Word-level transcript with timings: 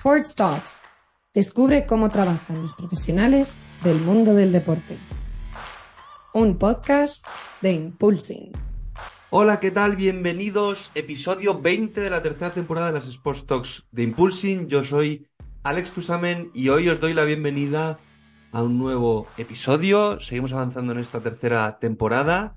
Sports 0.00 0.34
Talks. 0.34 0.82
Descubre 1.34 1.84
cómo 1.84 2.08
trabajan 2.08 2.62
los 2.62 2.72
profesionales 2.72 3.60
del 3.84 4.00
mundo 4.00 4.32
del 4.32 4.50
deporte. 4.50 4.96
Un 6.32 6.56
podcast 6.56 7.26
de 7.60 7.72
Impulsing. 7.72 8.50
Hola, 9.28 9.60
¿qué 9.60 9.70
tal? 9.70 9.96
Bienvenidos. 9.96 10.90
Episodio 10.94 11.60
20 11.60 12.00
de 12.00 12.08
la 12.08 12.22
tercera 12.22 12.54
temporada 12.54 12.86
de 12.86 12.92
las 12.94 13.08
Sports 13.08 13.44
Talks 13.44 13.88
de 13.90 14.04
Impulsing. 14.04 14.68
Yo 14.68 14.82
soy 14.82 15.28
Alex 15.64 15.92
Tusamen 15.92 16.50
y 16.54 16.70
hoy 16.70 16.88
os 16.88 16.98
doy 16.98 17.12
la 17.12 17.24
bienvenida 17.24 17.98
a 18.52 18.62
un 18.62 18.78
nuevo 18.78 19.26
episodio. 19.36 20.18
Seguimos 20.18 20.54
avanzando 20.54 20.94
en 20.94 21.00
esta 21.00 21.20
tercera 21.20 21.78
temporada. 21.78 22.56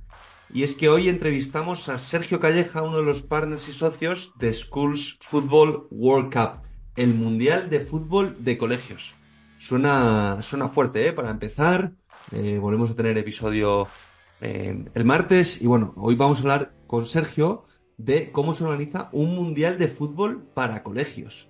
Y 0.54 0.64
es 0.64 0.76
que 0.76 0.88
hoy 0.88 1.10
entrevistamos 1.10 1.90
a 1.90 1.98
Sergio 1.98 2.40
Calleja, 2.40 2.84
uno 2.84 3.00
de 3.00 3.04
los 3.04 3.22
partners 3.22 3.68
y 3.68 3.74
socios 3.74 4.32
de 4.40 4.54
Schools 4.54 5.18
Football 5.20 5.88
World 5.92 6.32
Cup 6.32 6.73
el 6.96 7.16
Mundial 7.16 7.70
de 7.70 7.80
Fútbol 7.80 8.44
de 8.44 8.58
Colegios. 8.58 9.16
Suena, 9.58 10.42
suena 10.42 10.68
fuerte, 10.68 11.08
¿eh? 11.08 11.14
Para 11.14 11.30
empezar, 11.30 11.94
eh, 12.32 12.60
volvemos 12.60 12.92
a 12.92 12.96
tener 12.96 13.18
episodio 13.18 13.88
eh, 14.42 14.86
el 14.94 15.06
martes 15.06 15.62
y 15.62 15.68
bueno, 15.68 15.94
hoy 15.98 16.16
vamos 16.16 16.40
a 16.40 16.42
hablar 16.42 16.74
con 16.86 17.06
Sergio 17.06 17.66
de 17.98 18.32
cómo 18.32 18.54
se 18.54 18.64
organiza 18.64 19.10
un 19.12 19.36
Mundial 19.36 19.78
de 19.78 19.88
Fútbol 19.88 20.44
para 20.54 20.84
colegios. 20.84 21.50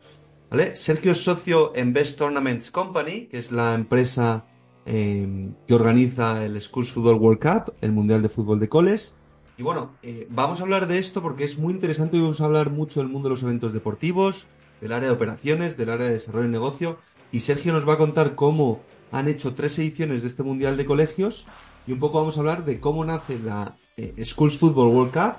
Sergio 0.73 1.13
es 1.13 1.23
socio 1.23 1.75
en 1.75 1.93
Best 1.93 2.20
Tournaments 2.20 2.70
Company, 2.70 3.25
que 3.25 3.39
es 3.39 3.51
la 3.51 3.73
empresa 3.73 4.45
eh, 4.85 5.49
que 5.65 5.73
organiza 5.73 6.45
el 6.45 6.62
Schools 6.62 6.91
Football 6.91 7.15
World 7.15 7.39
Cup, 7.41 7.73
el 7.81 7.91
Mundial 7.91 8.21
de 8.21 8.29
Fútbol 8.29 8.59
de 8.59 8.70
Coles. 8.70 9.15
Y 9.57 9.63
bueno, 9.63 9.93
vamos 10.29 10.59
a 10.59 10.63
hablar 10.63 10.85
de 10.87 10.99
esto 10.99 11.23
porque 11.23 11.43
es 11.43 11.57
muy 11.57 11.73
interesante 11.73 12.17
y 12.17 12.21
vamos 12.21 12.39
a 12.39 12.45
hablar 12.45 12.70
mucho 12.70 12.99
del 12.99 13.09
mundo 13.09 13.29
de 13.29 13.34
los 13.34 13.41
eventos 13.41 13.73
deportivos, 13.73 14.48
del 14.83 14.91
área 14.91 15.07
de 15.07 15.15
operaciones, 15.15 15.77
del 15.77 15.89
área 15.89 16.07
de 16.07 16.13
desarrollo 16.13 16.43
de 16.43 16.51
negocio. 16.51 16.98
Y 17.31 17.39
Sergio 17.39 17.71
nos 17.71 17.87
va 17.87 17.93
a 17.93 17.98
contar 17.98 18.35
cómo 18.35 18.81
han 19.13 19.29
hecho 19.29 19.55
tres 19.55 19.79
ediciones 19.79 20.21
de 20.21 20.27
este 20.27 20.43
Mundial 20.43 20.75
de 20.75 20.85
Colegios 20.85 21.45
y 21.87 21.93
un 21.93 21.99
poco 21.99 22.20
vamos 22.20 22.35
a 22.35 22.41
hablar 22.41 22.65
de 22.65 22.81
cómo 22.81 23.05
nace 23.05 23.40
la 23.40 23.77
eh, 23.95 24.13
Schools 24.21 24.57
Football 24.57 24.93
World 24.93 25.13
Cup, 25.13 25.35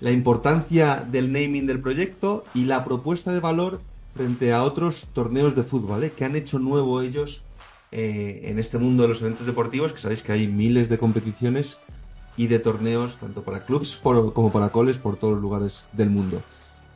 la 0.00 0.10
importancia 0.12 1.06
del 1.06 1.30
naming 1.30 1.66
del 1.66 1.80
proyecto 1.80 2.44
y 2.54 2.64
la 2.64 2.84
propuesta 2.84 3.32
de 3.32 3.40
valor 3.40 3.82
frente 4.14 4.54
a 4.54 4.62
otros 4.62 5.08
torneos 5.12 5.54
de 5.54 5.62
fútbol 5.62 6.04
¿eh? 6.04 6.12
que 6.16 6.24
han 6.24 6.34
hecho 6.34 6.58
nuevo 6.58 7.02
ellos 7.02 7.42
eh, 7.92 8.40
en 8.44 8.58
este 8.58 8.78
mundo 8.78 9.02
de 9.02 9.10
los 9.10 9.20
eventos 9.20 9.46
deportivos, 9.46 9.92
que 9.92 10.00
sabéis 10.00 10.22
que 10.22 10.32
hay 10.32 10.46
miles 10.46 10.88
de 10.88 10.96
competiciones 10.96 11.76
y 12.38 12.46
de 12.46 12.60
torneos, 12.60 13.18
tanto 13.18 13.42
para 13.42 13.66
clubs 13.66 14.00
como 14.02 14.52
para 14.52 14.70
coles, 14.70 14.96
por 14.96 15.16
todos 15.16 15.34
los 15.34 15.42
lugares 15.42 15.86
del 15.92 16.08
mundo. 16.08 16.40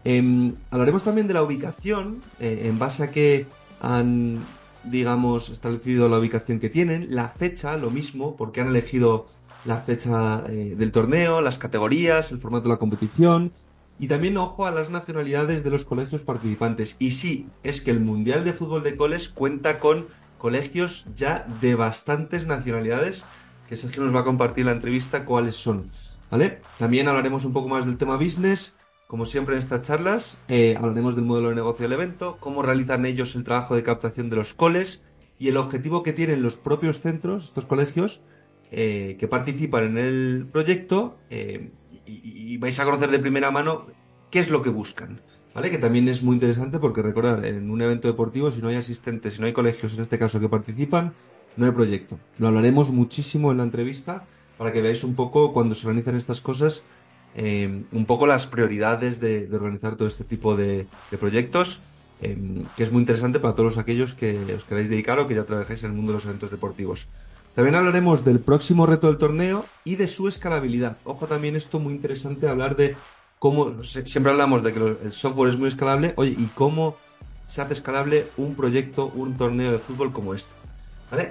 Em, 0.05 0.55
hablaremos 0.71 1.05
también 1.05 1.27
de 1.27 1.35
la 1.35 1.43
ubicación, 1.43 2.23
eh, 2.39 2.63
en 2.65 2.79
base 2.79 3.03
a 3.03 3.11
que 3.11 3.47
han, 3.81 4.39
digamos, 4.85 5.51
establecido 5.51 6.09
la 6.09 6.19
ubicación 6.19 6.59
que 6.59 6.71
tienen, 6.71 7.15
la 7.15 7.29
fecha, 7.29 7.77
lo 7.77 7.91
mismo, 7.91 8.37
porque 8.37 8.61
han 8.61 8.69
elegido 8.69 9.29
la 9.65 9.79
fecha 9.79 10.43
eh, 10.49 10.75
del 10.77 10.91
torneo, 10.91 11.43
las 11.43 11.59
categorías, 11.59 12.33
el 12.33 12.39
formato 12.39 12.65
de 12.65 12.75
la 12.75 12.79
competición, 12.79 13.53
y 13.99 14.09
también 14.09 14.39
ojo 14.39 14.67
a 14.67 14.71
las 14.71 14.89
nacionalidades 14.89 15.63
de 15.63 15.71
los 15.71 15.85
colegios 15.85 16.23
participantes. 16.23 16.97
Y 16.99 17.11
sí, 17.11 17.49
es 17.63 17.83
que 17.83 17.91
el 17.91 18.01
Mundial 18.01 18.45
de 18.45 18.55
Fútbol 18.55 18.83
de 18.83 18.97
Coles 18.97 19.29
cuenta 19.29 19.79
con 19.79 20.07
colegios 20.39 21.05
ya 21.15 21.47
de 21.61 21.75
bastantes 21.75 22.47
nacionalidades, 22.47 23.23
que 23.69 23.77
Sergio 23.77 24.03
nos 24.03 24.15
va 24.15 24.21
a 24.21 24.25
compartir 24.25 24.65
la 24.65 24.73
entrevista 24.73 25.27
cuáles 25.27 25.57
son. 25.57 25.91
¿Vale? 26.31 26.61
También 26.79 27.09
hablaremos 27.09 27.45
un 27.45 27.53
poco 27.53 27.69
más 27.69 27.85
del 27.85 27.99
tema 27.99 28.17
business 28.17 28.75
como 29.11 29.27
siempre 29.27 29.57
en 29.57 29.59
estas 29.59 29.83
charlas, 29.83 30.39
eh, 30.47 30.77
hablaremos 30.79 31.17
del 31.17 31.25
modelo 31.25 31.49
de 31.49 31.57
negocio 31.57 31.83
del 31.83 31.95
evento, 31.95 32.37
cómo 32.39 32.63
realizan 32.63 33.05
ellos 33.05 33.35
el 33.35 33.43
trabajo 33.43 33.75
de 33.75 33.83
captación 33.83 34.31
de 34.31 34.37
los 34.37 34.55
coles 34.55 35.03
y 35.37 35.49
el 35.49 35.57
objetivo 35.57 36.05
que 36.05 36.13
tienen 36.13 36.45
los 36.45 36.57
propios 36.57 37.01
centros, 37.01 37.47
estos 37.47 37.65
colegios, 37.65 38.21
eh, 38.71 39.17
que 39.19 39.27
participan 39.27 39.83
en 39.83 39.99
el 39.99 40.47
proyecto 40.47 41.19
eh, 41.29 41.73
y, 42.07 42.57
vais 42.59 42.79
a 42.79 42.85
conocer 42.85 43.11
de 43.11 43.19
primera 43.19 43.51
mano 43.51 43.87
qué 44.31 44.39
es 44.39 44.49
lo 44.49 44.63
que 44.63 44.71
buscan. 44.71 45.21
¿Vale? 45.57 45.73
Que 45.73 45.79
también 45.79 46.07
es 46.07 46.23
muy 46.23 46.35
interesante 46.35 46.79
porque 46.79 47.03
recordar, 47.03 47.45
en 47.45 47.69
un 47.69 47.83
evento 47.83 48.07
deportivo, 48.07 48.53
si 48.53 48.63
no 48.63 48.69
hay 48.69 48.77
asistentes, 48.77 49.35
si 49.35 49.41
no 49.41 49.47
hay 49.49 49.53
colegios 49.53 49.93
en 49.95 50.03
este 50.03 50.21
caso 50.21 50.39
que 50.39 50.49
participan, 50.49 51.15
no 51.57 51.67
hay 51.67 51.73
proyecto. 51.73 52.21
Lo 52.39 52.47
hablaremos 52.47 52.93
muchísimo 52.93 53.51
en 53.51 53.59
la 53.59 53.65
entrevista 53.65 54.25
para 54.57 54.71
que 54.71 54.81
veáis 54.81 55.03
un 55.03 55.17
poco 55.17 55.53
cuando 55.53 55.75
se 55.75 55.89
organizan 55.89 56.15
estas 56.15 56.41
cosas 56.41 56.85
Em, 57.35 57.85
un 57.93 58.07
poco 58.07 58.27
las 58.27 58.47
prioridades 58.47 59.21
de, 59.21 59.49
organizar 59.53 59.97
todo 59.97 60.09
este 60.09 60.25
tipo 60.25 60.57
de, 60.57 60.87
proyectos, 61.19 61.81
em, 62.21 62.65
que 62.77 62.83
es 62.83 62.93
muy 62.93 63.01
interesante 63.01 63.39
para 63.39 63.55
todos 63.55 63.79
aquellos 63.79 64.15
que 64.15 64.37
os 64.55 64.65
queráis 64.65 64.91
dedicar 64.91 65.19
o 65.21 65.29
que 65.29 65.35
ya 65.35 65.45
trabajáis 65.45 65.85
en 65.85 65.91
el 65.91 65.97
mundo 65.97 66.13
de 66.13 66.19
los 66.19 66.25
eventos 66.25 66.51
deportivos. 66.51 67.07
También 67.55 67.77
hablaremos 67.77 68.25
del 68.25 68.41
próximo 68.41 68.87
reto 68.87 69.07
del 69.07 69.19
torneo 69.19 69.65
y 69.85 69.97
de 69.97 70.09
su 70.09 70.29
escalabilidad. 70.29 70.99
Ojo 71.05 71.27
también 71.27 71.57
esto 71.57 71.79
muy 71.79 71.95
interesante, 71.95 72.49
hablar 72.49 72.77
de 72.77 72.97
cómo, 73.39 73.85
siempre 73.85 74.33
hablamos 74.33 74.63
de 74.63 74.73
que 74.73 74.97
el 75.05 75.13
software 75.13 75.51
es 75.51 75.59
muy 75.59 75.69
escalable, 75.69 76.15
oye, 76.17 76.35
y 76.37 76.47
cómo 76.55 76.97
se 77.47 77.63
hace 77.63 77.75
escalable 77.75 78.27
un 78.37 78.55
proyecto, 78.55 79.11
un 79.15 79.37
torneo 79.37 79.73
de 79.73 79.79
fútbol 79.79 80.13
como 80.13 80.35
este. 80.35 80.53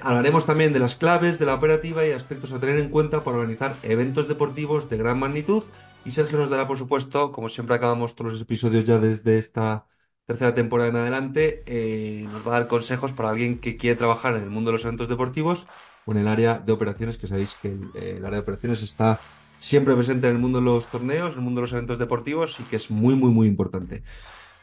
Hablaremos 0.01 0.45
también 0.45 0.73
de 0.73 0.79
las 0.79 0.95
claves 0.95 1.39
de 1.39 1.45
la 1.45 1.53
operativa 1.53 2.05
y 2.05 2.11
aspectos 2.11 2.51
a 2.51 2.59
tener 2.59 2.77
en 2.79 2.89
cuenta 2.89 3.23
para 3.23 3.38
organizar 3.38 3.77
eventos 3.83 4.27
deportivos 4.27 4.89
de 4.89 4.97
gran 4.97 5.17
magnitud 5.19 5.63
y 6.05 6.11
Sergio 6.11 6.37
nos 6.37 6.49
dará, 6.49 6.67
por 6.67 6.77
supuesto, 6.77 7.31
como 7.31 7.49
siempre 7.49 7.75
acabamos 7.75 8.15
todos 8.15 8.33
los 8.33 8.41
episodios 8.41 8.85
ya 8.85 8.97
desde 8.97 9.37
esta 9.37 9.85
tercera 10.25 10.53
temporada 10.53 10.89
en 10.89 10.95
adelante, 10.95 11.63
eh, 11.65 12.27
nos 12.31 12.47
va 12.47 12.55
a 12.55 12.59
dar 12.59 12.67
consejos 12.67 13.13
para 13.13 13.29
alguien 13.29 13.59
que 13.59 13.77
quiere 13.77 13.95
trabajar 13.95 14.35
en 14.35 14.43
el 14.43 14.49
mundo 14.51 14.69
de 14.69 14.73
los 14.73 14.85
eventos 14.85 15.09
deportivos 15.09 15.65
o 16.05 16.11
en 16.11 16.19
el 16.19 16.27
área 16.27 16.59
de 16.59 16.71
operaciones, 16.71 17.17
que 17.17 17.27
sabéis 17.27 17.57
que 17.61 17.69
el, 17.69 18.23
área 18.23 18.38
de 18.38 18.43
operaciones 18.43 18.83
está 18.83 19.19
siempre 19.57 19.95
presente 19.95 20.27
en 20.27 20.35
el 20.35 20.39
mundo 20.39 20.59
de 20.59 20.65
los 20.65 20.85
torneos, 20.85 21.33
en 21.33 21.39
el 21.39 21.43
mundo 21.43 21.61
de 21.61 21.63
los 21.63 21.73
eventos 21.73 21.97
deportivos 21.97 22.59
y 22.59 22.63
que 22.63 22.75
es 22.75 22.91
muy, 22.91 23.15
muy, 23.15 23.31
muy 23.31 23.47
importante. 23.47 24.03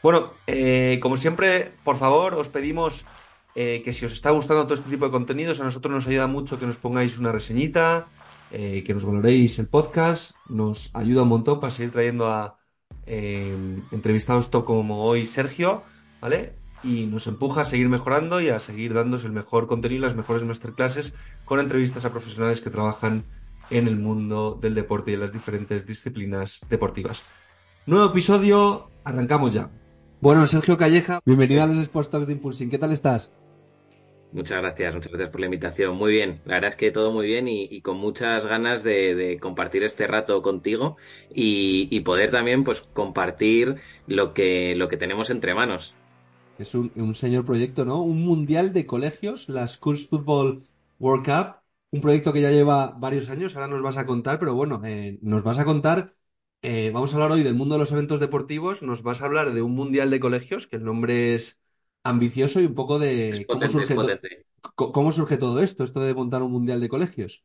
Bueno, 0.01 0.31
eh, 0.47 0.99
como 1.01 1.17
siempre, 1.17 1.73
por 1.83 1.97
favor, 1.97 2.35
os 2.35 2.49
pedimos 2.49 3.05
eh, 3.55 3.81
que 3.83 3.91
si 3.91 4.05
os 4.05 4.13
está 4.13 4.29
gustando 4.31 4.63
todo 4.63 4.75
este 4.75 4.89
tipo 4.89 5.05
de 5.05 5.11
contenidos, 5.11 5.59
a 5.59 5.63
nosotros 5.63 5.93
nos 5.93 6.07
ayuda 6.07 6.27
mucho 6.27 6.59
que 6.59 6.65
nos 6.65 6.77
pongáis 6.77 7.17
una 7.17 7.31
reseñita, 7.31 8.07
eh, 8.51 8.83
que 8.83 8.93
nos 8.93 9.05
valoréis 9.05 9.59
el 9.59 9.67
podcast, 9.67 10.35
nos 10.47 10.89
ayuda 10.93 11.23
un 11.23 11.29
montón 11.29 11.59
para 11.59 11.71
seguir 11.71 11.91
trayendo 11.91 12.27
a 12.27 12.57
eh, 13.05 13.81
entrevistados 13.91 14.51
top 14.51 14.65
como 14.65 15.03
hoy 15.03 15.25
Sergio, 15.25 15.83
¿vale? 16.21 16.55
Y 16.83 17.05
nos 17.07 17.27
empuja 17.27 17.61
a 17.61 17.65
seguir 17.65 17.89
mejorando 17.89 18.39
y 18.39 18.49
a 18.49 18.59
seguir 18.59 18.93
dándos 18.93 19.25
el 19.25 19.31
mejor 19.31 19.67
contenido 19.67 19.99
y 19.99 20.07
las 20.07 20.15
mejores 20.15 20.43
masterclasses 20.43 21.13
con 21.45 21.59
entrevistas 21.59 22.05
a 22.05 22.11
profesionales 22.11 22.61
que 22.61 22.69
trabajan 22.69 23.25
en 23.69 23.87
el 23.87 23.97
mundo 23.97 24.57
del 24.61 24.75
deporte 24.75 25.11
y 25.11 25.15
en 25.15 25.21
las 25.21 25.33
diferentes 25.33 25.85
disciplinas 25.85 26.61
deportivas. 26.69 27.23
Nuevo 27.85 28.05
episodio, 28.11 28.89
arrancamos 29.03 29.53
ya. 29.53 29.71
Bueno, 30.19 30.45
Sergio 30.47 30.77
Calleja, 30.77 31.19
bienvenido 31.25 31.63
a 31.63 31.67
los 31.67 31.77
Sports 31.77 32.09
Talks 32.09 32.27
de 32.27 32.33
Impulsing. 32.33 32.69
¿Qué 32.69 32.77
tal 32.77 32.91
estás? 32.91 33.31
Muchas 34.31 34.61
gracias, 34.61 34.93
muchas 34.93 35.11
gracias 35.11 35.29
por 35.29 35.39
la 35.39 35.45
invitación. 35.45 35.95
Muy 35.95 36.11
bien, 36.11 36.41
la 36.45 36.55
verdad 36.55 36.69
es 36.69 36.75
que 36.75 36.91
todo 36.91 37.11
muy 37.11 37.25
bien 37.25 37.47
y, 37.47 37.81
con 37.81 37.97
muchas 37.97 38.45
ganas 38.45 38.83
de, 38.83 39.37
compartir 39.41 39.83
este 39.83 40.05
rato 40.05 40.41
contigo 40.41 40.97
y, 41.33 41.99
poder 42.01 42.31
también 42.31 42.63
pues 42.63 42.81
compartir 42.81 43.75
lo 44.05 44.33
que, 44.33 44.75
lo 44.75 44.87
que 44.89 44.97
tenemos 44.97 45.29
entre 45.29 45.55
manos. 45.55 45.93
Es 46.59 46.75
un, 46.75 47.13
señor 47.13 47.45
proyecto, 47.45 47.85
¿no? 47.85 48.01
Un 48.01 48.21
mundial 48.21 48.73
de 48.73 48.85
colegios, 48.85 49.47
la 49.47 49.67
Schools 49.67 50.07
Football 50.07 50.63
World 50.99 51.25
Cup, 51.25 51.61
un 51.91 52.01
proyecto 52.01 52.33
que 52.33 52.41
ya 52.41 52.51
lleva 52.51 52.95
varios 52.97 53.29
años, 53.29 53.55
ahora 53.55 53.67
nos 53.67 53.81
vas 53.81 53.97
a 53.97 54.05
contar, 54.05 54.39
pero 54.39 54.55
bueno, 54.55 54.81
eh, 54.83 55.19
nos 55.21 55.43
vas 55.43 55.57
a 55.59 55.65
contar, 55.65 56.15
eh, 56.61 56.91
vamos 56.93 57.13
a 57.13 57.15
hablar 57.15 57.31
hoy 57.31 57.43
del 57.43 57.55
mundo 57.55 57.75
de 57.75 57.79
los 57.79 57.91
eventos 57.91 58.19
deportivos, 58.19 58.81
nos 58.81 59.03
vas 59.03 59.21
a 59.21 59.25
hablar 59.25 59.53
de 59.53 59.61
un 59.61 59.73
mundial 59.73 60.09
de 60.09 60.19
colegios, 60.19 60.67
que 60.67 60.77
el 60.77 60.83
nombre 60.83 61.35
es 61.35 61.59
ambicioso 62.09 62.59
y 62.59 62.65
un 62.65 62.75
poco 62.75 62.99
de 62.99 63.45
cómo 63.47 63.67
surge, 63.69 63.95
cómo 64.75 65.11
surge 65.11 65.37
todo 65.37 65.61
esto, 65.61 65.83
esto 65.83 66.01
de 66.01 66.13
montar 66.13 66.41
un 66.41 66.51
mundial 66.51 66.79
de 66.79 66.89
colegios. 66.89 67.43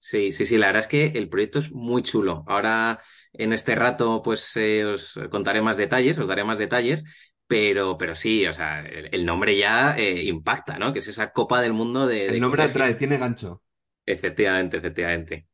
Sí, 0.00 0.30
sí, 0.30 0.46
sí, 0.46 0.56
la 0.58 0.66
verdad 0.66 0.80
es 0.80 0.88
que 0.88 1.06
el 1.18 1.28
proyecto 1.28 1.58
es 1.58 1.72
muy 1.72 2.02
chulo. 2.02 2.44
Ahora, 2.46 3.00
en 3.32 3.52
este 3.52 3.74
rato, 3.74 4.22
pues 4.22 4.56
eh, 4.56 4.84
os 4.84 5.18
contaré 5.30 5.60
más 5.60 5.76
detalles, 5.76 6.18
os 6.18 6.28
daré 6.28 6.44
más 6.44 6.58
detalles, 6.58 7.02
pero, 7.46 7.98
pero 7.98 8.14
sí, 8.14 8.46
o 8.46 8.52
sea, 8.52 8.80
el, 8.86 9.26
nombre 9.26 9.58
ya 9.58 9.96
eh, 9.98 10.22
impacta, 10.24 10.78
¿no? 10.78 10.92
Que 10.92 11.00
es 11.00 11.08
esa 11.08 11.32
Copa 11.32 11.60
del 11.60 11.72
Mundo 11.72 12.06
de... 12.06 12.26
El 12.26 12.40
nombre 12.40 12.62
atrae, 12.62 12.94
tiene 12.94 13.18
gancho. 13.18 13.62
Efectivamente, 14.06 14.76
efectivamente. 14.76 15.48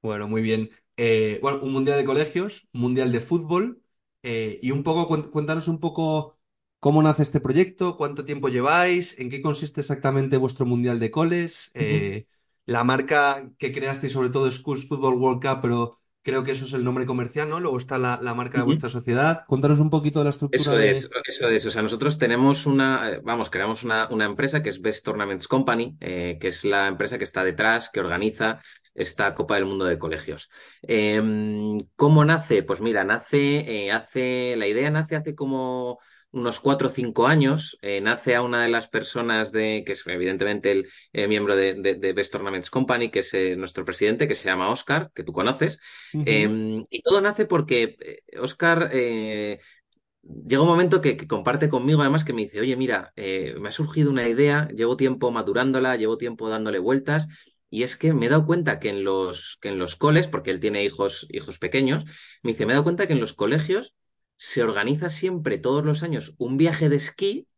Bueno, 0.00 0.28
muy 0.28 0.42
bien. 0.42 0.70
Eh, 0.96 1.38
bueno, 1.42 1.60
un 1.62 1.72
mundial 1.72 1.98
de 1.98 2.04
colegios, 2.04 2.68
un 2.72 2.82
mundial 2.82 3.10
de 3.10 3.20
fútbol, 3.20 3.82
y 4.22 4.72
un 4.72 4.82
poco, 4.82 5.30
cuéntanos 5.30 5.68
un 5.68 5.80
poco 5.80 6.37
¿Cómo 6.80 7.02
nace 7.02 7.22
este 7.22 7.40
proyecto? 7.40 7.96
¿Cuánto 7.96 8.24
tiempo 8.24 8.48
lleváis? 8.48 9.18
¿En 9.18 9.30
qué 9.30 9.42
consiste 9.42 9.80
exactamente 9.80 10.36
vuestro 10.36 10.64
Mundial 10.64 11.00
de 11.00 11.10
Coles? 11.10 11.70
Eh, 11.74 12.26
la 12.66 12.84
marca 12.84 13.50
que 13.58 13.72
creasteis 13.72 14.12
sobre 14.12 14.30
todo 14.30 14.50
Schools 14.50 14.86
Football 14.86 15.14
World 15.16 15.42
Cup, 15.42 15.58
pero 15.60 16.00
creo 16.22 16.44
que 16.44 16.52
eso 16.52 16.66
es 16.66 16.72
el 16.74 16.84
nombre 16.84 17.04
comercial, 17.04 17.48
¿no? 17.48 17.58
Luego 17.58 17.78
está 17.78 17.98
la, 17.98 18.20
la 18.22 18.34
marca 18.34 18.58
de 18.58 18.64
vuestra 18.64 18.88
sociedad. 18.88 19.44
Cuéntanos 19.48 19.80
un 19.80 19.90
poquito 19.90 20.20
de 20.20 20.24
la 20.24 20.30
estructura 20.30 20.62
Eso 20.62 20.76
de... 20.76 20.90
es, 20.92 21.08
eso 21.26 21.48
es. 21.48 21.66
O 21.66 21.70
sea, 21.70 21.82
nosotros 21.82 22.16
tenemos 22.16 22.66
una, 22.66 23.10
eh, 23.10 23.20
vamos, 23.24 23.50
creamos 23.50 23.82
una, 23.82 24.08
una 24.10 24.26
empresa 24.26 24.62
que 24.62 24.68
es 24.68 24.80
Best 24.80 25.04
Tournaments 25.04 25.48
Company, 25.48 25.96
eh, 26.00 26.38
que 26.40 26.48
es 26.48 26.64
la 26.64 26.86
empresa 26.86 27.18
que 27.18 27.24
está 27.24 27.42
detrás, 27.42 27.90
que 27.90 28.00
organiza 28.00 28.60
esta 28.94 29.34
Copa 29.34 29.54
del 29.56 29.64
Mundo 29.64 29.84
de 29.84 29.98
Colegios. 29.98 30.48
Em, 30.82 31.78
¿cómo 31.96 32.24
nace? 32.24 32.62
Pues 32.62 32.80
mira, 32.80 33.04
nace, 33.04 33.86
eh, 33.86 33.92
hace, 33.92 34.54
la 34.56 34.66
idea 34.66 34.90
nace 34.90 35.16
hace 35.16 35.34
como 35.34 35.98
unos 36.30 36.60
cuatro 36.60 36.88
o 36.88 36.90
cinco 36.90 37.26
años, 37.26 37.78
eh, 37.80 38.00
nace 38.00 38.34
a 38.34 38.42
una 38.42 38.62
de 38.62 38.68
las 38.68 38.88
personas 38.88 39.50
de, 39.50 39.82
que 39.86 39.92
es 39.92 40.06
evidentemente 40.06 40.72
el 40.72 40.88
eh, 41.12 41.26
miembro 41.26 41.56
de, 41.56 41.74
de, 41.74 41.94
de, 41.94 42.12
Best 42.12 42.32
Tournaments 42.32 42.70
Company, 42.70 43.10
que 43.10 43.20
es 43.20 43.32
eh, 43.34 43.56
nuestro 43.56 43.84
presidente, 43.84 44.28
que 44.28 44.34
se 44.34 44.48
llama 44.48 44.70
Oscar, 44.70 45.10
que 45.14 45.24
tú 45.24 45.32
conoces. 45.32 45.78
Uh 46.12 46.18
-huh. 46.18 46.86
y 46.90 47.02
todo 47.02 47.20
nace 47.20 47.46
porque 47.46 47.96
Oscar 48.38 48.90
llega 48.92 50.62
un 50.62 50.68
momento 50.68 51.00
que, 51.00 51.16
que, 51.16 51.26
comparte 51.26 51.70
conmigo, 51.70 52.02
además, 52.02 52.24
que 52.24 52.34
me 52.34 52.42
dice, 52.42 52.60
oye, 52.60 52.76
mira, 52.76 53.12
me 53.16 53.68
ha 53.68 53.72
surgido 53.72 54.10
una 54.10 54.28
idea, 54.28 54.68
llevo 54.68 54.96
tiempo 54.96 55.30
madurándola, 55.30 55.96
llevo 55.96 56.18
tiempo 56.18 56.48
dándole 56.48 56.78
vueltas. 56.78 57.26
Y 57.70 57.82
es 57.82 57.96
que 57.96 58.14
me 58.14 58.26
he 58.26 58.28
dado 58.30 58.46
cuenta 58.46 58.78
que 58.78 58.88
en 58.88 59.04
los, 59.04 59.58
que 59.60 59.68
en 59.68 59.78
los 59.78 59.94
coles, 59.96 60.26
porque 60.26 60.50
él 60.50 60.60
tiene 60.60 60.84
hijos, 60.84 61.26
hijos 61.30 61.58
pequeños, 61.58 62.04
me 62.42 62.52
dice, 62.52 62.64
me 62.64 62.72
he 62.72 62.74
dado 62.74 62.84
cuenta 62.84 63.06
que 63.06 63.12
en 63.12 63.20
los 63.20 63.34
colegios 63.34 63.94
se 64.38 64.62
organiza 64.62 65.10
siempre 65.10 65.58
todos 65.58 65.84
los 65.84 66.02
años 66.02 66.34
un 66.38 66.56
viaje 66.56 66.88
de 66.88 66.96
esquí, 66.96 67.48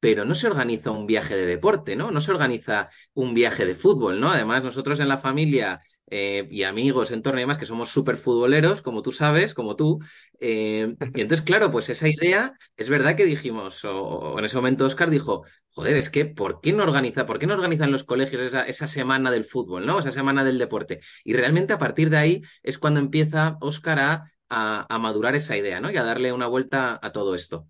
pero 0.00 0.24
no 0.24 0.34
se 0.34 0.48
organiza 0.48 0.90
un 0.90 1.06
viaje 1.06 1.36
de 1.36 1.46
deporte, 1.46 1.96
¿no? 1.96 2.10
No 2.10 2.20
se 2.20 2.32
organiza 2.32 2.90
un 3.14 3.34
viaje 3.34 3.64
de 3.64 3.76
fútbol, 3.76 4.20
¿no? 4.20 4.30
Además, 4.30 4.64
nosotros 4.64 4.98
en 4.98 5.08
la 5.08 5.18
familia 5.18 5.80
eh, 6.10 6.48
y 6.50 6.64
amigos, 6.64 7.12
entorno 7.12 7.38
y 7.38 7.44
demás, 7.44 7.56
que 7.56 7.66
somos 7.66 7.90
súper 7.90 8.16
futboleros, 8.16 8.82
como 8.82 9.02
tú 9.02 9.12
sabes, 9.12 9.54
como 9.54 9.76
tú. 9.76 10.00
Eh, 10.40 10.96
y 11.14 11.20
entonces, 11.20 11.42
claro, 11.46 11.70
pues 11.70 11.88
esa 11.88 12.08
idea, 12.08 12.52
es 12.76 12.88
verdad 12.90 13.16
que 13.16 13.24
dijimos, 13.24 13.84
o, 13.84 14.38
en 14.38 14.44
ese 14.44 14.56
momento 14.56 14.86
Oscar 14.86 15.08
dijo, 15.08 15.44
joder, 15.70 15.96
es 15.96 16.10
que, 16.10 16.24
¿por 16.26 16.60
qué 16.60 16.72
no 16.72 16.82
organiza, 16.82 17.24
por 17.24 17.38
qué 17.38 17.46
no 17.46 17.54
organizan 17.54 17.92
los 17.92 18.02
colegios 18.04 18.42
esa, 18.42 18.64
esa 18.64 18.88
semana 18.88 19.30
del 19.30 19.44
fútbol, 19.44 19.86
¿no? 19.86 20.00
Esa 20.00 20.10
semana 20.10 20.42
del 20.42 20.58
deporte. 20.58 21.00
Y 21.24 21.34
realmente 21.34 21.74
a 21.74 21.78
partir 21.78 22.10
de 22.10 22.16
ahí 22.18 22.42
es 22.64 22.76
cuando 22.78 22.98
empieza 22.98 23.56
Oscar 23.60 24.00
a 24.00 24.31
a, 24.52 24.98
madurar 24.98 25.34
esa 25.34 25.56
idea, 25.56 25.80
¿no? 25.80 25.90
Y 25.90 25.96
a 25.96 26.04
darle 26.04 26.32
una 26.32 26.46
vuelta 26.46 26.98
a 27.02 27.12
todo 27.12 27.34
esto. 27.34 27.68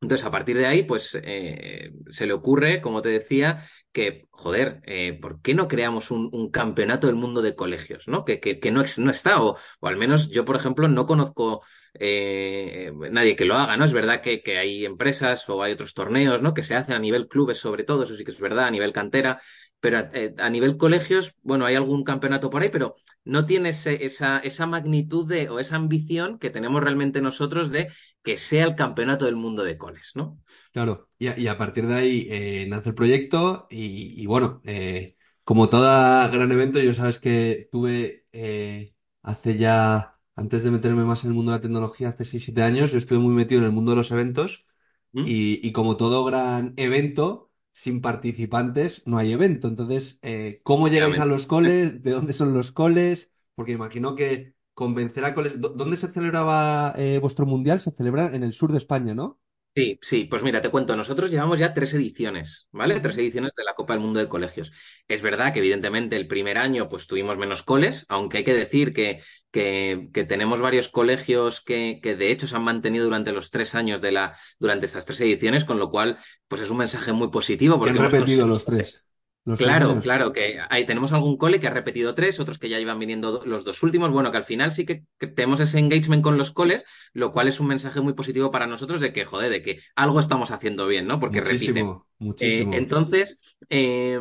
Entonces, 0.00 0.26
a 0.26 0.30
partir 0.30 0.56
de 0.56 0.66
ahí, 0.66 0.82
pues 0.84 1.18
eh, 1.22 1.92
se 2.08 2.26
le 2.26 2.32
ocurre, 2.32 2.80
como 2.80 3.02
te 3.02 3.10
decía, 3.10 3.66
que, 3.92 4.28
joder, 4.30 4.80
eh, 4.86 5.18
¿por 5.20 5.42
qué 5.42 5.54
no 5.54 5.68
creamos 5.68 6.10
un, 6.10 6.50
campeonato 6.50 7.06
del 7.06 7.16
mundo 7.16 7.42
de 7.42 7.54
colegios, 7.54 8.08
¿no? 8.08 8.24
Que, 8.24 8.40
que, 8.40 8.60
que 8.60 8.70
no, 8.70 8.82
no, 8.98 9.10
está, 9.10 9.42
o, 9.42 9.56
o, 9.80 9.88
al 9.88 9.96
menos 9.96 10.30
yo, 10.30 10.44
por 10.44 10.56
ejemplo, 10.56 10.88
no 10.88 11.04
conozco 11.04 11.62
eh, 11.94 12.92
nadie 13.10 13.36
que 13.36 13.44
lo 13.44 13.56
haga, 13.56 13.76
¿no? 13.76 13.84
Es 13.84 13.92
verdad 13.92 14.22
que, 14.22 14.42
que, 14.42 14.58
hay 14.58 14.86
empresas 14.86 15.48
o 15.48 15.62
hay 15.62 15.72
otros 15.72 15.92
torneos, 15.94 16.40
¿no? 16.40 16.54
Que 16.54 16.62
se 16.62 16.76
hacen 16.76 16.94
a 16.94 16.98
nivel 16.98 17.28
clubes, 17.28 17.58
sobre 17.58 17.84
todo, 17.84 18.04
eso 18.04 18.14
sí 18.14 18.24
que 18.24 18.30
es 18.30 18.40
verdad, 18.40 18.66
a 18.66 18.70
nivel 18.70 18.92
cantera, 18.92 19.40
pero 19.80 19.98
eh, 20.12 20.34
a 20.38 20.50
nivel 20.50 20.76
colegios, 20.76 21.34
bueno, 21.42 21.66
hay 21.66 21.74
algún 21.74 22.04
campeonato 22.04 22.50
por 22.50 22.62
ahí, 22.62 22.68
pero 22.70 22.96
no 23.24 23.46
tiene 23.46 23.70
ese, 23.70 24.04
esa, 24.04 24.38
esa 24.40 24.66
magnitud 24.66 25.26
de, 25.28 25.48
o 25.48 25.58
esa 25.60 25.76
ambición 25.76 26.38
que 26.38 26.50
tenemos 26.50 26.82
realmente 26.82 27.20
nosotros 27.22 27.70
de 27.70 27.88
que 28.22 28.36
sea 28.36 28.64
el 28.66 28.74
campeonato 28.76 29.24
del 29.26 29.36
mundo 29.36 29.64
de 29.64 29.78
coles, 29.78 30.12
¿no? 30.14 30.38
Claro, 30.72 31.10
y 31.18 31.26
a, 31.28 31.38
y 31.38 31.48
a 31.48 31.58
partir 31.58 31.86
de 31.86 31.94
ahí 31.94 32.26
eh, 32.30 32.66
nace 32.68 32.90
el 32.90 32.94
proyecto 32.94 33.66
y, 33.70 34.20
y 34.22 34.26
bueno, 34.26 34.60
eh, 34.64 35.16
como 35.42 35.68
todo 35.68 36.30
gran 36.30 36.52
evento, 36.52 36.78
yo 36.80 36.94
sabes 36.94 37.18
que 37.18 37.68
tuve 37.72 38.26
eh, 38.32 38.94
hace 39.22 39.56
ya, 39.58 40.16
antes 40.36 40.62
de 40.62 40.70
meterme 40.70 41.02
más 41.04 41.24
en 41.24 41.30
el 41.30 41.34
mundo 41.34 41.50
de 41.52 41.58
la 41.58 41.62
tecnología, 41.62 42.10
hace 42.10 42.24
6-7 42.24 42.62
años, 42.62 42.92
yo 42.92 42.98
estuve 42.98 43.18
muy 43.18 43.34
metido 43.34 43.60
en 43.62 43.66
el 43.66 43.72
mundo 43.72 43.90
de 43.92 43.96
los 43.96 44.12
eventos 44.12 44.64
¿Mm? 45.12 45.26
y, 45.26 45.66
y 45.66 45.72
como 45.72 45.96
todo 45.96 46.24
gran 46.24 46.74
evento, 46.76 47.49
sin 47.80 48.02
participantes 48.02 49.02
no 49.06 49.16
hay 49.16 49.32
evento. 49.32 49.66
Entonces, 49.66 50.18
eh, 50.20 50.60
¿cómo 50.64 50.88
llegáis 50.88 51.18
a 51.18 51.24
los 51.24 51.46
coles? 51.46 52.02
¿De 52.02 52.10
dónde 52.10 52.34
son 52.34 52.52
los 52.52 52.72
coles? 52.72 53.32
Porque 53.54 53.72
imagino 53.72 54.14
que 54.14 54.54
convencer 54.74 55.24
a 55.24 55.32
coles. 55.32 55.58
¿Dónde 55.58 55.96
se 55.96 56.08
celebraba 56.08 56.92
eh, 56.98 57.18
vuestro 57.22 57.46
mundial? 57.46 57.80
Se 57.80 57.90
celebra 57.90 58.34
en 58.36 58.42
el 58.42 58.52
sur 58.52 58.70
de 58.70 58.76
España, 58.76 59.14
¿no? 59.14 59.40
Sí, 59.72 60.00
sí, 60.02 60.24
pues 60.24 60.42
mira, 60.42 60.60
te 60.60 60.68
cuento, 60.68 60.96
nosotros 60.96 61.30
llevamos 61.30 61.60
ya 61.60 61.72
tres 61.72 61.94
ediciones, 61.94 62.66
¿vale? 62.72 62.98
Tres 62.98 63.16
ediciones 63.18 63.52
de 63.56 63.62
la 63.62 63.74
Copa 63.74 63.92
del 63.92 64.02
Mundo 64.02 64.18
de 64.18 64.28
Colegios. 64.28 64.72
Es 65.06 65.22
verdad 65.22 65.52
que 65.52 65.60
evidentemente 65.60 66.16
el 66.16 66.26
primer 66.26 66.58
año 66.58 66.88
pues 66.88 67.06
tuvimos 67.06 67.38
menos 67.38 67.62
coles, 67.62 68.04
aunque 68.08 68.38
hay 68.38 68.44
que 68.44 68.52
decir 68.52 68.92
que, 68.92 69.22
que, 69.52 70.08
que 70.12 70.24
tenemos 70.24 70.60
varios 70.60 70.88
colegios 70.88 71.60
que, 71.60 72.00
que, 72.02 72.16
de 72.16 72.32
hecho 72.32 72.48
se 72.48 72.56
han 72.56 72.64
mantenido 72.64 73.04
durante 73.04 73.30
los 73.30 73.52
tres 73.52 73.76
años 73.76 74.00
de 74.00 74.10
la, 74.10 74.36
durante 74.58 74.86
estas 74.86 75.06
tres 75.06 75.20
ediciones, 75.20 75.64
con 75.64 75.78
lo 75.78 75.88
cual 75.88 76.18
pues 76.48 76.62
es 76.62 76.70
un 76.70 76.78
mensaje 76.78 77.12
muy 77.12 77.30
positivo. 77.30 77.78
Porque 77.78 77.96
han 77.96 78.10
repetido 78.10 78.48
los 78.48 78.64
tres. 78.64 79.04
Los 79.46 79.58
claro, 79.58 79.98
claro, 80.00 80.32
que 80.32 80.58
ahí 80.68 80.84
tenemos 80.84 81.12
algún 81.12 81.38
cole 81.38 81.60
que 81.60 81.66
ha 81.66 81.72
repetido 81.72 82.14
tres, 82.14 82.38
otros 82.40 82.58
que 82.58 82.68
ya 82.68 82.78
iban 82.78 82.98
viniendo 82.98 83.42
los 83.46 83.64
dos 83.64 83.82
últimos. 83.82 84.10
Bueno, 84.10 84.30
que 84.30 84.36
al 84.36 84.44
final 84.44 84.70
sí 84.70 84.84
que, 84.84 85.04
que, 85.18 85.28
tenemos 85.28 85.60
ese 85.60 85.78
engagement 85.78 86.22
con 86.22 86.36
los 86.36 86.50
coles, 86.50 86.84
lo 87.14 87.32
cual 87.32 87.48
es 87.48 87.58
un 87.58 87.66
mensaje 87.68 88.02
muy 88.02 88.12
positivo 88.12 88.50
para 88.50 88.66
nosotros 88.66 89.00
de 89.00 89.14
que, 89.14 89.24
joder, 89.24 89.50
de 89.50 89.62
que 89.62 89.80
algo 89.96 90.20
estamos 90.20 90.50
haciendo 90.50 90.86
bien, 90.86 91.06
¿no? 91.06 91.18
Porque 91.18 91.40
muchísimo, 91.40 91.74
repiten. 91.74 92.26
Muchísimo. 92.26 92.74
Eh, 92.74 92.76
entonces, 92.76 93.40
eh, 93.70 94.20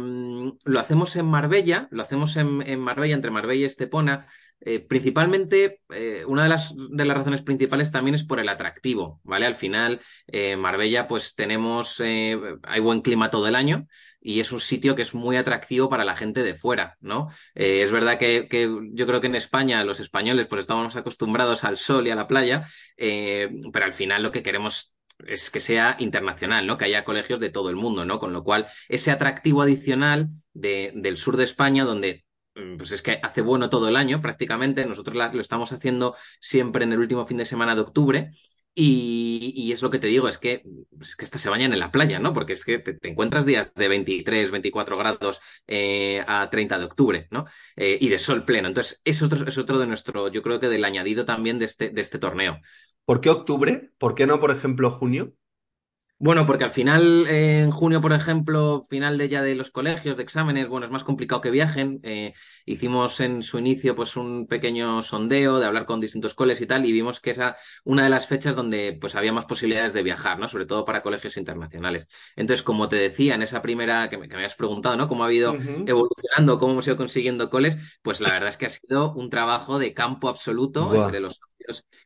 lo 0.63 0.79
hacemos 0.79 1.15
en 1.17 1.25
Marbella, 1.25 1.89
lo 1.91 2.01
hacemos 2.01 2.37
en, 2.37 2.61
en 2.61 2.79
Marbella, 2.79 3.15
entre 3.15 3.31
Marbella 3.31 3.63
y 3.63 3.65
Estepona. 3.65 4.27
Eh, 4.61 4.79
principalmente, 4.81 5.81
eh, 5.89 6.25
una 6.27 6.43
de 6.43 6.49
las, 6.49 6.73
de 6.75 7.05
las 7.05 7.17
razones 7.17 7.41
principales 7.43 7.91
también 7.91 8.15
es 8.15 8.25
por 8.25 8.39
el 8.39 8.49
atractivo, 8.49 9.21
¿vale? 9.23 9.45
Al 9.45 9.55
final, 9.55 10.01
eh, 10.27 10.57
Marbella, 10.57 11.07
pues 11.07 11.33
tenemos, 11.35 12.01
hay 12.01 12.79
buen 12.81 13.01
clima 13.01 13.29
todo 13.29 13.47
el 13.47 13.55
año 13.55 13.87
y 14.21 14.39
es 14.39 14.51
un 14.51 14.59
sitio 14.59 14.95
que 14.95 15.01
es 15.01 15.13
muy 15.13 15.37
atractivo 15.37 15.89
para 15.89 16.05
la 16.05 16.15
gente 16.15 16.43
de 16.43 16.55
fuera, 16.55 16.97
¿no? 16.99 17.29
Eh, 17.55 17.81
es 17.83 17.91
verdad 17.91 18.17
que, 18.17 18.47
que, 18.49 18.69
yo 18.91 19.07
creo 19.07 19.21
que 19.21 19.27
en 19.27 19.35
España 19.35 19.83
los 19.83 19.99
españoles 19.99 20.47
pues 20.47 20.61
estamos 20.61 20.95
acostumbrados 20.95 21.63
al 21.63 21.77
sol 21.77 22.07
y 22.07 22.11
a 22.11 22.15
la 22.15 22.27
playa, 22.27 22.67
eh, 22.97 23.49
pero 23.71 23.85
al 23.85 23.93
final 23.93 24.23
lo 24.23 24.31
que 24.31 24.43
queremos 24.43 24.93
es 25.27 25.51
que 25.51 25.59
sea 25.59 25.95
internacional, 25.99 26.65
¿no? 26.65 26.77
Que 26.77 26.85
haya 26.85 27.03
colegios 27.03 27.39
de 27.39 27.49
todo 27.49 27.69
el 27.69 27.75
mundo, 27.75 28.05
¿no? 28.05 28.19
Con 28.19 28.33
lo 28.33 28.43
cual, 28.43 28.67
ese 28.87 29.11
atractivo 29.11 29.61
adicional 29.61 30.29
de, 30.53 30.91
del 30.95 31.17
sur 31.17 31.37
de 31.37 31.43
España, 31.43 31.83
donde 31.83 32.25
pues 32.77 32.91
es 32.91 33.01
que 33.01 33.19
hace 33.23 33.41
bueno 33.41 33.69
todo 33.69 33.87
el 33.87 33.95
año 33.95 34.21
prácticamente, 34.21 34.85
nosotros 34.85 35.15
lo 35.33 35.41
estamos 35.41 35.71
haciendo 35.71 36.15
siempre 36.41 36.83
en 36.83 36.93
el 36.93 36.99
último 36.99 37.25
fin 37.25 37.37
de 37.37 37.45
semana 37.45 37.75
de 37.75 37.81
octubre, 37.81 38.29
y, 38.75 39.71
es 39.71 39.81
lo 39.81 39.89
que 39.89 39.99
te 39.99 40.07
digo, 40.07 40.27
es 40.29 40.37
que, 40.37 40.63
es 41.01 41.15
que 41.15 41.25
se 41.25 41.49
bañan 41.49 41.73
en 41.73 41.79
la 41.79 41.91
playa, 41.91 42.19
¿no? 42.19 42.33
Porque 42.33 42.53
es 42.53 42.63
que 42.63 42.79
te, 42.79 42.93
te 42.93 43.09
encuentras 43.09 43.45
días 43.45 43.73
de 43.75 43.87
23, 43.87 44.51
24 44.51 44.97
grados 44.97 45.41
eh, 45.67 46.23
a 46.27 46.49
30 46.49 46.79
de 46.79 46.85
octubre, 46.85 47.27
¿no? 47.31 47.45
Eh, 47.75 47.97
y 47.99 48.09
de 48.09 48.19
sol 48.19 48.45
pleno. 48.45 48.67
Entonces, 48.67 49.01
es 49.03 49.21
otro, 49.21 49.47
es 49.47 49.57
otro 49.57 49.79
de 49.79 49.87
nuestro, 49.87 50.29
yo 50.29 50.41
creo 50.41 50.59
que 50.59 50.69
del 50.69 50.85
añadido 50.85 51.25
también 51.25 51.59
de 51.59 51.65
este, 51.65 51.89
de 51.89 52.01
este 52.01 52.19
torneo. 52.19 52.59
¿Por 53.05 53.21
qué 53.21 53.29
octubre? 53.29 53.91
¿Por 53.97 54.15
qué 54.15 54.25
no, 54.27 54.39
por 54.39 54.51
ejemplo, 54.51 54.89
junio? 54.91 55.33
Bueno, 56.21 56.45
porque 56.45 56.65
al 56.65 56.71
final, 56.71 57.27
eh, 57.27 57.59
en 57.59 57.71
junio, 57.71 58.01
por 58.01 58.11
ejemplo, 58.11 58.85
final 58.89 59.17
de 59.17 59.29
ya 59.29 59.41
de 59.41 59.55
los 59.55 59.71
colegios, 59.71 60.17
de 60.17 60.23
exámenes, 60.23 60.67
bueno, 60.67 60.85
es 60.85 60.91
más 60.91 61.05
complicado 61.05 61.39
que 61.39 61.49
viajen. 61.49 62.01
Eh, 62.03 62.33
hicimos 62.65 63.21
en 63.21 63.41
su 63.41 63.57
inicio, 63.57 63.95
pues, 63.95 64.17
un 64.17 64.45
pequeño 64.45 65.01
sondeo 65.01 65.59
de 65.59 65.65
hablar 65.65 65.85
con 65.85 66.01
distintos 66.01 66.33
coles 66.33 66.59
y 66.59 66.67
tal, 66.67 66.85
y 66.85 66.91
vimos 66.91 67.21
que 67.21 67.29
era 67.29 67.55
una 67.85 68.03
de 68.03 68.09
las 68.09 68.27
fechas 68.27 68.57
donde, 68.57 68.97
pues, 68.99 69.15
había 69.15 69.31
más 69.31 69.45
posibilidades 69.45 69.93
de 69.93 70.03
viajar, 70.03 70.37
¿no? 70.39 70.49
Sobre 70.49 70.65
todo 70.65 70.83
para 70.83 71.01
colegios 71.01 71.37
internacionales. 71.37 72.05
Entonces, 72.35 72.63
como 72.63 72.89
te 72.89 72.97
decía, 72.97 73.35
en 73.35 73.41
esa 73.43 73.61
primera 73.61 74.09
que 74.09 74.17
me, 74.17 74.27
que 74.27 74.33
me 74.35 74.41
habías 74.41 74.55
preguntado, 74.55 74.97
¿no? 74.97 75.07
Cómo 75.07 75.23
ha 75.23 75.31
ido 75.33 75.53
uh 75.53 75.55
-huh. 75.55 75.89
evolucionando, 75.89 76.59
cómo 76.59 76.73
hemos 76.73 76.87
ido 76.87 76.97
consiguiendo 76.97 77.49
coles, 77.49 77.77
pues 78.01 78.19
la 78.19 78.31
verdad 78.31 78.49
es 78.49 78.57
que 78.57 78.65
ha 78.65 78.69
sido 78.69 79.13
un 79.13 79.29
trabajo 79.29 79.79
de 79.79 79.93
campo 79.93 80.27
absoluto 80.27 80.87
wow. 80.87 81.05
entre 81.05 81.21
los 81.21 81.39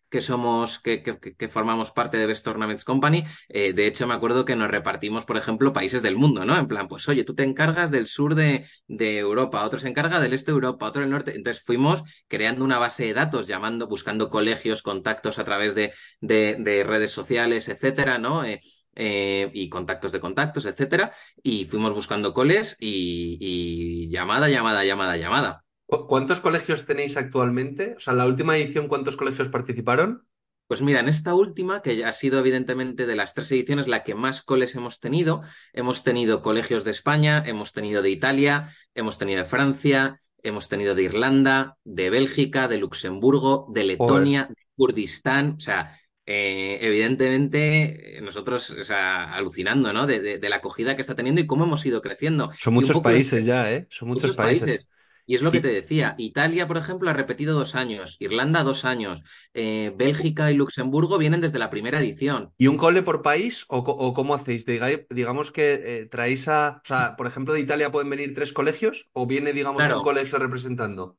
que 0.10 0.22
somos, 0.22 0.79
que, 0.79 1.01
formamos 1.50 1.91
parte 1.91 2.17
de 2.17 2.27
Best 2.27 2.46
Tournaments 2.46 2.84
Company. 2.86 3.24
Eh, 3.50 3.74
de 3.74 3.88
hecho, 3.88 4.05
me 4.08 4.13
acuerdo 4.13 4.46
que 4.46 4.55
nos 4.55 4.70
repartimos, 4.70 5.25
por 5.25 5.38
ejemplo, 5.38 5.74
países 5.74 6.01
del 6.01 6.15
mundo, 6.17 6.46
¿no? 6.46 6.58
En 6.58 6.67
plan, 6.67 6.88
pues 6.88 7.08
oye, 7.10 7.24
tú 7.24 7.34
te 7.34 7.43
encargas 7.43 7.89
del 7.91 8.08
sur 8.08 8.36
de, 8.36 8.67
Europa, 8.88 9.63
otro 9.63 9.79
se 9.79 9.88
encarga 9.88 10.20
del 10.20 10.34
este 10.34 10.51
de 10.51 10.55
Europa, 10.55 10.86
otro 10.88 11.01
del 11.01 11.12
norte. 11.12 11.36
Entonces 11.36 11.63
fuimos 11.63 12.03
creando 12.27 12.63
una 12.63 12.77
base 12.79 13.05
de 13.05 13.13
datos, 13.13 13.48
llamando, 13.48 13.88
buscando 13.88 14.29
colegios, 14.29 14.82
contactos 14.84 15.39
a 15.39 15.46
través 15.46 15.74
de, 15.75 15.93
de, 16.22 16.58
de 16.60 16.84
redes 16.84 17.12
sociales, 17.12 17.67
etcétera, 17.67 18.17
¿no? 18.20 18.46
Eh, 18.46 18.60
eh, 18.96 19.50
y 19.53 19.70
contactos 19.70 20.12
de 20.12 20.20
contactos, 20.20 20.65
etcétera, 20.67 21.13
y 21.41 21.65
fuimos 21.65 21.93
buscando 21.93 22.34
coles 22.34 22.77
y 22.79 24.10
llamada, 24.10 24.50
llamada, 24.50 24.84
llamada, 24.86 25.17
llamada. 25.17 25.62
¿Cuántos 26.07 26.39
colegios 26.39 26.85
tenéis 26.85 27.17
actualmente? 27.17 27.93
O 27.97 28.00
sea, 28.00 28.13
la 28.13 28.25
última 28.25 28.57
edición, 28.57 28.88
¿cuántos 28.88 29.15
colegios 29.15 29.50
participaron? 29.50 30.25
Pues 30.67 30.81
mira, 30.81 31.01
en 31.01 31.09
esta 31.09 31.35
última, 31.35 31.81
que 31.81 32.05
ha 32.05 32.13
sido 32.13 32.39
evidentemente 32.39 33.05
de 33.05 33.15
las 33.15 33.33
tres 33.33 33.51
ediciones 33.51 33.88
la 33.88 34.03
que 34.03 34.15
más 34.15 34.41
coles 34.41 34.75
hemos 34.75 35.00
tenido, 35.00 35.41
hemos 35.73 36.03
tenido 36.03 36.41
colegios 36.41 36.83
de 36.83 36.91
España, 36.91 37.43
hemos 37.45 37.73
tenido 37.73 38.01
de 38.01 38.09
Italia, 38.09 38.69
hemos 38.95 39.17
tenido 39.17 39.39
de 39.39 39.45
Francia, 39.45 40.21
hemos 40.41 40.69
tenido 40.69 40.95
de 40.95 41.03
Irlanda, 41.03 41.77
de 41.83 42.09
Bélgica, 42.09 42.67
de 42.67 42.77
Luxemburgo, 42.77 43.67
de 43.71 43.83
Letonia, 43.83 44.47
de 44.50 44.63
Kurdistán, 44.75 45.55
o 45.57 45.59
sea, 45.59 46.00
eh, 46.25 46.79
evidentemente 46.81 48.19
nosotros, 48.21 48.69
o 48.71 48.83
sea, 48.83 49.33
alucinando, 49.33 49.91
¿no? 49.91 50.07
De, 50.07 50.39
de, 50.39 50.50
la 50.50 50.55
acogida 50.57 50.95
que 50.95 51.01
está 51.01 51.15
teniendo 51.15 51.41
y 51.41 51.47
cómo 51.47 51.65
hemos 51.65 51.85
ido 51.85 52.01
creciendo. 52.01 52.51
Son 52.57 52.73
muchos 52.73 53.00
países 53.01 53.45
ya, 53.45 53.71
¿eh? 53.71 53.88
Son 53.89 54.07
muchos, 54.07 54.35
países. 54.35 54.88
Y 55.25 55.35
es 55.35 55.41
lo 55.41 55.51
que 55.51 55.61
te 55.61 55.69
decía, 55.69 56.15
Italia, 56.17 56.67
por 56.67 56.77
ejemplo, 56.77 57.09
ha 57.09 57.13
repetido 57.13 57.57
dos 57.57 57.75
años, 57.75 58.17
Irlanda 58.19 58.63
dos 58.63 58.85
años, 58.85 59.21
eh, 59.53 59.93
Bélgica 59.95 60.51
y 60.51 60.55
Luxemburgo 60.55 61.17
vienen 61.17 61.41
desde 61.41 61.59
la 61.59 61.69
primera 61.69 61.99
edición. 61.99 62.51
¿Y 62.57 62.67
un 62.67 62.77
cole 62.77 63.03
por 63.03 63.21
país 63.21 63.65
o, 63.69 64.13
cómo 64.13 64.35
hacéis? 64.35 64.65
digamos 65.09 65.51
que 65.51 65.73
eh, 65.73 66.05
traéis 66.07 66.47
a, 66.47 66.81
o 66.83 66.87
sea, 66.87 67.15
por 67.15 67.27
ejemplo, 67.27 67.53
de 67.53 67.61
Italia 67.61 67.91
pueden 67.91 68.09
venir 68.09 68.33
tres 68.33 68.51
colegios 68.51 69.09
o 69.13 69.25
viene, 69.25 69.53
digamos, 69.53 69.83
un 69.83 70.01
colegio 70.01 70.39
representando. 70.39 71.17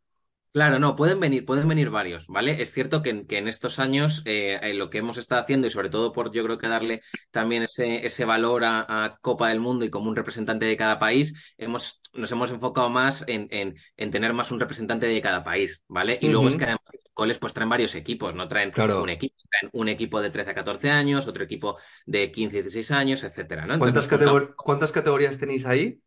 Claro, 0.54 0.78
no, 0.78 0.94
pueden 0.94 1.18
venir, 1.18 1.44
pueden 1.44 1.66
venir 1.66 1.90
varios, 1.90 2.28
¿vale? 2.28 2.62
Es 2.62 2.72
cierto 2.72 3.02
que, 3.02 3.26
en 3.28 3.48
estos 3.48 3.80
años 3.80 4.22
eh, 4.24 4.72
lo 4.74 4.88
que 4.88 4.98
hemos 4.98 5.18
estado 5.18 5.42
haciendo 5.42 5.66
y 5.66 5.70
sobre 5.70 5.90
todo 5.90 6.12
por 6.12 6.30
yo 6.30 6.44
creo 6.44 6.58
que 6.58 6.68
darle 6.68 7.02
también 7.32 7.64
ese, 7.64 8.06
ese 8.06 8.24
valor 8.24 8.62
a, 8.64 9.18
Copa 9.20 9.48
del 9.48 9.58
Mundo 9.58 9.84
y 9.84 9.90
como 9.90 10.08
un 10.08 10.14
representante 10.14 10.64
de 10.64 10.76
cada 10.76 11.00
país, 11.00 11.34
hemos, 11.58 12.00
nos 12.12 12.30
hemos 12.30 12.52
enfocado 12.52 12.88
más 12.88 13.24
en, 13.26 13.48
en, 13.50 14.10
tener 14.12 14.32
más 14.32 14.52
un 14.52 14.60
representante 14.60 15.06
de 15.06 15.20
cada 15.20 15.42
país, 15.42 15.82
¿vale? 15.88 16.20
Y 16.22 16.28
luego 16.28 16.48
es 16.48 16.54
que 16.54 16.64
además 16.66 16.84
los 16.92 17.10
coles 17.12 17.38
pues 17.40 17.52
traen 17.52 17.70
varios 17.70 17.96
equipos, 17.96 18.32
no 18.36 18.46
traen 18.46 18.72
un 18.78 19.08
equipo, 19.08 19.34
traen 19.50 19.70
un 19.72 19.88
equipo 19.88 20.22
de 20.22 20.30
13 20.30 20.52
a 20.52 20.54
14 20.54 20.88
años, 20.88 21.26
otro 21.26 21.42
equipo 21.42 21.78
de 22.06 22.30
15 22.30 22.58
a 22.58 22.62
16 22.62 22.90
años, 22.92 23.24
etcétera, 23.24 23.66
¿no? 23.66 23.76
¿Cuántas, 23.80 24.08
¿Cuántas 24.56 24.92
categorías 24.92 25.36
tenéis 25.36 25.66
ahí? 25.66 26.00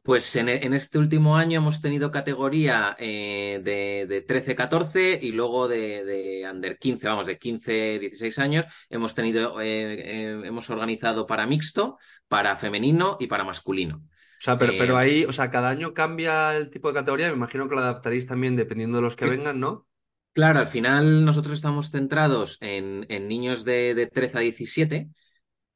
Pues 0.00 0.34
en, 0.36 0.48
este 0.48 0.98
último 0.98 1.36
año 1.36 1.58
hemos 1.58 1.82
tenido 1.82 2.10
categoría 2.10 2.96
eh, 2.98 3.60
de, 3.62 4.26
13-14 4.26 5.18
y 5.20 5.32
luego 5.32 5.68
de, 5.68 6.48
under 6.50 6.78
15, 6.78 7.06
vamos, 7.08 7.26
de 7.26 7.38
15-16 7.38 8.38
años. 8.38 8.66
Hemos 8.88 9.14
tenido, 9.14 9.60
eh, 9.60 9.66
eh, 9.66 10.42
hemos 10.44 10.70
organizado 10.70 11.26
para 11.26 11.46
mixto, 11.46 11.98
para 12.26 12.56
femenino 12.56 13.18
y 13.20 13.26
para 13.26 13.44
masculino. 13.44 13.96
O 13.98 14.44
sea, 14.44 14.58
pero, 14.58 14.72
pero 14.78 14.96
ahí, 14.96 15.24
o 15.24 15.32
sea, 15.32 15.50
cada 15.50 15.68
año 15.68 15.92
cambia 15.92 16.56
el 16.56 16.70
tipo 16.70 16.88
de 16.88 16.94
categoría. 16.94 17.28
Me 17.28 17.34
imagino 17.34 17.68
que 17.68 17.74
lo 17.74 17.82
adaptaréis 17.82 18.26
también 18.26 18.56
dependiendo 18.56 18.96
de 18.96 19.02
los 19.02 19.14
que 19.14 19.26
vengan, 19.26 19.60
¿no? 19.60 19.86
Claro, 20.32 20.60
al 20.60 20.66
final 20.66 21.26
nosotros 21.26 21.54
estamos 21.54 21.90
centrados 21.90 22.56
en, 22.62 23.04
en 23.10 23.28
niños 23.28 23.64
de, 23.64 23.94
de 23.94 24.06
13 24.06 24.38
a 24.38 24.40
17 24.40 25.10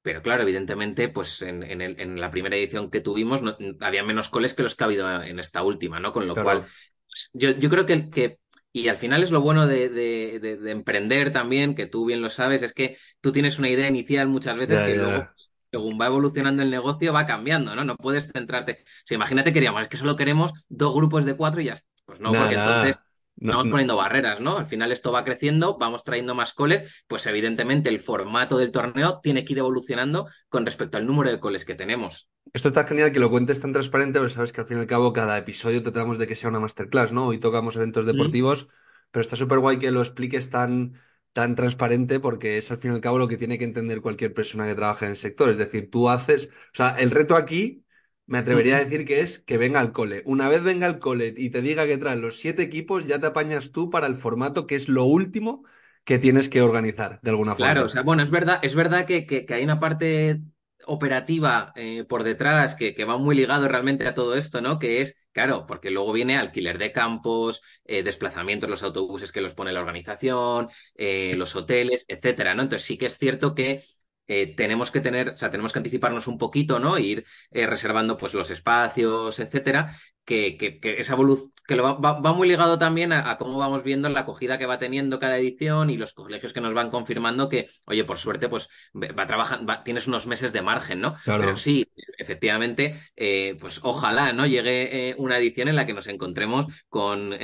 pero 0.07 0.23
claro, 0.23 0.43
evidentemente, 0.43 1.09
pues 1.09 1.43
en, 1.43 2.21
la 2.21 2.31
primera 2.31 2.55
edición 2.55 2.93
que 2.93 3.01
tuvimos 3.01 3.43
había 3.81 4.05
menos 4.05 4.29
coles 4.29 4.55
que 4.55 4.63
los 4.63 4.77
que 4.77 4.85
ha 4.85 4.87
habido 4.87 5.21
en 5.21 5.41
esta 5.41 5.65
última, 5.65 5.99
¿no? 5.99 6.13
Con 6.13 6.29
lo 6.29 6.37
cual, 6.37 6.69
pues, 7.09 7.33
yo, 7.35 7.69
creo 7.69 7.87
que, 7.87 8.09
que, 8.09 8.39
y 8.73 8.87
al 8.87 8.99
final 8.99 9.25
es 9.25 9.33
lo 9.33 9.41
bueno 9.41 9.67
de, 9.67 10.61
emprender 10.67 11.33
también, 11.33 11.75
que 11.75 11.87
tú 11.87 12.05
bien 12.05 12.23
lo 12.23 12.31
sabes, 12.31 12.63
es 12.63 12.73
que 12.73 12.99
tú 13.21 13.33
tienes 13.33 13.59
una 13.59 13.69
idea 13.69 13.89
inicial 13.89 14.29
muchas 14.29 14.57
veces 14.57 14.81
que 14.81 14.97
luego 14.97 15.29
según 15.73 15.99
va 16.01 16.07
evolucionando 16.07 16.63
el 16.63 16.71
negocio, 16.71 17.13
va 17.13 17.27
cambiando, 17.27 17.75
¿no? 17.75 17.85
No 17.85 17.97
puedes 17.97 18.31
centrarte. 18.31 18.85
O 19.11 19.15
imagínate 19.15 19.53
que 19.53 19.59
es 19.59 19.89
que 19.89 19.97
solo 19.97 20.15
queremos 20.15 20.53
dos 20.69 20.95
grupos 20.95 21.25
de 21.25 21.37
cuatro 21.37 21.61
y 21.61 21.65
ya 21.65 21.73
está. 21.73 21.91
Pues 22.05 22.21
no, 22.21 22.33
porque 22.33 22.55
entonces 22.55 22.97
Estamos 23.39 23.69
poniendo 23.69 23.97
barreras, 23.97 24.41
¿no? 24.41 24.57
Al 24.57 24.67
final 24.67 24.93
esto 24.93 25.13
va 25.13 25.25
creciendo, 25.25 25.77
vamos 25.79 26.05
trayendo 26.05 26.35
más 26.35 26.55
coles, 26.55 27.05
pues 27.07 27.27
evidentemente 27.27 27.91
el 27.91 28.01
formato 28.01 28.57
del 28.57 28.71
torneo 28.71 29.21
tiene 29.23 29.45
que 29.45 29.53
ir 29.53 29.59
evolucionando 29.59 30.29
con 30.49 30.65
respecto 30.65 30.97
al 30.97 31.07
número 31.07 31.31
de 31.31 31.39
coles 31.39 31.67
que 31.67 31.75
tenemos. 31.75 32.31
Esto 32.55 32.69
está 32.69 32.87
genial 32.87 33.13
que 33.13 33.21
lo 33.21 33.29
cuentes 33.29 33.61
tan 33.61 33.73
transparente, 33.73 34.19
pero 34.19 34.31
sabes 34.31 34.53
que 34.53 34.63
al 34.63 34.67
fin 34.67 34.79
y 34.79 34.81
al 34.81 34.87
cabo 34.87 35.13
cada 35.13 35.37
episodio 35.37 35.83
tratamos 35.83 36.17
de 36.19 36.27
que 36.27 36.35
sea 36.35 36.49
una 36.49 36.61
masterclass, 36.61 37.13
¿no? 37.13 37.27
Hoy 37.27 37.39
tocamos 37.39 37.77
eventos 37.77 38.07
deportivos, 38.07 38.69
pero 39.11 39.21
está 39.21 39.37
súper 39.37 39.59
guay 39.59 39.79
que 39.79 39.91
lo 39.91 40.01
expliques 40.01 40.49
tan, 40.49 40.95
tan 41.35 41.55
transparente 41.55 42.21
porque 42.21 42.57
es 42.57 42.71
al 42.71 42.79
fin 42.79 42.93
y 42.93 42.95
al 42.95 43.01
cabo 43.03 43.19
lo 43.19 43.29
que 43.29 43.37
tiene 43.37 43.59
que 43.59 43.65
entender 43.65 44.01
cualquier 44.01 44.33
persona 44.33 44.67
que 44.67 44.75
trabaja 44.75 45.05
en 45.05 45.11
el 45.11 45.17
sector. 45.17 45.51
Es 45.51 45.59
decir, 45.59 45.91
tú 45.91 46.09
haces, 46.09 46.49
o 46.49 46.75
sea, 46.75 46.91
el 46.99 47.11
reto 47.11 47.37
aquí 47.37 47.85
me 48.27 48.39
atrevería 48.39 48.77
a 48.77 48.85
decir 48.85 49.05
que 49.05 49.21
es 49.21 49.39
que 49.39 49.57
venga 49.57 49.81
al 49.81 49.93
cole. 49.93 50.23
Una 50.25 50.49
vez 50.49 50.63
venga 50.63 50.87
al 50.87 50.99
cole 50.99 51.33
y 51.37 51.51
te 51.51 51.63
diga 51.63 51.87
que 51.87 51.99
traen 51.99 52.21
los 52.21 52.39
siete 52.39 52.63
equipos, 52.63 53.07
ya 53.07 53.21
te 53.21 53.29
apañas 53.29 53.73
tú 53.73 53.89
para 53.91 54.07
el 54.07 54.17
formato 54.17 54.67
que 54.67 54.75
es 54.75 54.89
lo 54.89 55.05
último 55.05 55.65
que 56.05 56.19
tienes 56.19 56.49
que 56.49 56.63
organizar 56.63 57.21
de 57.23 57.31
alguna 57.31 57.55
forma. 57.55 57.73
Claro, 57.73 57.87
o 57.87 57.89
sea, 57.89 58.03
bueno, 58.03 58.23
es 58.23 58.31
verdad, 58.31 58.61
es 58.63 58.75
verdad 58.75 59.07
que, 59.07 59.27
que, 59.27 59.47
hay 59.53 59.65
una 59.65 59.81
parte 59.81 60.41
operativa 60.87 61.73
eh, 61.75 62.05
por 62.05 62.23
detrás 62.23 62.77
que, 62.77 62.95
que, 62.95 63.05
va 63.05 63.19
muy 63.19 63.35
ligado 63.35 63.67
realmente 63.67 64.07
a 64.07 64.15
todo 64.15 64.37
esto, 64.37 64.61
¿no? 64.61 64.79
Que 64.79 65.01
es, 65.01 65.17
claro, 65.33 65.67
porque 65.67 65.91
luego 65.91 66.13
viene 66.13 66.37
alquiler 66.37 66.79
de 66.79 66.93
campos, 66.93 67.61
eh, 67.85 68.05
desplazamientos, 68.05 68.71
los 68.71 68.85
autobuses 68.85 69.33
que 69.33 69.41
los 69.41 69.55
pone 69.55 69.73
la 69.73 69.81
organización, 69.81 70.69
eh, 70.95 71.35
los 71.37 71.57
hoteles, 71.57 72.05
etcétera, 72.07 72.55
¿no? 72.55 72.63
Entonces 72.63 72.87
sí 72.87 72.97
que 72.97 73.07
es 73.07 73.19
cierto 73.19 73.57
que 73.57 73.83
eh, 74.27 74.55
tenemos 74.57 74.91
que 74.91 75.01
tener, 75.01 75.31
o 75.31 75.37
sea, 75.37 75.51
tenemos 75.51 75.73
que 75.73 75.79
anticiparnos 75.79 76.27
un 76.27 76.39
poquito, 76.39 76.79
¿no? 76.79 76.97
E 76.97 77.03
ir 77.03 77.27
eh, 77.51 77.67
reservando 77.67 78.17
pues 78.17 78.35
los 78.35 78.51
espacios, 78.51 79.39
etcétera, 79.39 79.97
que, 80.27 80.59
que, 80.59 80.79
que 80.81 81.01
esa 81.01 81.15
evolución, 81.15 81.53
que 81.67 81.77
lo 81.77 81.83
va, 81.83 82.13
va, 82.21 82.33
muy 82.33 82.49
ligado 82.49 82.79
también 82.79 83.13
a, 83.13 83.39
cómo 83.39 83.57
vamos 83.59 83.83
viendo 83.83 84.09
la 84.09 84.21
acogida 84.21 84.59
que 84.59 84.67
va 84.67 84.79
teniendo 84.79 85.19
cada 85.19 85.39
edición 85.39 85.89
y 85.89 85.97
los 85.97 86.13
colegios 86.13 86.53
que 86.53 86.61
nos 86.61 86.75
van 86.75 86.91
confirmando 86.91 87.49
que, 87.49 87.69
oye, 87.87 88.05
por 88.05 88.19
suerte, 88.19 88.49
pues 88.49 88.69
va 88.95 89.27
trabajando, 89.27 89.73
tienes 89.85 90.07
unos 90.07 90.27
meses 90.27 90.53
de 90.53 90.63
margen, 90.63 91.01
¿no? 91.01 91.17
Pero 91.25 91.57
sí, 91.57 91.89
efectivamente, 92.19 92.97
eh, 93.17 93.57
pues 93.61 93.81
ojalá, 93.83 94.33
¿no? 94.33 94.47
Llegue 94.47 95.15
una 95.19 95.39
edición 95.39 95.69
en 95.69 95.77
la 95.77 95.87
que 95.87 95.95
nos 95.95 96.07
encontremos 96.09 96.67
con, 96.89 97.35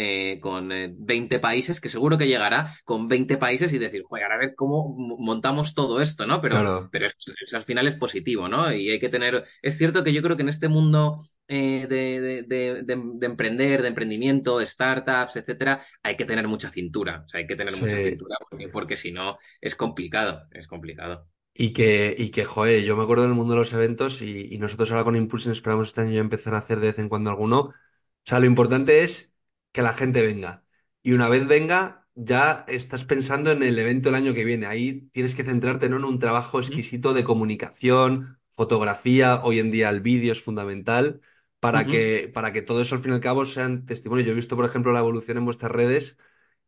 con 0.40 0.70
20 0.70 1.38
países, 1.38 1.80
que 1.80 1.88
seguro 1.88 2.18
que 2.18 2.28
llegará 2.28 2.76
con 2.84 3.08
20 3.08 3.38
países 3.38 3.72
y 3.72 3.78
decir, 3.78 4.02
joder, 4.04 4.30
a 4.30 4.38
ver 4.38 4.54
cómo 4.54 4.94
montamos 5.18 5.74
todo 5.74 6.00
esto, 6.02 6.26
¿no? 6.26 6.40
Pero 6.40 6.88
pero 6.90 7.06
eso, 7.06 7.56
al 7.56 7.62
final 7.62 7.86
es 7.86 7.96
positivo, 7.96 8.48
¿no? 8.48 8.72
Y 8.72 8.90
hay 8.90 8.98
que 8.98 9.08
tener. 9.08 9.44
Es 9.62 9.78
cierto 9.78 10.04
que 10.04 10.12
yo 10.12 10.22
creo 10.22 10.36
que 10.36 10.42
en 10.42 10.48
este 10.48 10.68
mundo 10.68 11.16
eh, 11.48 11.86
de, 11.86 13.26
emprender, 13.26 13.82
de 13.82 13.88
emprendimiento, 13.88 14.64
startups, 14.64 15.36
etcétera, 15.36 15.84
hay 16.02 16.16
que 16.16 16.24
tener 16.24 16.48
mucha 16.48 16.70
cintura. 16.70 17.24
O 17.26 17.28
sea, 17.28 17.40
hay 17.40 17.46
que 17.46 17.56
tener 17.56 17.74
mucha 17.78 17.96
cintura 17.96 18.36
porque, 18.72 18.96
si 18.96 19.12
no 19.12 19.38
es 19.60 19.74
complicado. 19.74 20.46
Es 20.52 20.66
complicado. 20.66 21.28
Y 21.54 21.72
que, 21.74 22.14
y 22.16 22.30
que, 22.30 22.44
joder, 22.44 22.84
yo 22.84 22.96
me 22.96 23.02
acuerdo 23.02 23.24
del 23.24 23.34
mundo 23.34 23.52
de 23.52 23.58
los 23.58 23.72
eventos 23.72 24.22
y, 24.22 24.56
nosotros 24.58 24.90
ahora 24.90 25.04
con 25.04 25.16
Impulsion 25.16 25.52
esperamos 25.52 25.88
este 25.88 26.00
año 26.00 26.20
empezar 26.20 26.54
a 26.54 26.58
hacer 26.58 26.80
de 26.80 26.88
vez 26.88 26.98
en 26.98 27.08
cuando 27.08 27.30
alguno. 27.30 27.58
O 27.60 27.74
sea, 28.24 28.38
lo 28.38 28.46
importante 28.46 29.04
es 29.04 29.34
que 29.72 29.82
la 29.82 29.92
gente 29.92 30.26
venga. 30.26 30.64
Y 31.02 31.12
una 31.12 31.28
vez 31.28 31.46
venga, 31.46 32.06
ya 32.14 32.64
estás 32.68 33.04
pensando 33.04 33.50
en 33.50 33.62
el 33.62 33.78
evento 33.78 34.08
el 34.08 34.14
año 34.14 34.32
que 34.32 34.44
viene. 34.44 34.66
Ahí 34.66 35.08
tienes 35.12 35.34
que 35.34 35.44
centrarte 35.44 35.88
¿no? 35.88 35.96
en 35.96 36.04
un 36.04 36.18
trabajo 36.18 36.60
exquisito 36.60 37.12
de 37.12 37.24
comunicación, 37.24 38.38
fotografía. 38.50 39.40
Hoy 39.42 39.58
en 39.58 39.70
día 39.70 39.90
el 39.90 40.00
vídeo 40.00 40.32
es 40.32 40.40
fundamental 40.42 41.20
para 41.62 41.84
que, 41.86 42.28
para 42.34 42.52
que 42.52 42.60
todo 42.60 42.82
eso 42.82 42.96
al 42.96 43.02
fin 43.02 43.12
y 43.12 43.14
al 43.14 43.20
cabo 43.20 43.46
sean 43.46 43.86
testimonios. 43.86 44.26
Yo 44.26 44.32
he 44.32 44.34
visto, 44.34 44.56
por 44.56 44.64
ejemplo, 44.64 44.90
la 44.90 44.98
evolución 44.98 45.36
en 45.36 45.44
vuestras 45.44 45.70
redes 45.70 46.18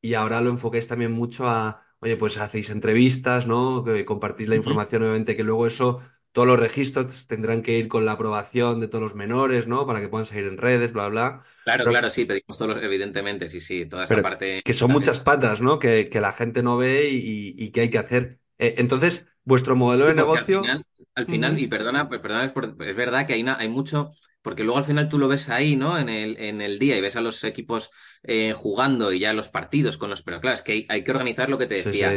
y 0.00 0.14
ahora 0.14 0.40
lo 0.40 0.50
enfocáis 0.50 0.86
también 0.86 1.10
mucho 1.10 1.48
a, 1.48 1.82
oye, 1.98 2.16
pues 2.16 2.38
hacéis 2.38 2.70
entrevistas, 2.70 3.48
¿no? 3.48 3.82
Que 3.82 4.04
compartís 4.04 4.46
la 4.46 4.54
información, 4.54 5.02
obviamente, 5.02 5.36
que 5.36 5.42
luego 5.42 5.66
eso 5.66 6.00
todos 6.30 6.46
los 6.46 6.60
registros 6.60 7.26
tendrán 7.26 7.62
que 7.62 7.76
ir 7.76 7.88
con 7.88 8.06
la 8.06 8.12
aprobación 8.12 8.78
de 8.78 8.86
todos 8.86 9.02
los 9.02 9.14
menores, 9.16 9.66
¿no? 9.66 9.84
Para 9.84 10.00
que 10.00 10.08
puedan 10.08 10.26
salir 10.26 10.44
en 10.44 10.58
redes, 10.58 10.92
bla, 10.92 11.08
bla. 11.08 11.42
Claro, 11.64 11.86
claro, 11.86 12.08
sí, 12.08 12.24
pedimos 12.24 12.56
todos, 12.56 12.80
evidentemente, 12.80 13.48
sí, 13.48 13.60
sí, 13.60 13.86
toda 13.86 14.04
esa 14.04 14.22
parte. 14.22 14.62
Que 14.64 14.74
son 14.74 14.92
muchas 14.92 15.20
patas, 15.22 15.60
¿no? 15.60 15.80
Que, 15.80 16.08
que 16.08 16.20
la 16.20 16.32
gente 16.32 16.62
no 16.62 16.76
ve 16.76 17.08
y, 17.10 17.72
que 17.72 17.80
hay 17.80 17.90
que 17.90 17.98
hacer. 17.98 18.38
Eh, 18.58 18.76
entonces, 18.78 19.26
vuestro 19.42 19.74
modelo 19.74 20.06
de 20.06 20.14
negocio. 20.14 20.62
Al 21.16 21.26
final, 21.26 21.58
y 21.58 21.66
perdona, 21.66 22.08
pues, 22.08 22.20
perdona, 22.20 22.44
es, 22.44 22.96
verdad 22.96 23.26
que 23.26 23.34
hay, 23.34 23.44
hay 23.46 23.68
mucho, 23.68 24.12
porque 24.44 24.62
luego 24.62 24.76
al 24.76 24.84
final 24.84 25.08
tú 25.08 25.18
lo 25.18 25.26
ves 25.26 25.48
ahí, 25.48 25.74
¿no? 25.74 25.98
En 25.98 26.10
el, 26.10 26.36
en 26.38 26.60
el 26.60 26.78
día 26.78 26.98
y 26.98 27.00
ves 27.00 27.16
a 27.16 27.22
los 27.22 27.42
equipos 27.44 27.90
eh, 28.22 28.52
jugando 28.52 29.10
y 29.10 29.18
ya 29.18 29.32
los 29.32 29.48
partidos 29.48 29.96
con 29.96 30.10
los. 30.10 30.20
Pero 30.20 30.42
claro, 30.42 30.54
es 30.54 30.60
que 30.60 30.84
hay, 30.86 31.02
que 31.02 31.10
organizar 31.10 31.48
lo 31.48 31.56
que 31.56 31.66
te 31.66 31.82
decía. 31.82 32.12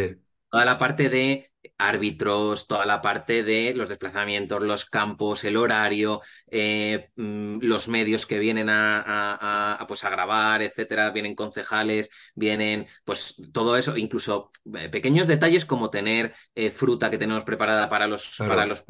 Toda 0.52 0.66
la 0.66 0.78
parte 0.78 1.08
de 1.08 1.54
árbitros, 1.78 2.68
toda 2.68 2.86
la 2.86 3.02
parte 3.02 3.44
de 3.44 3.74
los 3.76 3.90
desplazamientos, 3.90 4.62
los 4.62 4.86
campos, 4.86 5.44
el 5.44 5.58
horario, 5.58 6.22
eh, 6.50 7.10
mm, 7.16 7.60
los 7.62 7.88
medios 7.88 8.26
que 8.26 8.40
vienen 8.40 8.68
a, 8.70 9.84
pues 9.88 10.04
a 10.04 10.10
grabar, 10.10 10.62
etcétera, 10.62 11.12
vienen 11.12 11.36
concejales, 11.36 12.10
vienen, 12.36 12.88
pues 13.04 13.36
todo 13.52 13.78
eso, 13.78 13.98
incluso 13.98 14.52
eh, 14.76 14.90
pequeños 14.90 15.28
detalles 15.28 15.66
como 15.66 15.90
tener 15.90 16.34
eh, 16.56 16.72
fruta 16.72 17.10
que 17.10 17.18
tenemos 17.18 17.44
preparada 17.44 17.90
para 17.90 18.08
los, 18.08 18.36
para 18.38 18.66
los, 18.66 18.86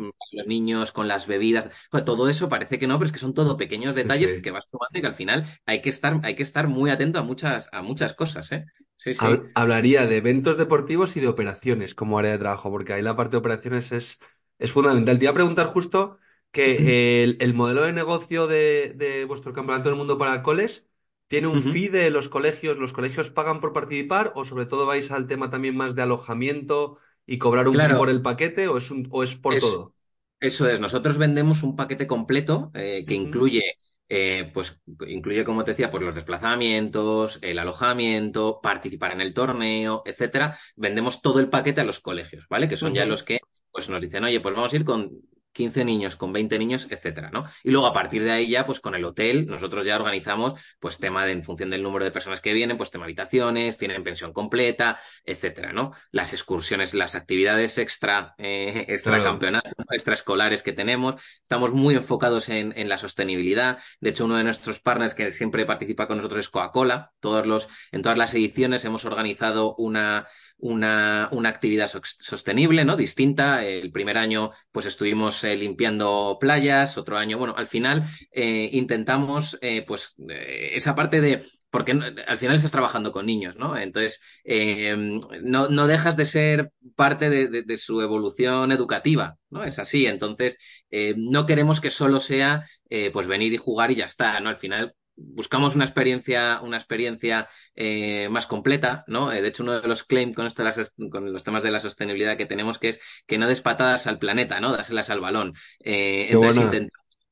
niños, 0.45 0.91
con 0.91 1.07
las 1.07 1.27
bebidas, 1.27 1.69
todo 2.05 2.29
eso 2.29 2.47
parece 2.49 2.79
que 2.79 2.87
no, 2.87 2.97
pero 2.97 3.07
es 3.07 3.11
que 3.11 3.19
son 3.19 3.33
todo 3.33 3.57
pequeños 3.57 3.95
detalles 3.95 4.41
que 4.41 4.51
vas 4.51 4.65
tomando 4.69 4.97
y 4.97 5.01
que 5.01 5.07
al 5.07 5.15
final 5.15 5.45
hay 5.65 5.81
que 5.81 5.89
estar, 5.89 6.19
hay 6.23 6.35
que 6.35 6.43
estar 6.43 6.67
muy 6.67 6.89
atento 6.89 7.19
a 7.19 7.23
muchas, 7.23 7.69
a 7.71 7.81
muchas 7.81 8.13
cosas, 8.13 8.51
¿eh? 8.51 8.65
Hablaría 9.53 10.07
de 10.07 10.17
eventos 10.17 10.57
deportivos 10.57 11.17
y 11.17 11.19
de 11.19 11.27
operaciones 11.27 11.93
como 11.93 12.17
área 12.17 12.31
de 12.31 12.39
trabajo, 12.39 12.56
porque 12.63 12.93
ahí 12.93 13.01
la 13.01 13.15
parte 13.15 13.31
de 13.31 13.37
operaciones 13.37 13.91
es, 13.91 14.19
es 14.59 14.71
fundamental. 14.71 15.17
Te 15.17 15.25
iba 15.25 15.31
a 15.31 15.35
preguntar 15.35 15.67
justo 15.67 16.17
que 16.51 17.23
el, 17.23 17.53
modelo 17.53 17.83
de 17.83 17.93
negocio 17.93 18.47
de, 18.47 19.25
vuestro 19.27 19.53
campeonato 19.53 19.89
del 19.89 19.97
mundo 19.97 20.17
para 20.17 20.41
coles, 20.41 20.87
¿Tiene 21.27 21.47
un 21.47 21.61
fee 21.61 21.89
de 21.89 22.09
los 22.09 22.29
colegios? 22.29 22.77
¿Los 22.77 22.93
colegios 22.93 23.31
pagan 23.31 23.59
por 23.59 23.73
participar? 23.73 24.31
¿O 24.35 24.45
sobre 24.45 24.65
todo 24.65 24.85
vais 24.85 25.11
al 25.11 25.27
tema 25.27 25.49
también 25.49 25.75
más 25.75 25.93
de 25.93 26.01
alojamiento 26.01 26.99
y 27.25 27.37
cobrar 27.37 27.67
un 27.67 27.75
fee 27.75 27.95
por 27.95 28.09
el 28.09 28.21
paquete? 28.21 28.69
¿O 28.69 28.77
es 28.77 28.91
un, 28.91 29.09
o 29.11 29.23
es 29.23 29.35
por 29.35 29.55
es, 29.55 29.59
todo? 29.59 29.93
Eso 30.39 30.69
es, 30.69 30.79
nosotros 30.79 31.17
vendemos 31.17 31.63
un 31.63 31.75
paquete 31.75 32.07
completo 32.07 32.71
eh, 32.73 33.03
que 33.05 33.15
incluye, 33.15 33.61
eh, 34.09 34.49
pues, 34.53 34.81
incluye, 35.07 35.43
como 35.43 35.63
te 35.63 35.71
decía, 35.71 35.91
pues 35.91 36.03
los 36.03 36.15
desplazamientos, 36.15 37.39
el 37.41 37.59
alojamiento, 37.59 38.59
participar 38.61 39.11
en 39.11 39.21
el 39.21 39.33
torneo, 39.33 40.03
etcétera. 40.05 40.57
Vendemos 40.75 41.21
todo 41.21 41.39
el 41.39 41.49
paquete 41.49 41.81
a 41.81 41.85
los 41.85 41.99
colegios, 41.99 42.45
¿vale? 42.49 42.67
Que 42.67 42.77
son 42.77 42.93
ya 42.93 43.05
los 43.05 43.23
que 43.23 43.39
pues 43.71 43.89
nos 43.89 44.01
dicen, 44.01 44.23
oye, 44.23 44.39
pues 44.39 44.55
vamos 44.55 44.73
a 44.73 44.75
ir 44.75 44.83
con 44.83 45.11
15 45.57 45.83
niños, 45.83 46.15
con 46.15 46.31
20 46.31 46.59
niños, 46.59 46.87
etcétera, 46.91 47.31
¿no? 47.31 47.45
Y 47.63 47.71
luego 47.71 47.87
a 47.87 47.93
partir 47.93 48.23
de 48.23 48.31
ahí 48.31 48.47
ya, 48.47 48.65
pues 48.65 48.79
con 48.79 48.93
el 48.93 49.03
hotel, 49.03 49.47
nosotros 49.47 49.85
ya 49.85 49.95
organizamos, 49.95 50.53
pues 50.79 50.99
tema 50.99 51.25
de, 51.25 51.31
en 51.31 51.43
función 51.43 51.71
del 51.71 51.81
número 51.81 52.05
de 52.05 52.11
personas 52.11 52.41
que 52.41 52.53
vienen, 52.53 52.77
pues 52.77 52.91
tema 52.91 53.05
habitaciones, 53.05 53.77
tienen 53.79 54.03
pensión 54.03 54.33
completa, 54.33 54.99
etcétera, 55.25 55.73
¿no? 55.73 55.93
Las 56.11 56.31
excursiones, 56.33 56.93
las 56.93 57.15
actividades 57.15 57.77
extra, 57.79 58.35
eh, 58.37 58.85
extra 58.87 59.13
Claro. 59.13 59.23
campeonato, 59.23 59.69
extraescolares 59.89 60.61
que 60.61 60.73
tenemos. 60.73 61.15
Estamos 61.41 61.73
muy 61.73 61.95
enfocados 61.95 62.49
en, 62.49 62.73
en 62.77 62.87
la 62.87 62.97
sostenibilidad. 62.99 63.79
De 63.99 64.11
hecho, 64.11 64.25
uno 64.25 64.35
de 64.37 64.43
nuestros 64.43 64.79
partners 64.79 65.15
que 65.15 65.31
siempre 65.31 65.65
participa 65.65 66.05
con 66.07 66.17
nosotros 66.17 66.41
es 66.41 66.49
Coca-Cola. 66.49 67.11
Todos 67.19 67.47
los, 67.47 67.67
en 67.91 68.03
todas 68.03 68.17
las 68.17 68.33
ediciones 68.35 68.85
hemos 68.85 69.05
organizado 69.05 69.73
una, 69.77 70.27
una, 70.59 71.29
una 71.31 71.49
actividad 71.49 71.87
so- 71.87 72.01
sostenible, 72.03 72.83
¿no? 72.85 72.95
Distinta. 72.95 73.63
El 73.65 73.91
primer 73.91 74.17
año, 74.17 74.51
pues 74.71 74.85
estuvimos 74.85 75.43
eh, 75.43 75.55
limpiando 75.55 76.37
playas, 76.39 76.97
otro 76.97 77.17
año, 77.17 77.37
bueno, 77.37 77.55
al 77.57 77.67
final 77.67 78.03
eh, 78.31 78.69
intentamos, 78.73 79.57
eh, 79.61 79.83
pues, 79.87 80.15
esa 80.27 80.95
parte 80.95 81.21
de, 81.21 81.43
porque 81.69 81.91
al 82.27 82.37
final 82.37 82.55
estás 82.55 82.71
trabajando 82.71 83.11
con 83.11 83.25
niños, 83.25 83.55
¿no? 83.57 83.77
Entonces, 83.77 84.21
eh, 84.43 84.95
no, 85.43 85.69
no 85.69 85.87
dejas 85.87 86.17
de 86.17 86.25
ser 86.25 86.71
parte 86.95 87.29
de, 87.29 87.47
de- 87.63 87.77
su 87.77 88.01
evolución 88.01 88.71
educativa, 88.71 89.37
¿no? 89.49 89.63
Es 89.63 89.79
así. 89.79 90.05
Entonces, 90.07 90.57
no 91.17 91.45
queremos 91.45 91.81
que 91.81 91.89
solo 91.89 92.19
sea, 92.19 92.65
pues, 93.13 93.27
venir 93.27 93.53
y 93.53 93.57
jugar 93.57 93.91
y 93.91 93.95
ya 93.95 94.05
está, 94.05 94.39
¿no? 94.39 94.49
Al 94.49 94.55
final. 94.57 94.93
Buscamos 95.19 95.75
una 95.75 95.85
experiencia, 95.85 96.61
una 96.61 96.77
experiencia 96.77 97.49
eh, 97.75 98.29
más 98.29 98.45
completa, 98.47 99.03
¿no? 99.07 99.31
Eh, 99.31 99.41
de 99.41 99.47
hecho, 99.47 99.63
uno 99.63 99.81
de 99.81 99.87
los 99.87 100.03
claims 100.03 100.35
con 100.35 100.45
esto 100.47 100.63
las- 100.63 100.93
con 101.11 101.33
los 101.33 101.43
temas 101.43 101.63
de 101.63 101.71
la 101.71 101.79
sostenibilidad 101.79 102.37
que 102.37 102.45
tenemos 102.45 102.77
que 102.77 102.89
es 102.89 102.99
que 103.25 103.37
no 103.39 103.47
des 103.47 103.61
patadas 103.61 104.05
al 104.07 104.19
planeta, 104.19 104.59
¿no? 104.59 104.71
Dáselas 104.77 105.09
al 105.09 105.19
balón. 105.19 105.53
Eh, 105.83 106.27
entonces 106.31 106.69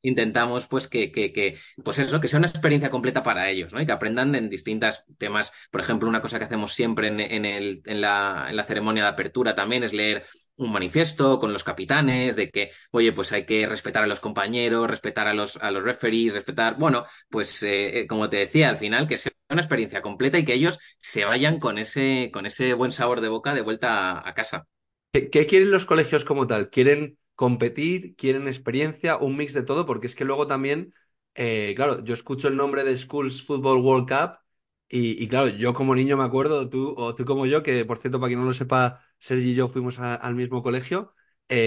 intentamos, 0.01 0.67
pues, 0.67 0.87
que, 0.87 1.11
que, 1.11 1.31
que, 1.33 1.57
pues 1.83 1.97
eso, 1.99 2.21
que 2.21 2.27
sea 2.27 2.37
una 2.39 2.47
experiencia 2.47 2.91
completa 2.91 3.23
para 3.23 3.49
ellos, 3.49 3.73
¿no? 3.73 3.81
Y 3.81 3.85
que 3.87 3.91
aprendan 3.91 4.35
en 4.35 4.49
distintos 4.49 5.03
temas. 5.17 5.51
Por 5.71 5.81
ejemplo, 5.81 6.07
una 6.07 6.21
cosa 6.21 6.37
que 6.37 6.45
hacemos 6.45 6.73
siempre 6.73 7.07
en, 7.07 7.19
en 7.19 7.45
el, 7.45 7.81
en 7.85 8.01
la, 8.01 8.45
en 8.49 8.55
la 8.55 8.65
ceremonia 8.65 9.03
de 9.03 9.09
apertura 9.09 9.55
también 9.55 9.83
es 9.83 9.93
leer 9.93 10.25
un 10.57 10.71
manifiesto 10.71 11.39
con 11.39 11.51
los 11.51 11.63
capitanes 11.63 12.35
de 12.35 12.49
que, 12.49 12.71
oye, 12.91 13.11
pues 13.11 13.31
hay 13.33 13.45
que 13.45 13.67
respetar 13.67 14.03
a 14.03 14.07
los 14.07 14.19
compañeros, 14.19 14.89
respetar 14.89 15.27
a 15.27 15.33
los, 15.33 15.57
a 15.57 15.71
los 15.71 15.83
referees, 15.83 16.33
respetar, 16.33 16.77
bueno, 16.77 17.05
pues 17.29 17.61
eh, 17.63 17.99
eh, 17.99 18.07
como 18.07 18.29
te 18.29 18.37
decía, 18.37 18.69
al 18.69 18.77
final 18.77 19.07
que 19.07 19.17
sea 19.17 19.31
una 19.49 19.61
experiencia 19.61 20.01
completa 20.01 20.37
y 20.37 20.45
que 20.45 20.53
ellos 20.53 20.79
se 20.97 21.25
vayan 21.25 21.59
con 21.59 21.77
ese, 21.77 22.29
con 22.33 22.45
ese 22.45 22.73
buen 22.73 22.91
sabor 22.91 23.21
de 23.21 23.29
boca 23.29 23.53
de 23.53 23.61
vuelta 23.61 24.27
a, 24.27 24.33
casa. 24.33 24.67
¿Qué, 25.11 25.29
qué 25.29 25.45
quieren 25.45 25.71
los 25.71 25.85
colegios 25.85 26.25
como 26.25 26.47
tal? 26.47 26.69
¿Quieren 26.69 27.17
competir? 27.35 28.15
¿Quieren 28.15 28.47
experiencia? 28.47 29.17
Un 29.17 29.37
mix 29.37 29.53
de 29.53 29.63
todo, 29.63 29.85
porque 29.85 30.07
es 30.07 30.15
que 30.15 30.25
luego 30.25 30.47
también, 30.47 30.93
eh, 31.35 31.73
claro, 31.75 32.03
yo 32.03 32.13
escucho 32.13 32.47
el 32.47 32.55
nombre 32.55 32.83
de 32.83 32.95
Schools 32.95 33.43
Football 33.43 33.81
World 33.81 34.07
Cup 34.07 34.44
y, 34.89 35.21
y 35.23 35.27
claro, 35.29 35.47
yo 35.49 35.73
como 35.73 35.95
niño 35.95 36.17
me 36.17 36.23
acuerdo, 36.23 36.69
tú 36.69 36.93
o 36.97 37.15
tú 37.15 37.25
como 37.25 37.45
yo, 37.45 37.63
que 37.63 37.85
por 37.85 37.97
cierto, 37.97 38.19
para 38.19 38.29
quien 38.29 38.39
no 38.39 38.45
lo 38.45 38.53
sepa, 38.53 39.01
Sergi 39.19 39.51
y 39.51 39.55
yo 39.55 39.67
fuimos 39.67 39.99
a- 39.99 40.15
al 40.15 40.35
mismo 40.35 40.61
colegio, 40.61 41.13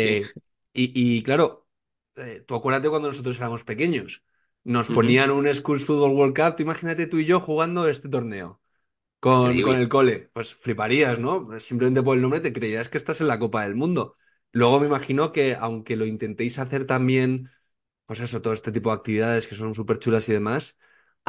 Sí. 0.02 0.10
eh, 0.10 0.32
y, 0.72 1.18
y 1.18 1.22
claro, 1.22 1.68
eh, 2.16 2.44
tú 2.46 2.54
acuérdate 2.54 2.88
cuando 2.90 3.08
nosotros 3.08 3.36
éramos 3.38 3.64
pequeños, 3.64 4.24
nos 4.64 4.88
Ujú. 4.88 4.90
ponían 4.90 5.30
un 5.30 5.52
Schools 5.54 5.84
Football 5.84 6.12
World 6.12 6.36
Cup, 6.36 6.56
tú 6.56 6.62
imagínate 6.62 7.06
tú 7.06 7.18
y 7.18 7.24
yo 7.26 7.40
jugando 7.40 7.88
este 7.88 8.08
torneo 8.08 8.60
con, 9.20 9.60
con 9.60 9.76
Increíble. 9.76 9.78
el 9.78 9.88
cole, 9.88 10.30
pues 10.32 10.54
fliparías, 10.54 11.18
¿no? 11.18 11.58
Simplemente 11.60 12.02
por 12.02 12.16
el 12.16 12.22
nombre 12.22 12.40
te 12.40 12.52
creerías 12.52 12.88
que 12.88 12.98
estás 12.98 13.20
en 13.20 13.28
la 13.28 13.38
Copa 13.38 13.62
del 13.64 13.74
Mundo. 13.76 14.16
Luego 14.52 14.80
me 14.80 14.86
imagino 14.86 15.32
que 15.32 15.56
aunque 15.58 15.96
lo 15.96 16.06
intentéis 16.06 16.58
hacer 16.58 16.86
también, 16.86 17.50
pues 18.06 18.20
eso, 18.20 18.42
todo 18.42 18.52
este 18.54 18.72
tipo 18.72 18.90
de 18.90 18.96
actividades 18.96 19.46
que 19.48 19.54
son 19.56 19.74
súper 19.74 19.98
chulas 19.98 20.28
y 20.28 20.32
demás, 20.32 20.78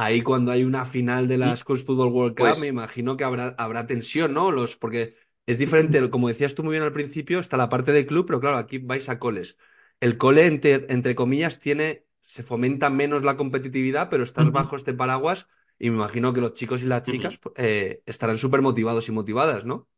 ahí 0.05 0.21
cuando 0.21 0.51
hay 0.51 0.63
una 0.63 0.85
final 0.85 1.27
de 1.27 1.37
la. 1.37 1.55
Schools 1.55 1.83
Football 1.85 2.11
World 2.13 2.37
Cup, 2.37 2.57
me 2.59 2.67
Pues 2.67 2.67
imagino 2.67 3.17
que 3.17 3.23
habrá, 3.23 3.55
habrá 3.57 3.87
tensión, 3.87 4.33
¿no? 4.33 4.51
Los, 4.51 4.75
porque 4.77 5.15
es 5.45 5.57
diferente, 5.57 6.09
como 6.09 6.27
decías 6.27 6.55
tú 6.55 6.63
muy 6.63 6.71
bien 6.73 6.83
al 6.83 6.91
principio, 6.93 7.39
está 7.39 7.57
la 7.57 7.69
parte 7.69 7.91
de 7.91 8.05
club, 8.05 8.25
pero 8.27 8.39
claro, 8.39 8.57
aquí 8.57 8.77
vais 8.79 9.09
a 9.09 9.19
coles. 9.19 9.57
El 9.99 10.17
cole, 10.17 10.47
entre, 10.47 10.85
entre 10.89 11.15
comillas, 11.15 11.59
tiene, 11.59 12.05
se 12.21 12.43
fomenta 12.43 12.89
menos 12.89 13.23
la 13.23 13.37
competitividad, 13.37 14.09
pero 14.09 14.23
estás 14.23 14.51
bajo 14.51 14.75
este 14.75 14.93
paraguas 14.93 15.47
y 15.77 15.89
me 15.89 15.95
imagino 15.97 16.33
que 16.33 16.41
los 16.41 16.53
chicos 16.53 16.81
y 16.81 16.85
las 16.85 17.03
chicas 17.03 17.39
eh, 17.55 18.01
estarán 18.05 18.37
súper 18.37 18.61
motivados 18.61 19.07
y 19.09 19.11
motivadas, 19.11 19.65
¿no? 19.65 19.89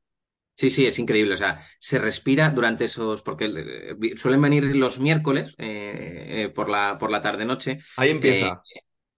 Sí, 0.55 0.69
sí, 0.69 0.85
es 0.85 0.99
increíble. 0.99 1.33
O 1.33 1.37
sea, 1.37 1.59
se 1.79 1.97
respira 1.97 2.49
durante 2.51 2.85
esos, 2.85 3.21
porque 3.23 3.45
eh, 3.45 4.17
suelen 4.17 4.41
venir 4.41 4.63
los 4.75 4.99
miércoles 4.99 5.55
eh, 5.57 6.43
eh, 6.45 6.49
por 6.49 6.69
la, 6.69 6.97
por 6.99 7.09
la 7.09 7.21
tarde-noche. 7.21 7.79
Ahí 7.95 8.09
Eh, 8.19 8.51
empieza. 8.51 8.65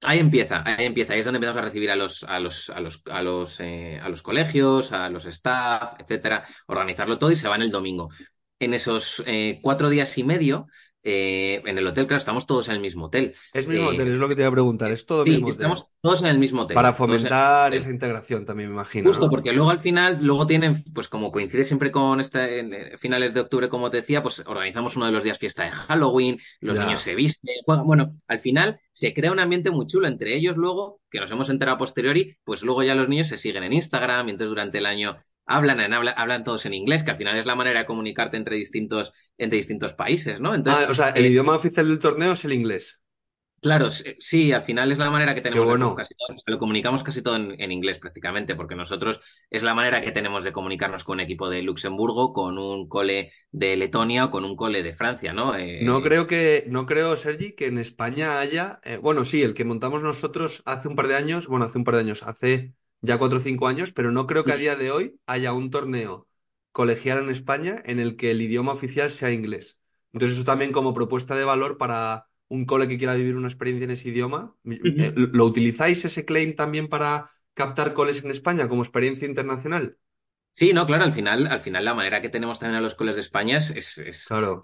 Ahí 0.03 0.19
empieza, 0.19 0.63
ahí 0.65 0.85
empieza. 0.85 1.13
Ahí 1.13 1.19
es 1.19 1.25
donde 1.25 1.37
empezamos 1.37 1.61
a 1.61 1.65
recibir 1.65 1.91
a 1.91 1.95
los, 1.95 2.23
a 2.23 2.39
los, 2.39 2.69
a 2.69 2.79
los, 2.79 3.01
a 3.09 3.21
los, 3.21 3.59
eh, 3.59 3.99
a 4.01 4.09
los 4.09 4.21
colegios, 4.21 4.91
a 4.91 5.09
los 5.09 5.25
staff, 5.25 5.93
etcétera, 5.99 6.45
organizarlo 6.67 7.17
todo 7.17 7.31
y 7.31 7.35
se 7.35 7.47
van 7.47 7.61
el 7.61 7.71
domingo. 7.71 8.09
En 8.59 8.73
esos 8.73 9.23
eh, 9.25 9.59
cuatro 9.61 9.89
días 9.89 10.17
y 10.17 10.23
medio, 10.23 10.67
eh, 11.03 11.61
en 11.65 11.77
el 11.77 11.85
hotel, 11.85 12.07
claro, 12.07 12.19
estamos 12.19 12.45
todos 12.45 12.69
en 12.69 12.75
el 12.75 12.81
mismo 12.81 13.05
hotel. 13.05 13.33
Es 13.53 13.67
mismo 13.67 13.91
Eh, 13.91 13.93
hotel, 13.93 14.07
es 14.07 14.17
lo 14.17 14.29
que 14.29 14.35
te 14.35 14.41
iba 14.41 14.47
a 14.47 14.53
preguntar, 14.53 14.89
es 14.91 15.05
todo 15.05 15.23
sí, 15.23 15.31
mismo 15.31 15.47
hotel. 15.47 15.61
estamos 15.61 15.87
todos 16.01 16.21
en 16.21 16.27
el 16.27 16.39
mismo 16.39 16.65
Para 16.67 16.89
hotel, 16.89 17.07
mismo 17.07 17.29
fomentar 17.29 17.73
esa 17.73 17.89
integración 17.89 18.45
también, 18.45 18.69
me 18.69 18.75
imagino, 18.75 19.09
Justo, 19.09 19.25
¿no? 19.25 19.31
porque 19.31 19.51
luego 19.51 19.69
al 19.69 19.79
final, 19.79 20.19
luego 20.21 20.47
tienen, 20.47 20.81
pues 20.93 21.09
como 21.09 21.31
coincide 21.31 21.65
siempre 21.65 21.91
con 21.91 22.21
este, 22.21 22.59
en, 22.59 22.97
finales 22.97 23.33
de 23.33 23.41
octubre, 23.41 23.67
como 23.67 23.89
te 23.89 23.97
decía, 23.97 24.23
pues 24.23 24.43
organizamos 24.45 24.95
uno 24.95 25.05
de 25.05 25.11
los 25.11 25.23
días 25.23 25.37
fiesta 25.37 25.63
de 25.63 25.71
Halloween, 25.71 26.39
los 26.61 26.79
niños 26.79 27.01
se 27.01 27.15
visten, 27.15 27.55
juegan. 27.65 27.85
Bueno, 27.85 28.09
al 28.27 28.39
final 28.39 28.79
se 28.93 29.13
crea 29.13 29.31
un 29.31 29.39
ambiente 29.39 29.71
muy 29.71 29.85
chulo 29.85 30.07
entre 30.07 30.35
ellos 30.35 30.55
luego, 30.55 31.01
que 31.09 31.19
nos 31.19 31.29
hemos 31.31 31.49
enterado 31.49 31.75
a 31.75 31.79
posteriori, 31.79 32.37
pues 32.45 32.63
luego 32.63 32.81
ya 32.81 32.95
los 32.95 33.09
niños 33.09 33.27
se 33.27 33.37
siguen 33.37 33.63
en 33.63 33.73
Instagram 33.73 34.27
y 34.27 34.31
entonces 34.31 34.49
durante 34.49 34.77
el 34.77 34.85
año 34.85 35.17
hablan, 35.45 35.79
en, 35.79 35.93
habla- 35.93 36.11
hablan 36.11 36.43
todos 36.43 36.65
en 36.65 36.73
inglés, 36.73 37.03
que 37.03 37.11
al 37.11 37.17
final 37.17 37.37
es 37.37 37.45
la 37.45 37.55
manera 37.55 37.79
de 37.81 37.85
comunicarte 37.85 38.37
entre 38.37 38.55
distintos, 38.57 39.11
entre 39.37 39.57
distintos 39.57 39.93
países, 39.93 40.39
¿no? 40.39 40.55
Ah, 40.65 40.79
Entonces, 40.79 40.89
o 40.89 40.93
sea, 40.95 41.09
el 41.11 41.25
eh, 41.25 41.27
idioma 41.27 41.55
oficial 41.55 41.87
del 41.87 41.99
torneo 41.99 42.33
es 42.33 42.43
el 42.45 42.51
inglés. 42.53 43.01
Claro, 43.61 43.87
sí, 43.89 44.51
al 44.51 44.61
final 44.61 44.91
es 44.91 44.97
la 44.97 45.09
manera 45.09 45.33
que 45.33 45.39
tenemos 45.39 45.69
de 45.69 45.75
bueno. 45.75 45.95
casi 45.95 46.13
todo, 46.15 46.35
lo 46.47 46.59
comunicamos 46.59 47.01
casi 47.01 47.21
todo 47.21 47.37
en, 47.37 47.55
en 47.61 47.71
inglés 47.71 47.97
prácticamente, 47.97 48.55
porque 48.55 48.75
nosotros 48.75 49.21
es 49.49 49.63
la 49.63 49.73
manera 49.73 50.01
que 50.01 50.11
tenemos 50.11 50.43
de 50.43 50.51
comunicarnos 50.51 51.05
con 51.05 51.13
un 51.15 51.19
equipo 51.21 51.49
de 51.49 51.61
Luxemburgo, 51.61 52.33
con 52.33 52.57
un 52.57 52.89
cole 52.89 53.31
de 53.51 53.77
Letonia 53.77 54.25
o 54.25 54.31
con 54.31 54.43
un 54.43 54.57
cole 54.57 54.83
de 54.83 54.91
Francia, 54.93 55.31
¿no? 55.31 55.55
No 55.79 56.01
Eh, 56.01 56.01
creo 56.01 56.27
que, 56.27 56.65
no 56.69 56.85
creo, 56.85 57.17
Sergi, 57.17 57.53
que 57.55 57.65
en 57.65 57.77
España 57.77 58.39
haya, 58.39 58.79
eh, 58.83 58.97
bueno, 58.97 59.25
sí, 59.25 59.41
el 59.43 59.53
que 59.53 59.65
montamos 59.65 60.01
nosotros 60.03 60.63
hace 60.65 60.87
un 60.87 60.95
par 60.95 61.07
de 61.07 61.15
años, 61.15 61.47
bueno, 61.47 61.65
hace 61.65 61.77
un 61.77 61.83
par 61.83 61.95
de 61.95 62.01
años, 62.01 62.23
hace 62.23 62.73
ya 63.03 63.17
cuatro 63.19 63.37
o 63.37 63.41
cinco 63.41 63.67
años, 63.67 63.91
pero 63.91 64.11
no 64.11 64.25
creo 64.27 64.45
que 64.45 64.53
a 64.53 64.57
día 64.57 64.75
de 64.75 64.91
hoy 64.91 65.19
haya 65.27 65.53
un 65.53 65.69
torneo 65.69 66.27
colegial 66.71 67.19
en 67.19 67.29
España 67.29 67.81
en 67.85 67.99
el 67.99 68.15
que 68.15 68.31
el 68.31 68.41
idioma 68.41 68.71
oficial 68.71 69.11
sea 69.11 69.31
inglés. 69.31 69.77
Entonces 70.13 70.37
eso 70.37 70.45
también 70.45 70.71
como 70.71 70.93
propuesta 70.93 71.35
de 71.35 71.43
valor 71.43 71.77
para 71.77 72.27
un 72.47 72.65
cole 72.65 72.87
que 72.87 72.97
quiera 72.97 73.15
vivir 73.15 73.35
una 73.35 73.47
experiencia 73.47 73.85
en 73.85 73.91
ese 73.91 74.09
idioma. 74.09 74.55
Eh. 74.65 75.13
¿lo 75.15 75.45
utilizáis 75.45 76.05
ese 76.05 76.23
claim 76.25 76.55
también 76.55 76.87
para 76.87 77.29
captar 77.53 77.93
coles 77.93 78.23
en 78.23 78.31
España 78.31 78.67
como 78.67 78.83
experiencia 78.83 79.27
internacional? 79.27 79.97
Sí, 80.55 80.71
no, 80.71 80.85
claro, 80.85 81.03
al 81.03 81.13
final, 81.13 81.47
al 81.47 81.59
final 81.59 81.83
la 81.83 81.95
manera 81.95 82.21
que 82.21 82.29
tenemos 82.29 82.59
también 82.59 82.77
a 82.77 82.81
los 82.81 82.93
coles 82.93 83.15
de 83.15 83.21
España 83.21 83.57
es, 83.57 84.25
Claro, 84.27 84.61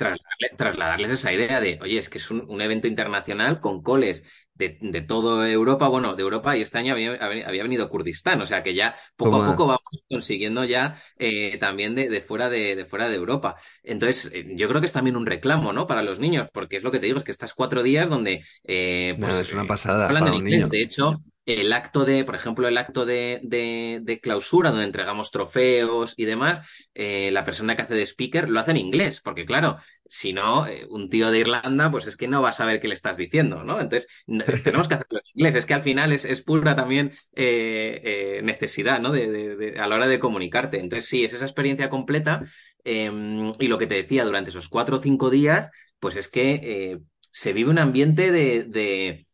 trasladarles 0.55 1.09
esa 1.09 1.33
idea 1.33 1.59
de, 1.59 1.79
oye, 1.81 1.97
es 1.97 2.09
que 2.09 2.19
es 2.19 2.29
un, 2.29 2.45
un 2.47 2.61
evento 2.61 2.87
internacional 2.87 3.59
con 3.59 3.81
coles 3.81 4.23
de, 4.59 4.77
de 4.81 5.01
toda 5.01 5.49
Europa, 5.49 5.87
bueno, 5.87 6.15
de 6.15 6.21
Europa 6.23 6.55
y 6.55 6.61
este 6.61 6.77
año 6.77 6.93
había, 6.93 7.13
había 7.15 7.63
venido 7.63 7.89
Kurdistán, 7.89 8.41
o 8.41 8.45
sea 8.45 8.61
que 8.63 8.75
ya 8.75 8.95
poco 9.17 9.37
a 9.37 9.43
poco 9.43 9.65
vamos 9.67 9.81
consiguiendo 10.09 10.63
ya 10.65 11.01
eh, 11.17 11.57
también 11.59 11.95
de, 11.95 12.09
de 12.09 12.21
fuera 12.21 12.49
de, 12.49 12.75
de 12.75 12.85
fuera 12.85 13.09
de 13.09 13.15
Europa. 13.15 13.55
Entonces, 13.83 14.31
eh, 14.33 14.45
yo 14.55 14.67
creo 14.69 14.81
que 14.81 14.87
es 14.87 14.93
también 14.93 15.15
un 15.17 15.25
reclamo, 15.25 15.73
¿no? 15.73 15.87
Para 15.87 16.03
los 16.03 16.19
niños, 16.19 16.47
porque 16.53 16.77
es 16.77 16.83
lo 16.83 16.91
que 16.91 16.99
te 16.99 17.07
digo, 17.07 17.17
es 17.17 17.23
que 17.23 17.31
estás 17.31 17.53
cuatro 17.55 17.83
días 17.83 18.09
donde, 18.09 18.43
eh, 18.65 19.17
pues, 19.19 19.33
es 19.41 19.53
una 19.53 19.65
pasada 19.65 20.09
hablan 20.09 20.17
para 20.17 20.33
en 20.33 20.35
un 20.35 20.43
inglés. 20.47 20.69
niño. 20.69 20.69
De 20.69 20.81
hecho, 20.81 21.17
el 21.57 21.73
acto 21.73 22.05
de, 22.05 22.23
por 22.23 22.35
ejemplo, 22.35 22.67
el 22.67 22.77
acto 22.77 23.05
de, 23.05 23.39
de, 23.43 24.19
clausura, 24.21 24.69
donde 24.69 24.85
entregamos 24.85 25.31
trofeos 25.31 26.13
y 26.15 26.25
demás, 26.25 26.67
eh, 26.93 27.31
la 27.31 27.43
persona 27.43 27.75
que 27.75 27.81
hace 27.81 27.95
de 27.95 28.05
speaker 28.05 28.49
lo 28.49 28.59
hace 28.59 28.71
en 28.71 28.77
inglés, 28.77 29.19
porque 29.19 29.45
claro, 29.45 29.77
si 30.05 30.31
no, 30.31 30.67
eh, 30.67 30.85
un 30.89 31.09
tío 31.09 31.31
de 31.31 31.39
Irlanda, 31.39 31.89
pues 31.89 32.05
es 32.05 32.17
que 32.17 32.27
no 32.27 32.43
va 32.43 32.49
a 32.49 32.53
saber 32.53 32.79
qué 32.79 32.87
le 32.87 32.93
estás 32.93 33.17
diciendo, 33.17 33.63
¿no? 33.63 33.79
Entonces, 33.79 34.07
tenemos 34.63 34.87
que 34.87 34.93
hacerlo 34.95 35.19
en 35.19 35.31
inglés. 35.33 35.55
Es 35.55 35.65
que 35.65 35.73
al 35.73 35.81
final 35.81 36.11
es, 36.11 36.23
es 36.25 36.41
pura 36.41 36.75
también 36.75 37.13
eh, 37.33 38.41
necesidad, 38.43 38.99
¿no? 38.99 39.11
De, 39.11 39.75
a 39.79 39.87
la 39.87 39.95
hora 39.95 40.07
de 40.07 40.19
comunicarte. 40.19 40.79
Entonces, 40.79 41.09
sí, 41.09 41.23
es 41.23 41.33
esa 41.33 41.45
experiencia 41.45 41.89
completa. 41.89 42.43
Em, 42.83 43.53
y 43.59 43.67
lo 43.67 43.77
que 43.77 43.87
te 43.87 43.95
decía, 43.95 44.23
durante 44.23 44.51
esos 44.51 44.69
cuatro 44.69 44.97
o 44.97 45.01
cinco 45.01 45.29
días, 45.29 45.71
pues 45.99 46.15
es 46.15 46.27
que 46.27 46.99
se 47.31 47.53
vive 47.53 47.69
un 47.71 47.79
ambiente 47.79 48.31
de 48.31 49.27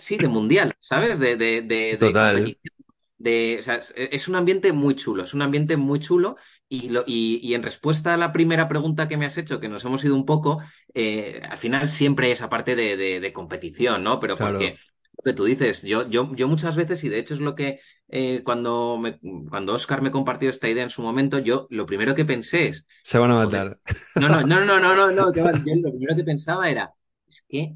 sí, 0.00 0.16
de 0.16 0.28
mundial, 0.28 0.74
¿sabes? 0.80 1.18
De, 1.18 1.36
de, 1.36 1.62
de, 1.62 1.96
Total. 1.98 2.56
De, 3.18 3.56
o 3.60 3.62
sea, 3.62 3.80
es 3.94 4.28
un 4.28 4.36
ambiente 4.36 4.72
muy 4.72 4.94
chulo, 4.94 5.24
es 5.24 5.34
un 5.34 5.42
ambiente 5.42 5.76
muy 5.76 6.00
chulo 6.00 6.36
y, 6.68 6.88
lo, 6.88 7.04
y, 7.06 7.52
en 7.52 7.62
respuesta 7.62 8.14
a 8.14 8.16
la 8.16 8.32
primera 8.32 8.68
pregunta 8.68 9.08
que 9.08 9.16
me 9.16 9.26
has 9.26 9.36
hecho, 9.36 9.60
que 9.60 9.68
nos 9.68 9.84
hemos 9.84 10.04
ido 10.04 10.14
un 10.14 10.24
poco, 10.24 10.60
eh, 10.94 11.42
al 11.50 11.58
final 11.58 11.88
siempre 11.88 12.26
hay 12.26 12.32
esa 12.32 12.48
parte 12.48 12.76
de, 12.76 13.32
competición, 13.34 14.04
¿no? 14.04 14.20
Pero 14.20 14.36
porque 14.36 14.76
lo 15.18 15.22
que 15.24 15.32
tú 15.32 15.44
dices, 15.44 15.82
yo, 15.82 16.08
yo, 16.08 16.34
yo 16.34 16.48
muchas 16.48 16.76
veces, 16.76 17.02
y 17.04 17.08
de 17.08 17.18
hecho 17.18 17.34
es 17.34 17.40
lo 17.40 17.54
que 17.54 17.80
eh, 18.08 18.42
cuando, 18.44 18.98
me, 18.98 19.18
cuando 19.48 19.74
Oscar 19.74 20.00
me 20.00 20.10
compartió 20.12 20.48
esta 20.48 20.68
idea 20.68 20.84
en 20.84 20.90
su 20.90 21.02
momento, 21.02 21.40
yo 21.40 21.66
lo 21.70 21.86
primero 21.86 22.14
que 22.14 22.24
pensé 22.24 22.68
es... 22.68 22.86
Se 23.02 23.18
van 23.18 23.32
a 23.32 23.44
matar. 23.44 23.78
No, 24.14 24.28
no, 24.28 24.42
no, 24.42 24.64
no, 24.64 24.80
no, 24.80 24.94
no, 24.94 25.10
no, 25.10 25.34
yo 25.34 25.44
lo 25.44 25.90
primero 25.90 26.16
que 26.16 26.24
pensaba 26.24 26.70
era, 26.70 26.94
es 27.26 27.44
que 27.48 27.74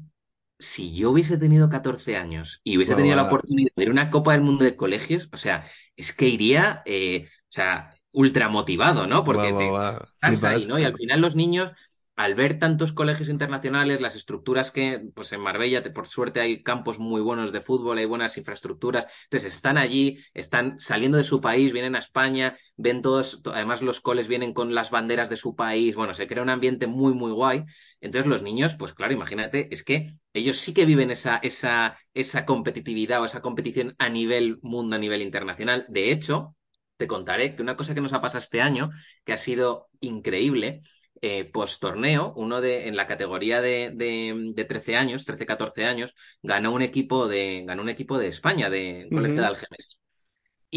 si 0.59 0.95
yo 0.95 1.11
hubiese 1.11 1.37
tenido 1.37 1.69
14 1.69 2.17
años 2.17 2.61
y 2.63 2.77
hubiese 2.77 2.95
tenido 2.95 3.15
la 3.15 3.23
oportunidad 3.23 3.71
de 3.75 3.83
ir 3.83 3.89
a 3.89 3.91
una 3.91 4.09
Copa 4.11 4.33
del 4.33 4.41
Mundo 4.41 4.63
de 4.63 4.75
colegios, 4.75 5.29
o 5.31 5.37
sea, 5.37 5.65
es 5.95 6.13
que 6.13 6.27
iría, 6.29 6.81
eh, 6.85 7.27
o 7.27 7.51
sea, 7.51 7.89
ultra 8.11 8.49
motivado, 8.49 9.07
¿no? 9.07 9.23
Porque 9.23 9.79
estás 10.21 10.43
ahí, 10.43 10.65
¿no? 10.65 10.79
Y 10.79 10.85
al 10.85 10.95
final 10.95 11.21
los 11.21 11.35
niños 11.35 11.71
al 12.15 12.33
ver 12.33 12.59
tantos 12.59 12.93
colegios 12.93 13.27
internacionales, 13.29 13.99
las 13.99 14.15
estructuras 14.15 14.71
que, 14.71 15.01
pues 15.13 15.33
en 15.33 15.41
Marbella, 15.41 15.83
por 15.93 16.07
suerte 16.07 16.39
hay 16.39 16.63
campos 16.63 16.97
muy 16.97 17.21
buenos 17.21 17.51
de 17.51 17.61
fútbol, 17.61 17.97
hay 17.97 18.05
buenas 18.05 18.37
infraestructuras, 18.37 19.05
entonces 19.25 19.53
están 19.53 19.77
allí, 19.77 20.19
están 20.33 20.79
saliendo 20.79 21.17
de 21.17 21.25
su 21.25 21.41
país, 21.41 21.73
vienen 21.73 21.95
a 21.95 21.99
España, 21.99 22.55
ven 22.77 23.01
todos, 23.01 23.41
además 23.45 23.81
los 23.81 23.99
coles 23.99 24.27
vienen 24.29 24.53
con 24.53 24.73
las 24.73 24.91
banderas 24.91 25.29
de 25.29 25.35
su 25.37 25.55
país, 25.55 25.95
bueno, 25.95 26.13
se 26.13 26.27
crea 26.27 26.41
un 26.43 26.49
ambiente 26.49 26.87
muy, 26.87 27.13
muy 27.13 27.31
guay. 27.31 27.65
Entonces 27.99 28.27
los 28.29 28.43
niños, 28.43 28.75
pues 28.75 28.93
claro, 28.93 29.13
imagínate, 29.13 29.67
es 29.71 29.83
que 29.83 30.15
ellos 30.33 30.57
sí 30.57 30.73
que 30.73 30.85
viven 30.85 31.11
esa, 31.11 31.37
esa, 31.37 31.97
esa 32.13 32.45
competitividad 32.45 33.21
o 33.21 33.25
esa 33.25 33.41
competición 33.41 33.95
a 33.99 34.09
nivel 34.09 34.59
mundo, 34.61 34.95
a 34.95 34.99
nivel 34.99 35.21
internacional. 35.21 35.85
De 35.89 36.11
hecho, 36.11 36.55
te 36.97 37.07
contaré 37.07 37.55
que 37.55 37.61
una 37.61 37.75
cosa 37.75 37.93
que 37.93 38.01
nos 38.01 38.13
ha 38.13 38.21
pasado 38.21 38.39
este 38.39 38.61
año, 38.61 38.89
que 39.25 39.33
ha 39.33 39.37
sido 39.37 39.87
increíble, 39.99 40.81
eh, 41.21 41.45
post 41.45 41.81
torneo, 41.81 42.33
uno 42.35 42.61
de, 42.61 42.87
en 42.87 42.95
la 42.95 43.07
categoría 43.07 43.61
de, 43.61 43.91
de, 43.93 44.65
13 44.65 44.97
años, 44.97 45.25
13-14 45.25 45.85
años, 45.85 46.13
ganó 46.41 46.71
un 46.71 46.81
equipo 46.81 47.27
de, 47.27 47.63
ganó 47.65 47.81
un 47.81 47.89
equipo 47.89 48.17
de 48.17 48.27
España, 48.27 48.69
de 48.69 49.07
Colegio 49.09 49.41
de 49.41 49.47
Algemes. 49.47 49.99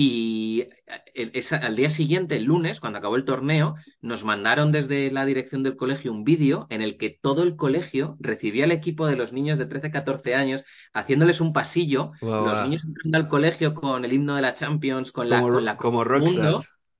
Y 0.00 0.68
eh, 1.14 1.40
al 1.60 1.74
día 1.74 1.90
siguiente, 1.90 2.36
el 2.36 2.44
lunes, 2.44 2.78
cuando 2.78 3.00
acabó 3.00 3.16
el 3.16 3.24
torneo, 3.24 3.74
nos 4.00 4.22
mandaron 4.22 4.70
desde 4.70 5.10
la 5.10 5.24
dirección 5.24 5.64
del 5.64 5.76
colegio 5.76 6.12
un 6.12 6.22
vídeo 6.22 6.68
en 6.70 6.82
el 6.82 6.96
que 6.98 7.18
todo 7.20 7.42
el 7.42 7.56
colegio 7.56 8.16
recibía 8.20 8.64
al 8.64 8.70
equipo 8.70 9.08
de 9.08 9.16
los 9.16 9.32
niños 9.32 9.58
de 9.58 9.68
13-14 9.68 10.34
años, 10.34 10.62
haciéndoles 10.92 11.40
un 11.40 11.52
pasillo, 11.52 12.12
los 12.20 12.62
niños 12.62 12.84
entrando 12.84 13.18
al 13.18 13.28
colegio 13.28 13.74
con 13.74 14.04
el 14.04 14.12
himno 14.12 14.36
de 14.36 14.42
la 14.42 14.54
Champions, 14.54 15.10
con 15.10 15.28
la... 15.28 15.40
Como, 15.40 15.60
la 15.60 15.76
como 15.76 16.04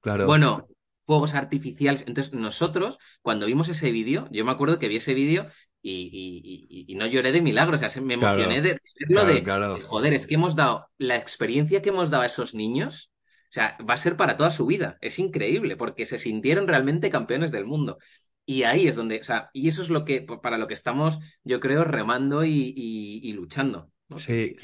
claro. 0.00 0.26
Bueno, 0.26 0.66
fuegos 1.08 1.34
artificiales. 1.34 2.04
Entonces, 2.06 2.34
nosotros, 2.34 2.98
cuando 3.22 3.46
vimos 3.46 3.70
ese 3.70 3.90
vídeo, 3.90 4.28
yo 4.30 4.44
me 4.44 4.52
acuerdo 4.52 4.78
que 4.78 4.88
vi 4.88 4.96
ese 4.96 5.14
vídeo 5.14 5.46
y, 5.80 6.84
y, 6.86 6.94
no 6.96 7.06
lloré 7.06 7.32
de 7.32 7.40
milagro, 7.40 7.76
o 7.76 7.78
sea, 7.78 7.88
me 8.02 8.12
emocioné 8.12 8.60
de, 8.60 8.78
verlo 9.08 9.24
de, 9.24 9.80
joder, 9.86 10.12
es 10.12 10.26
que 10.26 10.34
hemos 10.34 10.54
dado, 10.54 10.90
la 10.98 11.16
experiencia 11.16 11.80
que 11.80 11.88
hemos 11.88 12.10
dado 12.10 12.24
a 12.24 12.26
esos 12.26 12.52
niños, 12.52 13.10
o 13.44 13.52
sea, 13.52 13.78
va 13.88 13.94
a 13.94 13.96
ser 13.96 14.18
para 14.18 14.36
toda 14.36 14.50
su 14.50 14.66
vida. 14.66 14.98
Es 15.00 15.18
increíble, 15.18 15.78
porque 15.78 16.04
se 16.04 16.18
sintieron 16.18 16.68
realmente 16.68 17.08
campeones 17.08 17.52
del 17.52 17.64
mundo. 17.64 17.96
Y 18.44 18.64
ahí 18.64 18.86
es 18.86 18.94
donde, 18.94 19.20
o 19.20 19.24
sea, 19.24 19.48
y 19.54 19.66
eso 19.68 19.80
es 19.80 19.88
lo 19.88 20.04
que, 20.04 20.26
para 20.42 20.58
lo 20.58 20.68
que 20.68 20.74
estamos, 20.74 21.20
yo 21.42 21.58
creo, 21.58 21.84
remando 21.84 22.44
y, 22.44 23.32
luchando. 23.32 23.90
Sí, 24.16 24.56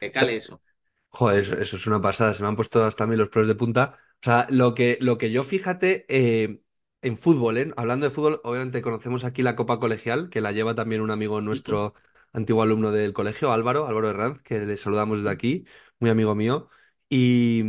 que, 0.00 0.10
cale 0.10 0.36
eso. 0.36 0.62
Joder, 1.08 1.40
eso, 1.40 1.54
eso, 1.58 1.76
es 1.76 1.86
una 1.86 2.00
pasada. 2.00 2.32
Se 2.32 2.42
me 2.42 2.48
han 2.48 2.56
puesto 2.56 2.82
hasta 2.82 3.04
a 3.04 3.06
mí 3.06 3.14
los 3.14 3.28
pelos 3.28 3.48
de 3.48 3.56
punta. 3.56 3.98
O 4.22 4.24
sea, 4.24 4.46
lo 4.50 4.74
que, 4.74 4.98
lo 5.00 5.18
que 5.18 5.32
yo 5.32 5.42
fíjate 5.42 6.06
eh, 6.08 6.62
en 7.02 7.16
fútbol, 7.16 7.58
¿eh? 7.58 7.72
Hablando 7.76 8.06
de 8.06 8.10
fútbol, 8.10 8.40
obviamente 8.44 8.80
conocemos 8.80 9.24
aquí 9.24 9.42
la 9.42 9.56
Copa 9.56 9.80
Colegial, 9.80 10.30
que 10.30 10.40
la 10.40 10.52
lleva 10.52 10.74
también 10.76 11.00
un 11.00 11.10
amigo 11.10 11.40
nuestro, 11.40 11.94
antiguo 12.32 12.62
alumno 12.62 12.92
del 12.92 13.12
colegio, 13.12 13.52
Álvaro, 13.52 13.86
Álvaro 13.86 14.10
Herranz, 14.10 14.42
que 14.42 14.60
le 14.60 14.76
saludamos 14.76 15.18
desde 15.18 15.30
aquí, 15.30 15.64
muy 15.98 16.10
amigo 16.10 16.34
mío. 16.34 16.68
Y, 17.08 17.62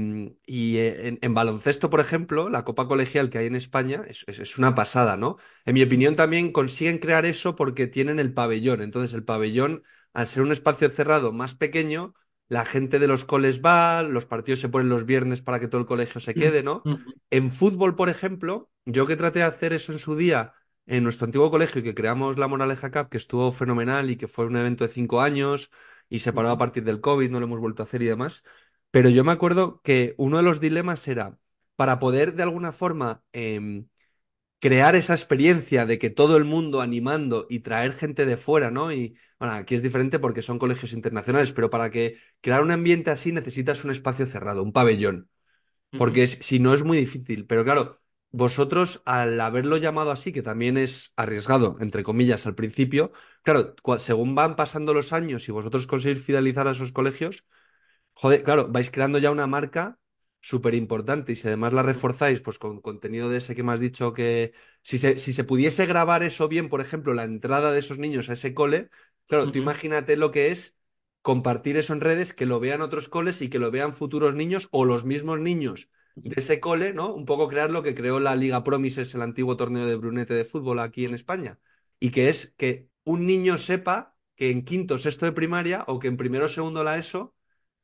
y 0.46 0.78
eh, 0.78 1.20
en, 1.22 1.34
baloncesto, 1.34 1.90
por 1.90 2.00
ejemplo, 2.00 2.50
la 2.50 2.64
Copa 2.64 2.88
Colegial 2.88 3.30
que 3.30 3.40
hay 3.40 3.48
en 3.48 3.56
España 3.58 4.04
es, 4.08 4.24
es, 4.28 4.58
una 4.58 4.74
pasada, 4.74 5.18
¿no? 5.18 5.38
En 5.66 5.74
mi 5.74 5.84
opinión 5.84 6.16
también 6.16 6.52
consiguen 6.54 7.00
crear 7.00 7.26
eso 7.26 7.56
porque 7.56 7.88
tienen 7.88 8.20
el 8.20 8.34
pabellón. 8.34 8.82
Entonces 8.82 9.14
el 9.14 9.26
pabellón, 9.26 9.84
al 10.14 10.28
ser 10.28 10.44
un 10.44 10.52
espacio 10.54 10.90
cerrado 10.90 11.34
más 11.34 11.56
pequeño, 11.56 12.14
la 12.54 12.66
gente 12.66 13.00
de 13.00 13.08
los 13.08 13.26
coles 13.26 13.62
va, 13.66 14.04
los 14.04 14.28
partidos 14.28 14.60
se 14.60 14.70
ponen 14.70 14.88
los 14.88 15.08
viernes 15.08 15.42
para 15.42 15.60
que 15.60 15.68
todo 15.68 15.82
el 15.82 15.88
colegio 15.88 16.22
se 16.22 16.36
quede, 16.36 16.62
¿no? 16.62 16.84
En 17.32 17.52
fútbol, 17.52 17.96
por 17.96 18.10
ejemplo, 18.10 18.70
yo 18.86 19.08
que 19.08 19.16
traté 19.16 19.40
de 19.40 19.46
hacer 19.46 19.74
eso 19.74 19.92
en 19.92 19.98
su 19.98 20.16
día 20.16 20.54
en 20.86 21.04
nuestro 21.04 21.26
antiguo 21.26 21.50
colegio 21.50 21.82
y 21.82 21.84
que 21.84 21.96
creamos 21.96 22.38
la 22.38 22.48
Moraleja 22.48 22.92
Cup, 22.92 23.10
que 23.10 23.18
estuvo 23.18 23.52
fenomenal 23.52 24.12
y 24.12 24.18
que 24.18 24.28
fue 24.28 24.46
un 24.46 24.56
evento 24.56 24.84
de 24.84 24.92
cinco 24.92 25.22
años 25.22 25.72
y 26.10 26.20
se 26.20 26.32
paró 26.32 26.52
a 26.52 26.58
partir 26.60 26.84
del 26.84 27.02
COVID, 27.02 27.32
no 27.32 27.40
lo 27.40 27.48
hemos 27.48 27.60
vuelto 27.60 27.82
a 27.82 27.86
hacer 27.88 28.04
y 28.04 28.06
demás. 28.06 28.44
Pero 28.92 29.10
yo 29.10 29.24
me 29.24 29.32
acuerdo 29.32 29.82
que 29.82 30.14
uno 30.20 30.38
de 30.38 30.44
los 30.44 30.60
dilemas 30.60 31.08
era, 31.08 31.40
para 31.76 31.98
poder 31.98 32.36
de 32.36 32.44
alguna 32.44 32.72
forma 32.72 33.24
em, 33.32 33.88
crear 34.60 34.96
esa 34.96 35.14
experiencia 35.14 35.88
de 35.88 36.00
que 36.00 36.12
todo 36.12 36.38
el 36.38 36.46
mundo 36.46 36.82
animando 36.82 37.48
y 37.50 37.62
traer 37.62 37.94
gente 37.94 38.28
de 38.28 38.38
fuera, 38.38 38.72
¿no? 38.72 38.92
Y 38.94 39.18
bueno, 39.44 39.56
aquí 39.58 39.76
es 39.76 39.84
diferente 39.84 40.20
porque 40.20 40.42
son 40.42 40.58
colegios 40.58 40.94
internacionales, 40.94 41.52
pero 41.52 41.70
para 41.70 41.90
que 41.90 42.18
crear 42.42 42.62
un 42.64 42.72
ambiente 42.72 43.12
así 43.12 43.32
necesitas 43.34 43.84
un 43.84 43.92
espacio 43.92 44.26
cerrado, 44.26 44.64
un 44.64 44.72
pabellón, 44.72 45.30
porque 45.96 46.28
si 46.28 46.60
no 46.60 46.74
es 46.74 46.84
muy 46.84 46.98
difícil. 46.98 47.48
Pero 47.48 47.64
claro, 47.66 48.02
vosotros 48.32 49.02
al 49.06 49.40
haberlo 49.42 49.78
llamado 49.78 50.12
así, 50.12 50.34
que 50.34 50.44
también 50.44 50.78
es 50.78 51.14
arriesgado, 51.18 51.78
entre 51.82 52.04
comillas, 52.04 52.46
al 52.48 52.56
principio, 52.56 53.14
claro, 53.44 53.76
según 54.00 54.36
van 54.36 54.56
pasando 54.56 54.94
los 54.94 55.14
años 55.14 55.50
y 55.50 55.54
vosotros 55.54 55.88
conseguís 55.88 56.24
fidelizar 56.24 56.68
a 56.68 56.72
esos 56.72 56.92
colegios, 56.94 57.46
joder, 58.14 58.44
claro, 58.44 58.68
vais 58.70 58.92
creando 58.92 59.18
ya 59.20 59.32
una 59.32 59.48
marca 59.48 60.00
súper 60.42 60.74
importante 60.76 61.32
y 61.32 61.36
si 61.36 61.48
además 61.48 61.74
la 61.74 61.84
reforzáis 61.84 62.42
pues 62.42 62.60
con 62.60 62.82
contenido 62.82 63.30
de 63.30 63.38
ese 63.38 63.56
que 63.56 63.64
me 63.64 63.72
has 63.74 63.80
dicho 63.80 64.14
que 64.14 64.54
si 64.82 64.98
se, 64.98 65.18
si 65.18 65.32
se 65.34 65.44
pudiese 65.46 65.86
grabar 65.86 66.22
eso 66.24 66.48
bien, 66.50 66.70
por 66.70 66.82
ejemplo, 66.82 67.14
la 67.14 67.24
entrada 67.24 67.72
de 67.72 67.80
esos 67.80 67.98
niños 67.98 68.30
a 68.30 68.34
ese 68.34 68.54
cole, 68.54 68.90
claro, 69.28 69.52
tú 69.52 69.58
imagínate 69.60 70.18
lo 70.18 70.32
que 70.32 70.52
es 70.52 70.76
compartir 71.22 71.78
eso 71.78 71.94
en 71.94 72.02
redes, 72.02 72.34
que 72.34 72.46
lo 72.46 72.60
vean 72.60 72.82
otros 72.82 73.10
coles 73.10 73.42
y 73.42 73.50
que 73.50 73.60
lo 73.60 73.72
vean 73.72 73.94
futuros 73.94 74.36
niños 74.36 74.68
o 74.72 74.86
los 74.86 75.06
mismos 75.06 75.40
niños 75.40 75.90
de 76.16 76.36
ese 76.38 76.60
cole, 76.60 76.94
¿no? 76.94 77.14
Un 77.14 77.26
poco 77.26 77.48
crear 77.48 77.72
lo 77.72 77.82
que 77.82 77.96
creó 77.96 78.20
la 78.20 78.36
Liga 78.36 78.64
Promises, 78.64 79.16
el 79.16 79.22
antiguo 79.22 79.58
torneo 79.58 79.86
de 79.86 79.96
Brunete 79.96 80.34
de 80.34 80.46
fútbol 80.46 80.80
aquí 80.80 81.06
en 81.06 81.14
España. 81.14 81.60
Y 82.00 82.12
que 82.12 82.30
es 82.30 82.54
que 82.58 82.88
un 83.04 83.26
niño 83.26 83.58
sepa 83.58 84.16
que 84.36 84.52
en 84.52 84.64
quinto, 84.66 85.00
sexto 85.00 85.26
de 85.26 85.32
primaria 85.32 85.84
o 85.88 86.00
que 86.00 86.08
en 86.08 86.18
primero 86.18 86.46
o 86.46 86.50
segundo 86.50 86.84
la 86.84 86.98
ESO 86.98 87.36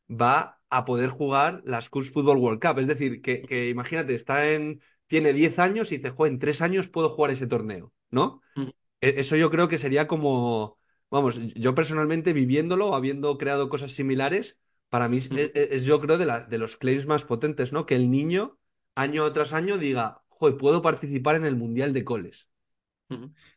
va 0.09 0.61
a 0.69 0.85
poder 0.85 1.09
jugar 1.09 1.61
la 1.65 1.81
Schools 1.81 2.11
Football 2.11 2.37
World 2.37 2.61
Cup. 2.61 2.79
Es 2.79 2.87
decir, 2.87 3.21
que, 3.21 3.69
imagínate, 3.69 4.15
está 4.15 4.51
en, 4.51 4.81
tiene 5.07 5.33
10 5.33 5.59
años 5.59 5.91
y 5.91 5.97
dice, 5.97 6.11
joder, 6.11 6.33
en 6.33 6.39
3 6.39 6.61
años 6.61 6.89
puedo 6.89 7.09
jugar 7.09 7.31
ese 7.31 7.47
torneo, 7.47 7.93
¿no? 8.09 8.41
Mm. 8.55 8.69
E, 9.01 9.19
eso 9.21 9.35
yo 9.35 9.49
creo 9.49 9.67
que 9.67 9.77
sería 9.77 10.07
como, 10.07 10.78
vamos, 11.09 11.39
yo 11.55 11.75
personalmente 11.75 12.33
viviéndolo, 12.33 12.95
habiendo 12.95 13.37
creado 13.37 13.69
cosas 13.69 13.91
similares, 13.91 14.57
para 14.89 15.07
mí 15.07 15.17
es, 15.17 15.29
es, 15.31 15.85
yo 15.85 15.99
creo 15.99 16.17
de, 16.17 16.25
la, 16.25 16.45
de 16.45 16.57
los 16.57 16.77
claims 16.77 17.05
más 17.05 17.23
potentes, 17.23 17.71
¿no? 17.73 17.85
Que 17.85 17.95
el 17.95 18.09
niño 18.09 18.59
año 18.95 19.31
tras 19.31 19.53
año 19.53 19.77
diga, 19.77 20.23
joder, 20.27 20.57
puedo 20.57 20.81
participar 20.81 21.35
en 21.35 21.45
el 21.45 21.55
Mundial 21.55 21.93
de 21.93 22.03
Coles. 22.03 22.49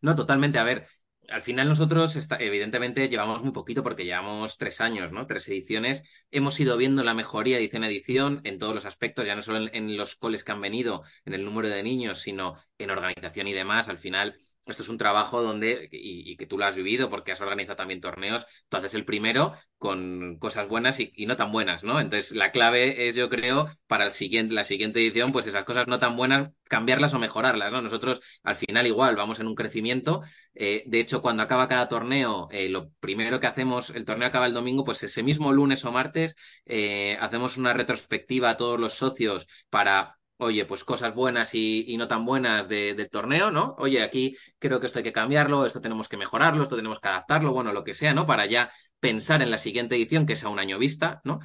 No, 0.01 0.17
totalmente. 0.17 0.59
A 0.59 0.65
ver, 0.65 0.87
al 1.29 1.43
final 1.43 1.69
nosotros, 1.69 2.19
evidentemente, 2.39 3.09
llevamos 3.09 3.43
muy 3.43 3.53
poquito 3.53 3.83
porque 3.83 4.05
llevamos 4.05 4.59
tres 4.59 4.81
años, 4.81 5.13
¿no? 5.13 5.27
Tres 5.27 5.49
ediciones. 5.49 6.03
Hemos 6.31 6.59
ido 6.61 6.77
viendo 6.77 7.03
la 7.05 7.15
mejoría 7.15 7.59
edición 7.59 7.85
a 7.85 7.89
edición 7.89 8.41
en 8.45 8.59
todos 8.59 8.75
los 8.75 8.87
aspectos, 8.87 9.27
ya 9.27 9.35
no 9.35 9.43
solo 9.43 9.69
en, 9.73 9.97
los 9.97 10.17
coles 10.17 10.45
que 10.45 10.53
han 10.53 10.61
venido, 10.61 11.03
en 11.25 11.35
el 11.35 11.45
número 11.45 11.69
de 11.69 11.83
niños, 11.83 12.21
sino 12.21 12.57
en 12.79 12.91
organización 12.91 13.47
y 13.47 13.53
demás, 13.53 13.89
al 13.89 13.99
final 13.99 14.37
esto 14.67 14.83
es 14.83 14.89
un 14.89 14.99
trabajo 14.99 15.43
donde, 15.43 15.89
y, 15.91 16.37
que 16.37 16.47
tú 16.47 16.57
lo 16.57 16.65
has 16.65 16.77
vivido 16.77 17.11
porque 17.11 17.33
has 17.33 17.41
organizado 17.41 17.77
también 17.77 18.01
torneos, 18.01 18.47
tú 18.69 18.77
haces 18.77 18.95
el 18.95 19.05
primero 19.05 19.55
con 19.77 20.39
cosas 20.39 20.69
buenas 20.69 21.01
y, 21.01 21.27
no 21.27 21.37
tan 21.37 21.51
buenas, 21.51 21.83
¿no? 21.83 22.01
Entonces 22.01 22.33
la 22.33 22.53
clave 22.53 23.09
es, 23.09 23.17
yo 23.17 23.29
creo, 23.29 23.69
para 23.89 24.05
el 24.05 24.13
siguiente, 24.13 24.55
la 24.55 24.65
siguiente 24.65 25.01
edición, 25.01 25.33
pues 25.33 25.47
esas 25.47 25.65
cosas 25.65 25.89
no 25.89 25.99
tan 25.99 26.17
buenas, 26.17 26.51
cambiarlas 26.65 27.13
o 27.15 27.19
mejorarlas, 27.19 27.73
¿no? 27.73 27.83
Nosotros 27.83 28.21
al 28.45 28.57
final 28.57 28.87
igual 28.87 29.17
vamos 29.17 29.41
en 29.41 29.49
un 29.49 29.57
crecimiento. 29.57 30.23
Eh, 30.55 30.85
de 30.87 31.01
hecho, 31.01 31.23
cuando 31.23 31.43
acaba 31.43 31.69
cada 31.69 31.89
torneo, 31.89 32.49
eh, 32.53 32.69
lo 32.69 32.91
primero 33.01 33.41
que 33.41 33.49
hacemos, 33.49 33.91
el 33.91 34.05
torneo 34.05 34.29
acaba 34.29 34.47
el 34.47 34.55
domingo, 34.55 34.85
pues 34.85 35.03
ese 35.03 35.23
mismo 35.25 35.53
lunes 35.53 35.85
o 35.85 35.93
martes, 35.93 36.37
eh, 36.67 37.17
hacemos 37.21 37.57
una 37.57 37.73
retrospectiva 37.73 38.51
a 38.51 38.57
todos 38.57 38.79
los 38.79 38.95
socios 38.95 39.49
para 39.71 40.19
oye, 40.43 40.65
pues 40.67 40.85
cosas 40.85 41.15
buenas 41.15 41.55
y, 41.55 41.97
no 41.97 42.09
tan 42.09 42.25
buenas 42.25 42.69
del 42.69 43.09
torneo, 43.11 43.51
¿no? 43.51 43.75
Oye, 43.79 44.03
aquí 44.03 44.37
creo 44.59 44.81
que 44.81 44.87
esto 44.87 44.99
hay 44.99 45.03
que 45.05 45.13
cambiarlo, 45.13 45.67
esto 45.67 45.81
tenemos 45.81 46.09
que 46.09 46.17
mejorarlo, 46.17 46.63
esto 46.63 46.77
tenemos 46.77 47.01
que 47.01 47.09
adaptarlo, 47.09 47.53
bueno, 47.53 47.73
lo 47.73 47.85
que 47.85 47.95
sea, 47.95 48.15
¿no? 48.15 48.27
Para 48.27 48.47
ya 48.47 48.71
pensar 49.01 49.43
en 49.43 49.51
la 49.51 49.59
siguiente 49.59 49.97
edición, 49.97 50.27
que 50.27 50.35
es 50.35 50.45
a 50.45 50.49
un 50.49 50.59
año 50.59 50.79
vista, 50.79 51.21
¿no? 51.25 51.41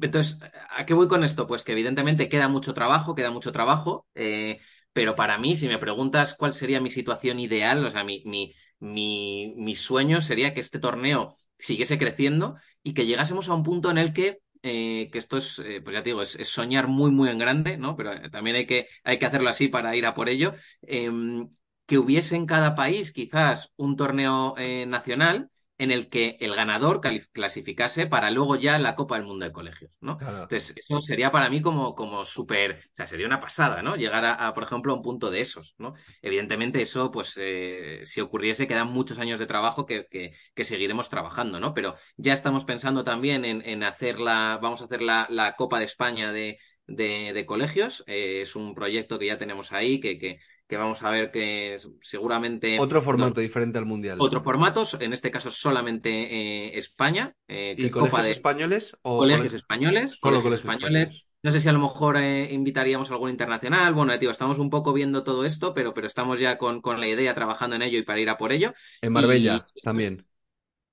Entonces, 0.00 0.38
¿a 0.70 0.86
qué 0.86 0.94
voy 0.94 1.08
con 1.08 1.24
esto? 1.24 1.46
Pues 1.46 1.64
que 1.64 1.72
evidentemente 1.72 2.28
queda 2.28 2.48
mucho 2.48 2.74
trabajo, 2.74 3.14
queda 3.14 3.30
mucho 3.30 3.52
trabajo, 3.52 4.06
eh, 4.14 4.60
pero 4.92 5.16
para 5.16 5.38
mí, 5.38 5.56
si 5.56 5.68
me 5.68 5.78
preguntas 5.78 6.34
cuál 6.34 6.54
sería 6.54 6.80
mi 6.80 6.90
situación 6.90 7.40
ideal, 7.40 7.84
o 7.84 7.90
sea, 7.90 8.04
mi, 8.04 8.22
mi, 8.26 8.54
mi, 8.80 9.54
mi 9.56 9.74
sueño 9.74 10.20
sería 10.20 10.54
que 10.54 10.60
este 10.60 10.78
torneo 10.78 11.34
siguiese 11.58 11.98
creciendo 11.98 12.56
y 12.82 12.94
que 12.94 13.06
llegásemos 13.06 13.48
a 13.48 13.54
un 13.54 13.62
punto 13.62 13.90
en 13.90 13.98
el 13.98 14.12
que 14.12 14.38
eh, 14.62 15.08
que 15.12 15.18
esto 15.18 15.36
es, 15.36 15.58
eh, 15.60 15.80
pues 15.82 15.94
ya 15.94 16.02
te 16.02 16.10
digo, 16.10 16.22
es, 16.22 16.36
soñar 16.48 16.88
muy, 16.88 17.10
muy 17.10 17.28
en 17.28 17.38
grande, 17.38 17.76
¿no? 17.76 17.96
Pero 17.96 18.12
eh, 18.12 18.30
también 18.30 18.56
hay 18.56 18.66
que, 18.66 18.88
hay 19.04 19.18
que 19.18 19.26
hacerlo 19.26 19.48
así 19.50 19.68
para 19.68 19.96
ir 19.96 20.06
a 20.06 20.14
por 20.14 20.28
ello. 20.28 20.54
Em, 20.82 21.48
que 21.86 21.98
hubiese 21.98 22.36
en 22.36 22.46
cada 22.46 22.74
país 22.74 23.12
quizás 23.12 23.72
un 23.76 23.96
torneo 23.96 24.54
nacional 24.86 25.50
en 25.78 25.92
el 25.92 26.08
que 26.08 26.36
el 26.40 26.54
ganador 26.54 27.00
clasificase 27.32 28.06
para 28.06 28.30
luego 28.30 28.56
ya 28.56 28.78
la 28.78 28.96
Copa 28.96 29.16
del 29.16 29.26
Mundo 29.26 29.46
de 29.46 29.52
Colegios, 29.52 29.92
¿no? 30.00 30.18
Entonces, 30.20 30.74
eso 30.76 31.00
sería 31.00 31.30
para 31.30 31.48
mí 31.48 31.62
como, 31.62 31.94
como 31.94 32.24
súper, 32.24 32.80
o 32.92 32.96
sea, 32.96 33.06
sería 33.06 33.26
una 33.26 33.40
pasada, 33.40 33.80
¿no? 33.80 33.96
Llegar 33.96 34.24
a, 34.24 34.52
por 34.54 34.64
ejemplo, 34.64 34.92
a 34.92 34.96
un 34.96 35.02
punto 35.02 35.30
de 35.30 35.40
esos, 35.40 35.76
¿no? 35.78 35.94
Evidentemente 36.20 36.82
eso, 36.82 37.10
pues, 37.12 37.34
eh, 37.40 38.00
si 38.04 38.20
ocurriese, 38.20 38.66
quedan 38.66 38.88
muchos 38.88 39.18
años 39.20 39.38
de 39.38 39.46
trabajo 39.46 39.86
que, 39.86 40.06
que, 40.10 40.64
seguiremos 40.64 41.08
trabajando, 41.08 41.60
¿no? 41.60 41.72
Pero 41.72 41.94
ya 42.16 42.32
estamos 42.32 42.64
pensando 42.64 43.04
también 43.04 43.44
en, 43.44 43.62
en 43.64 43.84
hacer 43.84 44.18
la, 44.20 44.58
vamos 44.60 44.82
a 44.82 44.86
hacer 44.86 45.00
la, 45.00 45.26
la 45.30 45.54
Copa 45.54 45.78
de 45.78 45.84
España 45.84 46.32
de, 46.32 46.58
de, 46.88 47.46
colegios. 47.46 48.02
Eh, 48.06 48.40
es 48.42 48.56
un 48.56 48.74
proyecto 48.74 49.18
que 49.18 49.26
ya 49.26 49.38
tenemos 49.38 49.72
ahí, 49.72 50.00
que, 50.00 50.18
que, 50.18 50.40
que 50.68 50.76
vamos 50.76 51.02
a 51.02 51.10
ver 51.10 51.30
que 51.30 51.78
seguramente... 52.02 52.78
Otro 52.78 53.00
formato 53.00 53.40
diferente 53.40 53.78
al 53.78 53.86
Mundial. 53.86 54.18
Otros 54.20 54.44
formatos, 54.44 54.98
en 55.00 55.12
este 55.14 55.30
caso 55.30 55.50
solamente 55.50 56.10
eh, 56.10 56.78
España. 56.78 57.34
Eh, 57.48 57.74
¿Y 57.76 57.88
colegios 57.88 58.26
españoles? 58.26 58.96
O 59.02 59.18
colegios 59.18 59.54
españoles. 59.54 60.18
Colegios 60.20 60.54
españoles. 60.54 61.24
No 61.42 61.52
sé 61.52 61.60
si 61.60 61.68
a 61.68 61.72
lo 61.72 61.78
mejor 61.78 62.18
invitaríamos 62.20 63.10
a 63.10 63.14
algún 63.14 63.30
internacional. 63.30 63.94
Bueno, 63.94 64.18
tío, 64.18 64.30
estamos 64.30 64.58
un 64.58 64.70
poco 64.70 64.92
viendo 64.92 65.24
todo 65.24 65.44
esto, 65.46 65.72
pero, 65.72 65.94
pero 65.94 66.06
estamos 66.06 66.38
ya 66.38 66.58
con, 66.58 66.82
con, 66.82 67.00
la 67.00 67.06
idea, 67.06 67.34
trabajando 67.34 67.76
en 67.76 67.82
ello 67.82 67.98
y 67.98 68.02
para 68.02 68.20
ir 68.20 68.28
a 68.28 68.36
por 68.36 68.52
ello. 68.52 68.74
En 69.00 69.12
Marbella 69.12 69.66
también. 69.82 70.26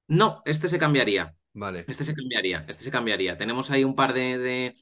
No, 0.07 0.41
este 0.45 0.69
se 0.69 0.77
cambiaría. 0.77 1.35
Vale. 1.53 1.85
Este 1.87 2.03
se 2.03 2.13
cambiaría, 2.13 2.65
este 2.67 2.83
se 2.83 2.91
cambiaría. 2.91 3.37
Tenemos 3.37 3.71
ahí 3.71 3.83
un 3.83 3.95
par 3.95 4.13
de, 4.13 4.37
de, 4.37 4.75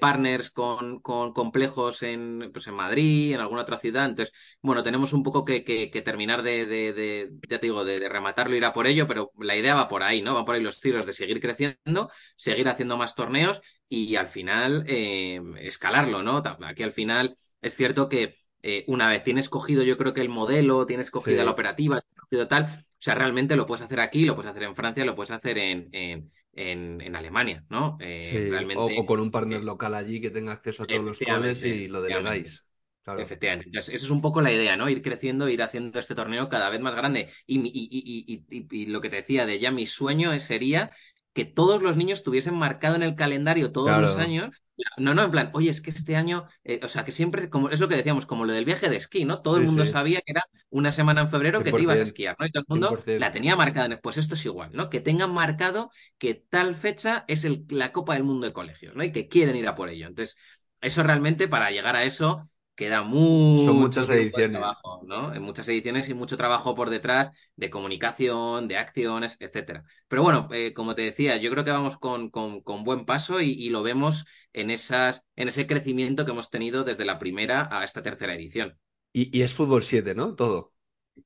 partners 0.00 0.50
con, 0.50 1.00
con, 1.00 1.32
complejos 1.32 2.02
en, 2.02 2.50
pues 2.52 2.66
en 2.66 2.74
Madrid, 2.74 3.34
en 3.34 3.40
alguna 3.40 3.62
otra 3.62 3.78
ciudad. 3.78 4.06
Entonces, 4.06 4.34
bueno, 4.62 4.82
tenemos 4.82 5.12
un 5.12 5.22
poco 5.22 5.44
que, 5.44 5.64
que, 5.64 6.02
terminar 6.02 6.42
de, 6.42 6.66
de, 6.66 7.30
ya 7.48 7.58
te 7.58 7.66
digo, 7.66 7.84
de, 7.84 8.08
rematarlo, 8.08 8.56
ir 8.56 8.64
a 8.64 8.72
por 8.72 8.86
ello, 8.86 9.06
pero 9.08 9.32
la 9.38 9.56
idea 9.56 9.74
va 9.74 9.88
por 9.88 10.02
ahí, 10.02 10.22
¿no? 10.22 10.34
Va 10.34 10.44
por 10.44 10.54
ahí 10.54 10.62
los 10.62 10.80
tiros 10.80 11.06
de 11.06 11.12
seguir 11.12 11.40
creciendo, 11.40 12.10
seguir 12.36 12.68
haciendo 12.68 12.96
más 12.96 13.14
torneos 13.14 13.60
y 13.88 14.16
al 14.16 14.28
final 14.28 14.84
eh, 14.86 15.40
escalarlo, 15.58 16.22
¿no? 16.22 16.42
Aquí 16.66 16.82
al 16.82 16.92
final 16.92 17.34
es 17.60 17.74
cierto 17.76 18.08
que 18.08 18.34
eh, 18.62 18.84
una 18.86 19.08
vez 19.08 19.22
tienes 19.24 19.48
cogido, 19.48 19.82
yo 19.82 19.98
creo 19.98 20.14
que 20.14 20.22
el 20.22 20.30
modelo, 20.30 20.86
tienes 20.86 21.10
cogido 21.10 21.44
la 21.44 21.50
operativa, 21.50 22.00
tienes 22.00 22.20
cogido 22.20 22.48
tal, 22.48 22.78
sea, 23.04 23.14
realmente 23.14 23.54
lo 23.54 23.66
puedes 23.66 23.82
hacer 23.82 24.00
aquí, 24.00 24.24
lo 24.24 24.34
puedes 24.34 24.50
hacer 24.50 24.62
en 24.62 24.74
Francia, 24.74 25.04
lo 25.04 25.14
puedes 25.14 25.30
hacer 25.30 25.58
en, 25.58 25.90
en, 25.92 26.30
en, 26.54 27.14
Alemania, 27.14 27.62
¿no? 27.68 27.98
Eh, 28.00 28.50
o, 28.76 29.04
con 29.04 29.20
un 29.20 29.30
partner 29.30 29.62
local 29.62 29.94
allí 29.94 30.22
que 30.22 30.30
tenga 30.30 30.52
acceso 30.52 30.84
a 30.84 30.86
todos 30.86 31.04
los 31.04 31.20
coles 31.20 31.62
y 31.64 31.88
lo 31.88 32.00
delegáis. 32.00 32.64
Claro. 33.02 33.20
Efectivamente. 33.20 33.66
Entonces, 33.66 33.96
esa 33.96 34.06
es 34.06 34.10
un 34.10 34.22
poco 34.22 34.40
la 34.40 34.50
idea, 34.50 34.78
¿no? 34.78 34.88
Ir 34.88 35.02
creciendo, 35.02 35.50
ir 35.50 35.62
haciendo 35.62 35.98
este 35.98 36.14
torneo 36.14 36.48
cada 36.48 36.70
vez 36.70 36.80
más 36.80 36.94
grande. 36.94 37.28
Y, 37.46 37.58
y, 37.58 38.46
y, 38.48 38.66
y 38.70 38.86
lo 38.86 39.02
que 39.02 39.10
te 39.10 39.16
decía 39.16 39.44
de 39.44 39.58
ya 39.58 39.70
mi 39.70 39.86
sueño 39.86 40.40
sería 40.40 40.90
que 41.34 41.44
todos 41.44 41.82
los 41.82 41.98
niños 41.98 42.22
tuviesen 42.22 42.54
marcado 42.54 42.96
en 42.96 43.02
el 43.02 43.14
calendario 43.14 43.72
todos 43.72 44.00
los 44.00 44.16
años 44.16 44.50
no, 44.96 45.14
no, 45.14 45.22
en 45.22 45.30
plan, 45.30 45.50
oye, 45.54 45.70
es 45.70 45.80
que 45.80 45.90
este 45.90 46.16
año, 46.16 46.46
eh, 46.64 46.80
o 46.82 46.88
sea, 46.88 47.04
que 47.04 47.12
siempre, 47.12 47.48
como 47.48 47.70
es 47.70 47.80
lo 47.80 47.88
que 47.88 47.96
decíamos, 47.96 48.26
como 48.26 48.44
lo 48.44 48.52
del 48.52 48.64
viaje 48.64 48.88
de 48.88 48.96
esquí, 48.96 49.24
¿no? 49.24 49.40
Todo 49.40 49.58
el 49.58 49.64
mundo 49.64 49.84
sabía 49.84 50.20
que 50.20 50.32
era 50.32 50.44
una 50.68 50.90
semana 50.90 51.20
en 51.20 51.28
febrero 51.28 51.62
que 51.62 51.70
te 51.70 51.80
ibas 51.80 51.98
a 51.98 52.02
esquiar, 52.02 52.36
¿no? 52.38 52.46
Y 52.46 52.50
todo 52.50 52.64
el 52.68 52.80
mundo 52.80 52.98
la 53.06 53.32
tenía 53.32 53.56
marcada. 53.56 54.00
Pues 54.00 54.16
esto 54.16 54.34
es 54.34 54.44
igual, 54.44 54.70
¿no? 54.72 54.90
Que 54.90 55.00
tengan 55.00 55.32
marcado 55.32 55.90
que 56.18 56.34
tal 56.34 56.74
fecha 56.74 57.24
es 57.28 57.44
el, 57.44 57.64
la 57.68 57.92
Copa 57.92 58.14
del 58.14 58.24
Mundo 58.24 58.46
de 58.46 58.52
Colegios, 58.52 58.96
¿no? 58.96 59.04
Y 59.04 59.12
que 59.12 59.28
quieren 59.28 59.56
ir 59.56 59.68
a 59.68 59.74
por 59.74 59.88
ello. 59.88 60.08
Entonces, 60.08 60.36
eso 60.80 61.02
realmente, 61.02 61.46
para 61.46 61.70
llegar 61.70 61.94
a 61.94 62.04
eso, 62.04 62.48
queda 62.74 63.02
mucho 63.02 63.64
Son 63.64 63.76
muchas 63.76 64.08
ediciones. 64.10 64.60
Trabajo, 64.60 65.02
¿no? 65.06 65.34
En 65.34 65.42
muchas 65.42 65.68
ediciones 65.68 66.08
y 66.08 66.14
mucho 66.14 66.36
trabajo 66.36 66.74
por 66.74 66.90
detrás 66.90 67.30
de 67.56 67.70
comunicación, 67.70 68.68
de 68.68 68.76
acciones, 68.76 69.36
etcétera. 69.40 69.84
Pero 70.08 70.22
bueno, 70.22 70.48
eh, 70.52 70.72
como 70.74 70.94
te 70.94 71.02
decía, 71.02 71.36
yo 71.36 71.50
creo 71.50 71.64
que 71.64 71.70
vamos 71.70 71.98
con, 71.98 72.30
con, 72.30 72.60
con 72.62 72.84
buen 72.84 73.04
paso 73.04 73.40
y, 73.40 73.68
lo 73.68 73.82
vemos 73.82 74.24
en, 74.52 74.70
esas, 74.70 75.24
en 75.36 75.48
ese 75.48 75.66
crecimiento 75.66 76.24
que 76.24 76.32
hemos 76.32 76.50
tenido 76.50 76.84
desde 76.84 77.04
la 77.04 77.18
primera 77.18 77.68
a 77.70 77.84
esta 77.84 78.02
tercera 78.02 78.34
edición. 78.34 78.78
Y, 79.12 79.42
es 79.42 79.54
fútbol 79.54 79.82
7, 79.82 80.14
¿no? 80.14 80.34
Todo. 80.34 80.72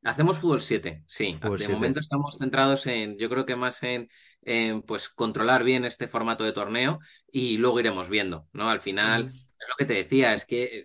Hacemos 0.02 0.38
fútbol 0.38 0.60
7, 0.60 1.02
sí. 1.06 1.38
de 1.58 1.68
momento 1.68 2.00
estamos 2.00 2.36
centrados 2.38 2.86
en, 2.86 3.16
yo 3.18 3.30
creo 3.30 3.46
que 3.46 3.56
más 3.56 3.82
en, 3.82 4.10
en, 4.42 4.82
pues 4.82 5.08
controlar 5.08 5.64
bien 5.64 5.86
este 5.86 6.08
formato 6.08 6.44
de 6.44 6.52
torneo 6.52 6.98
y 7.32 7.56
luego 7.56 7.80
iremos 7.80 8.10
viendo, 8.10 8.46
¿no? 8.52 8.68
Al 8.68 8.80
final, 8.80 9.26
lo 9.26 9.74
que 9.78 9.86
te 9.86 9.94
decía, 9.94 10.34
es 10.34 10.44
que 10.44 10.64
eh, 10.64 10.84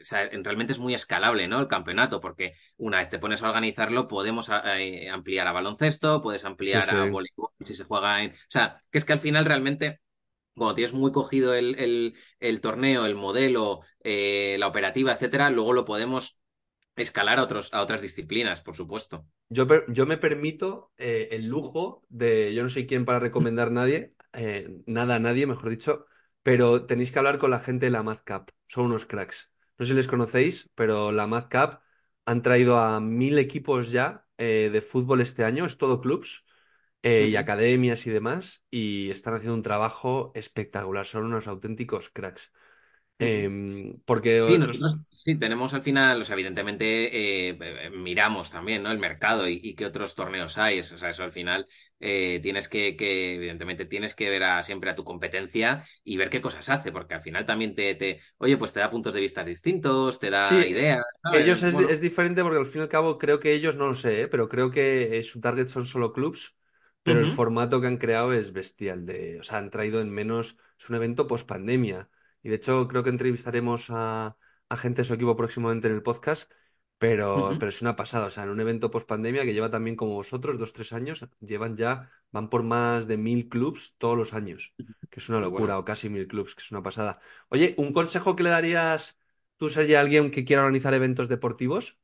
o 0.00 0.04
sea, 0.04 0.28
realmente 0.30 0.72
es 0.72 0.78
muy 0.78 0.94
escalable, 0.94 1.48
¿no? 1.48 1.60
El 1.60 1.68
campeonato, 1.68 2.20
porque 2.20 2.54
una 2.76 2.98
vez 2.98 3.08
te 3.08 3.18
pones 3.18 3.42
a 3.42 3.48
organizarlo, 3.48 4.08
podemos 4.08 4.50
eh, 4.64 5.08
ampliar 5.08 5.46
a 5.46 5.52
baloncesto, 5.52 6.22
puedes 6.22 6.44
ampliar 6.44 6.88
a 6.94 7.10
voleibol 7.10 7.50
si 7.60 7.74
se 7.74 7.84
juega 7.84 8.22
en. 8.22 8.30
O 8.32 8.50
sea, 8.50 8.80
que 8.90 8.98
es 8.98 9.04
que 9.04 9.12
al 9.12 9.20
final 9.20 9.44
realmente 9.44 10.00
cuando 10.54 10.74
tienes 10.74 10.92
muy 10.92 11.12
cogido 11.12 11.54
el, 11.54 12.14
el, 12.40 12.60
torneo, 12.60 13.06
el 13.06 13.14
modelo, 13.14 13.80
eh, 14.02 14.56
la 14.58 14.66
operativa, 14.66 15.12
etcétera, 15.12 15.50
luego 15.50 15.72
lo 15.72 15.84
podemos 15.84 16.38
escalar 16.96 17.38
a, 17.38 17.44
otros, 17.44 17.72
a 17.72 17.80
otras 17.80 18.02
disciplinas, 18.02 18.60
por 18.60 18.74
supuesto. 18.74 19.24
Yo, 19.48 19.66
yo 19.86 20.04
me 20.04 20.18
permito 20.18 20.90
eh, 20.96 21.28
el 21.30 21.46
lujo 21.46 22.02
de, 22.08 22.52
yo 22.54 22.64
no 22.64 22.70
soy 22.70 22.88
quien 22.88 23.04
para 23.04 23.20
recomendar 23.20 23.70
nadie, 23.70 24.14
nada 24.86 25.16
a 25.16 25.18
nadie, 25.20 25.46
mejor 25.46 25.70
dicho, 25.70 26.06
pero 26.42 26.86
tenéis 26.86 27.12
que 27.12 27.18
hablar 27.18 27.38
con 27.38 27.50
la 27.50 27.60
gente 27.60 27.86
de 27.86 27.90
la 27.90 28.02
MadCap, 28.02 28.50
son 28.66 28.86
unos 28.86 29.06
cracks. 29.06 29.52
No 29.78 29.84
sé 29.84 29.90
si 29.92 29.96
les 29.96 30.08
conocéis, 30.08 30.68
pero 30.74 31.12
la 31.12 31.26
MadCap 31.26 31.82
han 32.26 32.42
traído 32.42 32.78
a 32.78 33.00
mil 33.00 33.38
equipos 33.38 33.90
ya 33.92 34.26
eh, 34.38 34.70
de 34.72 34.80
fútbol 34.82 35.20
este 35.20 35.44
año, 35.44 35.66
es 35.66 35.78
todo 35.78 36.00
clubs 36.00 36.44
eh, 37.02 37.28
y 37.30 37.36
academias 37.36 38.06
y 38.06 38.10
demás, 38.10 38.64
y 38.70 39.10
están 39.10 39.34
haciendo 39.34 39.54
un 39.54 39.62
trabajo 39.62 40.32
espectacular, 40.34 41.06
son 41.06 41.24
unos 41.26 41.48
auténticos 41.48 42.10
cracks. 42.10 42.52
Em, 43.18 44.00
porque 44.06 44.42
Sí, 44.42 44.58
tenemos 45.36 45.74
al 45.74 45.82
final, 45.82 46.20
o 46.20 46.24
sea, 46.24 46.34
evidentemente 46.34 47.50
eh, 47.50 47.90
miramos 47.90 48.50
también, 48.50 48.82
¿no? 48.82 48.90
El 48.90 48.98
mercado 48.98 49.48
y, 49.48 49.74
qué 49.74 49.84
otros 49.84 50.14
torneos 50.14 50.58
hay. 50.58 50.80
O 50.80 50.82
sea, 50.82 51.10
eso 51.10 51.24
al 51.24 51.32
final 51.32 51.66
eh, 52.00 52.40
tienes 52.42 52.68
que, 52.68 52.96
que, 52.96 53.34
evidentemente, 53.34 53.84
tienes 53.84 54.14
que 54.14 54.30
ver 54.30 54.44
a, 54.44 54.62
siempre 54.62 54.90
a 54.90 54.94
tu 54.94 55.04
competencia 55.04 55.84
y 56.04 56.16
ver 56.16 56.30
qué 56.30 56.40
cosas 56.40 56.68
hace, 56.68 56.92
porque 56.92 57.14
al 57.14 57.22
final 57.22 57.46
también 57.46 57.74
te, 57.74 57.94
te 57.94 58.20
oye, 58.38 58.56
pues 58.56 58.72
te 58.72 58.80
da 58.80 58.90
puntos 58.90 59.14
de 59.14 59.20
vista 59.20 59.44
distintos, 59.44 60.18
te 60.18 60.30
da 60.30 60.48
ideas. 60.66 61.04
Ellos 61.32 61.62
es, 61.62 62.00
diferente 62.00 62.42
porque 62.42 62.58
al 62.58 62.66
fin 62.66 62.80
y 62.80 62.84
al 62.84 62.88
cabo 62.88 63.18
creo 63.18 63.40
que 63.40 63.52
ellos, 63.52 63.76
no 63.76 63.88
lo 63.88 63.94
sé, 63.94 64.22
¿eh? 64.22 64.28
pero 64.28 64.48
creo 64.48 64.70
que 64.70 65.22
su 65.24 65.40
target 65.40 65.68
son 65.68 65.86
solo 65.86 66.12
clubs, 66.12 66.54
pero 67.02 67.20
el 67.20 67.32
formato 67.32 67.80
que 67.80 67.86
han 67.86 67.96
creado 67.96 68.32
es 68.32 68.52
bestial. 68.52 69.06
De, 69.06 69.40
o 69.40 69.42
sea, 69.42 69.58
han 69.58 69.70
traído 69.70 70.00
en 70.00 70.10
menos, 70.10 70.56
es 70.78 70.88
un 70.90 70.96
evento 70.96 71.26
post 71.26 71.48
pandemia. 71.48 72.08
Y 72.42 72.50
de 72.50 72.56
hecho 72.56 72.86
creo 72.86 73.02
que 73.02 73.10
entrevistaremos 73.10 73.88
a 73.90 74.36
a 74.68 74.76
gente 74.76 75.02
de 75.02 75.04
su 75.06 75.14
equipo 75.14 75.36
próximamente 75.36 75.88
en 75.88 75.94
el 75.94 76.02
podcast, 76.02 76.50
pero, 76.98 77.56
pero 77.58 77.68
es 77.68 77.80
una 77.82 77.96
pasada. 77.96 78.26
O 78.26 78.30
sea, 78.30 78.44
en 78.44 78.50
un 78.50 78.60
evento 78.60 78.90
post 78.90 79.08
pandemia 79.08 79.44
que 79.44 79.54
lleva 79.54 79.70
también 79.70 79.96
como 79.96 80.14
vosotros, 80.14 80.58
dos, 80.58 80.72
tres 80.72 80.92
años, 80.92 81.26
llevan 81.40 81.76
ya, 81.76 82.10
van 82.32 82.50
por 82.50 82.62
más 82.62 83.06
de 83.06 83.16
mil 83.16 83.48
clubs 83.48 83.94
todos 83.98 84.16
los 84.16 84.34
años, 84.34 84.74
que 85.10 85.20
es 85.20 85.28
una 85.28 85.40
locura, 85.40 85.78
o 85.78 85.84
casi 85.84 86.08
mil 86.08 86.26
clubs, 86.26 86.54
que 86.54 86.62
es 86.62 86.70
una 86.70 86.82
pasada. 86.82 87.20
Oye, 87.48 87.74
un 87.78 87.92
consejo 87.92 88.36
que 88.36 88.42
le 88.42 88.50
darías 88.50 89.18
tú 89.56 89.70
ser 89.70 89.86
ya 89.86 90.00
alguien 90.00 90.30
que 90.30 90.44
quiera 90.44 90.62
organizar 90.62 90.94
eventos 90.94 91.28
deportivos? 91.28 91.98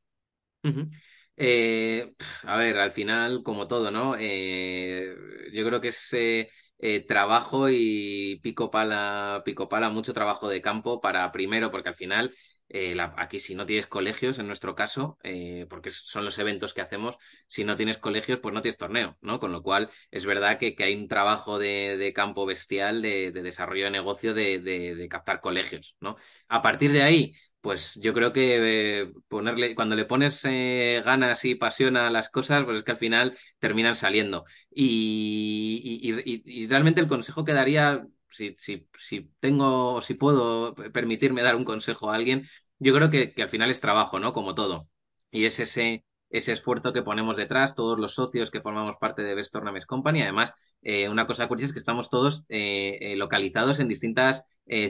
Eh, 1.37 2.13
a 2.43 2.57
ver, 2.57 2.77
al 2.77 2.91
final, 2.91 3.43
como 3.43 3.67
todo, 3.67 3.91
¿no? 3.91 4.15
Eh, 4.17 5.13
yo 5.51 5.65
creo 5.65 5.81
que 5.81 5.89
es 5.89 6.13
eh, 6.13 7.05
trabajo 7.07 7.69
y 7.69 8.39
pico 8.41 8.71
pala, 8.71 9.41
pico 9.43 9.67
pala, 9.67 9.89
mucho 9.89 10.13
trabajo 10.13 10.47
de 10.47 10.61
campo 10.61 11.01
para 11.01 11.31
primero, 11.31 11.71
porque 11.71 11.89
al 11.89 11.95
final 11.95 12.33
eh, 12.69 12.97
aquí 13.17 13.39
si 13.39 13.53
no 13.55 13.65
tienes 13.65 13.87
colegios, 13.87 14.39
en 14.39 14.47
nuestro 14.47 14.75
caso, 14.75 15.17
eh, 15.23 15.67
porque 15.69 15.91
son 15.91 16.25
los 16.25 16.39
eventos 16.39 16.73
que 16.73 16.81
hacemos, 16.81 17.17
si 17.47 17.63
no 17.63 17.75
tienes 17.75 17.97
colegios, 17.97 18.39
pues 18.39 18.53
no 18.53 18.61
tienes 18.61 18.77
torneo, 18.77 19.17
¿no? 19.21 19.39
Con 19.39 19.51
lo 19.51 19.61
cual 19.61 19.89
es 20.11 20.25
verdad 20.25 20.57
que, 20.57 20.75
hay 20.79 20.95
un 20.95 21.07
trabajo 21.07 21.59
de, 21.59 22.11
campo 22.15 22.45
bestial 22.45 23.01
de, 23.01 23.31
desarrollo 23.31 23.85
de 23.85 23.91
negocio 23.91 24.33
de, 24.33 25.07
captar 25.09 25.41
colegios, 25.41 25.95
¿no? 25.99 26.17
A 26.47 26.61
partir 26.61 26.91
de 26.91 27.03
ahí, 27.03 27.35
pues 27.61 27.95
yo 28.01 28.13
creo 28.13 28.33
que 28.33 29.01
eh, 29.01 29.13
ponerle, 29.27 29.75
cuando 29.75 29.95
le 29.95 30.05
pones 30.05 30.43
ganas 30.43 31.45
y 31.45 31.55
pasión 31.55 31.97
a 31.97 32.09
las 32.09 32.29
cosas, 32.29 32.63
pues 32.63 32.77
es 32.77 32.83
que 32.83 32.91
al 32.91 32.97
final 32.97 33.37
terminan 33.59 33.95
saliendo. 33.95 34.45
Y, 34.71 36.41
y 36.45 36.67
realmente 36.67 37.01
el 37.01 37.07
consejo 37.07 37.45
que 37.45 37.53
daría 37.53 38.05
si, 38.35 38.55
si, 38.57 38.87
si 38.97 39.31
tengo, 39.39 40.01
si 40.01 40.13
puedo 40.15 40.75
permitirme 40.75 41.41
dar 41.41 41.55
un 41.55 41.65
consejo 41.65 42.11
a 42.11 42.15
alguien, 42.15 42.47
yo 42.79 42.93
creo 42.93 43.09
que, 43.09 43.33
que 43.33 43.43
al 43.43 43.49
final 43.49 43.69
es 43.69 43.81
trabajo, 43.81 44.19
¿no? 44.19 44.33
Como 44.33 44.55
todo. 44.55 44.87
Y 45.31 45.45
es 45.45 45.59
ese, 45.59 46.05
ese 46.29 46.51
esfuerzo 46.51 46.93
que 46.93 47.01
ponemos 47.01 47.37
detrás, 47.37 47.75
todos 47.75 47.99
los 47.99 48.13
socios 48.15 48.51
que 48.51 48.61
formamos 48.61 48.97
parte 48.97 49.23
de 49.23 49.35
Best 49.35 49.53
Tournaments 49.53 49.85
Company. 49.85 50.21
Además, 50.21 50.53
eh, 50.81 51.09
una 51.09 51.25
cosa 51.25 51.47
curiosa 51.47 51.67
es 51.67 51.73
que 51.73 51.79
estamos 51.79 52.09
todos 52.09 52.45
eh, 52.49 52.97
eh, 53.01 53.15
localizados 53.15 53.79
en 53.79 53.87
distintas 53.87 54.43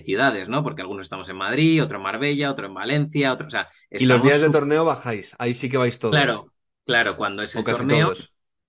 ciudades, 0.04 0.48
¿no? 0.48 0.64
Porque 0.64 0.82
algunos 0.82 1.06
estamos 1.06 1.28
en 1.30 1.36
Madrid, 1.36 1.84
otro 1.84 1.98
en 1.98 2.04
Marbella, 2.04 2.50
otro 2.50 2.68
en 2.68 2.74
Valencia, 2.74 3.34
otro. 3.34 3.48
O 3.48 3.50
sea, 3.50 3.68
Y 3.92 4.06
los 4.06 4.24
días 4.24 4.42
de 4.42 4.50
torneo 4.50 4.86
bajáis, 4.86 5.36
ahí 5.38 5.54
sí 5.54 5.70
que 5.70 5.78
vais 5.78 6.00
todos. 6.00 6.14
Claro, 6.14 6.54
claro, 6.86 7.18
cuando 7.18 7.44
es 7.44 7.56
el 7.56 7.66
torneo. 7.66 8.14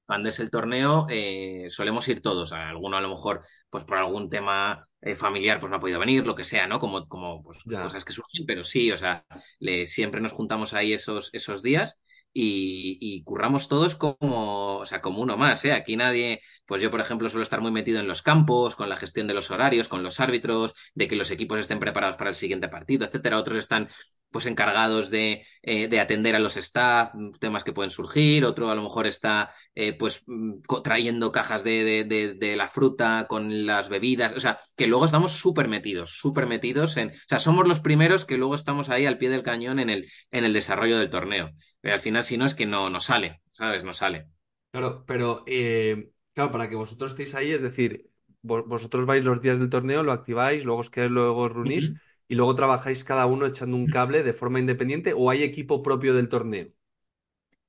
Cuando 0.07 0.29
es 0.29 0.38
el 0.40 0.51
torneo, 0.51 1.07
eh, 1.11 1.66
solemos 1.69 2.07
ir 2.09 2.23
todos. 2.23 2.53
Alguno 2.53 2.97
a 2.97 3.01
lo 3.01 3.09
mejor, 3.09 3.45
pues 3.69 3.85
por 3.85 3.99
algún 3.99 4.31
tema 4.31 4.88
eh, 5.01 5.16
familiar, 5.16 5.59
pues 5.61 5.71
no 5.71 5.77
ha 5.77 5.81
podido 5.81 5.99
venir, 5.99 6.27
lo 6.27 6.37
que 6.37 6.45
sea, 6.45 6.66
¿no? 6.66 6.79
Como, 6.79 7.09
como 7.09 7.42
pues, 7.42 7.62
cosas 7.64 8.05
que 8.05 8.12
surgen, 8.12 8.47
pero 8.47 8.62
sí, 8.62 8.92
o 8.92 8.97
sea, 8.97 9.25
le, 9.59 9.87
siempre 9.87 10.21
nos 10.21 10.33
juntamos 10.33 10.75
ahí 10.75 10.92
esos, 10.92 11.31
esos 11.33 11.62
días 11.62 11.99
y, 12.38 13.22
curramos 13.25 13.68
todos 13.68 13.94
como, 13.94 14.77
o 14.79 14.87
sea, 14.87 15.01
como 15.01 15.22
uno 15.22 15.37
más, 15.37 15.64
¿eh? 15.64 15.72
Aquí 15.72 15.96
nadie, 15.96 16.42
pues 16.66 16.83
yo, 16.83 16.90
por 16.90 17.01
ejemplo, 17.01 17.31
suelo 17.31 17.42
estar 17.42 17.61
muy 17.62 17.70
metido 17.70 17.99
en 17.99 18.09
los 18.09 18.22
campos, 18.22 18.77
con 18.77 18.88
la 18.90 18.96
gestión 18.96 19.27
de 19.27 19.35
los 19.35 19.51
horarios, 19.51 19.88
con 19.88 20.03
los 20.03 20.20
árbitros, 20.20 20.75
de 20.94 21.09
que 21.09 21.16
los 21.16 21.31
equipos 21.31 21.59
estén 21.59 21.81
preparados 21.81 22.16
para 22.16 22.31
el 22.31 22.37
siguiente 22.37 22.68
partido, 22.68 23.07
etcétera. 23.07 23.38
Otros 23.38 23.57
están 23.59 23.88
pues 24.31 24.44
encargados 24.44 25.09
de, 25.09 25.46
eh, 25.62 25.88
de, 25.88 25.99
atender 26.01 26.35
a 26.35 26.38
los 26.38 26.59
staff, 26.59 27.12
temas 27.40 27.64
que 27.64 27.72
pueden 27.72 27.90
surgir, 27.90 28.44
otro 28.44 28.70
a 28.70 28.75
lo 28.75 28.83
mejor 28.83 29.07
está 29.07 29.51
eh, 29.75 29.94
pues 29.94 30.25
mm, 30.27 30.61
trayendo 30.85 31.33
cajas 31.33 31.64
de, 31.64 32.05
de, 32.05 32.35
de, 32.35 32.57
la 32.57 32.68
fruta 32.68 33.27
con 33.31 33.64
las 33.64 33.88
bebidas, 33.88 34.35
o 34.35 34.40
sea, 34.40 34.59
que 34.77 34.87
luego 34.87 35.07
estamos 35.07 35.33
súper 35.33 35.68
metidos, 35.68 36.18
súper 36.18 36.46
metidos 36.46 36.99
en, 36.99 37.11
o 37.11 37.29
sea, 37.29 37.38
somos 37.38 37.66
los 37.66 37.81
primeros 37.81 38.27
que 38.27 38.37
luego 38.37 38.55
estamos 38.55 38.90
ahí 38.90 39.07
al 39.07 39.16
pie 39.16 39.31
del 39.31 39.42
cañón 39.42 39.79
en 39.79 39.88
el, 39.88 40.11
en 40.31 40.44
el 40.44 40.53
desarrollo 40.53 40.99
del 40.99 41.09
torneo. 41.09 41.53
Al 41.83 42.01
final, 42.01 42.25
si 42.27 42.37
no, 42.37 42.47
es 42.47 42.55
que 42.55 42.67
no, 42.67 42.91
no 42.91 43.01
sale, 43.01 43.43
¿sabes? 43.53 43.85
No 43.85 43.93
sale. 43.93 44.29
Claro, 44.71 45.05
pero 45.07 45.45
eh, 45.47 46.11
claro, 46.35 46.51
para 46.51 46.69
que 46.69 46.77
vosotros 46.77 47.12
estéis 47.12 47.35
ahí, 47.35 47.51
es 47.53 47.62
decir, 47.62 48.11
vosotros 48.43 49.07
vais 49.07 49.25
los 49.25 49.41
días 49.41 49.59
del 49.59 49.71
torneo, 49.71 50.03
lo 50.03 50.12
activáis, 50.12 50.65
luego 50.65 50.81
os 50.81 50.91
quedáis, 50.91 51.12
luego 51.12 51.49
reunís 51.49 51.95
y 52.29 52.35
luego 52.35 52.55
trabajáis 52.55 53.05
cada 53.05 53.27
uno 53.27 53.47
echando 53.47 53.77
un 53.77 53.87
cable 53.87 54.23
de 54.23 54.33
forma 54.33 54.61
independiente 54.61 55.15
o 55.17 55.31
hay 55.31 55.43
equipo 55.43 55.83
propio 55.83 56.15
del 56.15 56.29
torneo? 56.29 56.67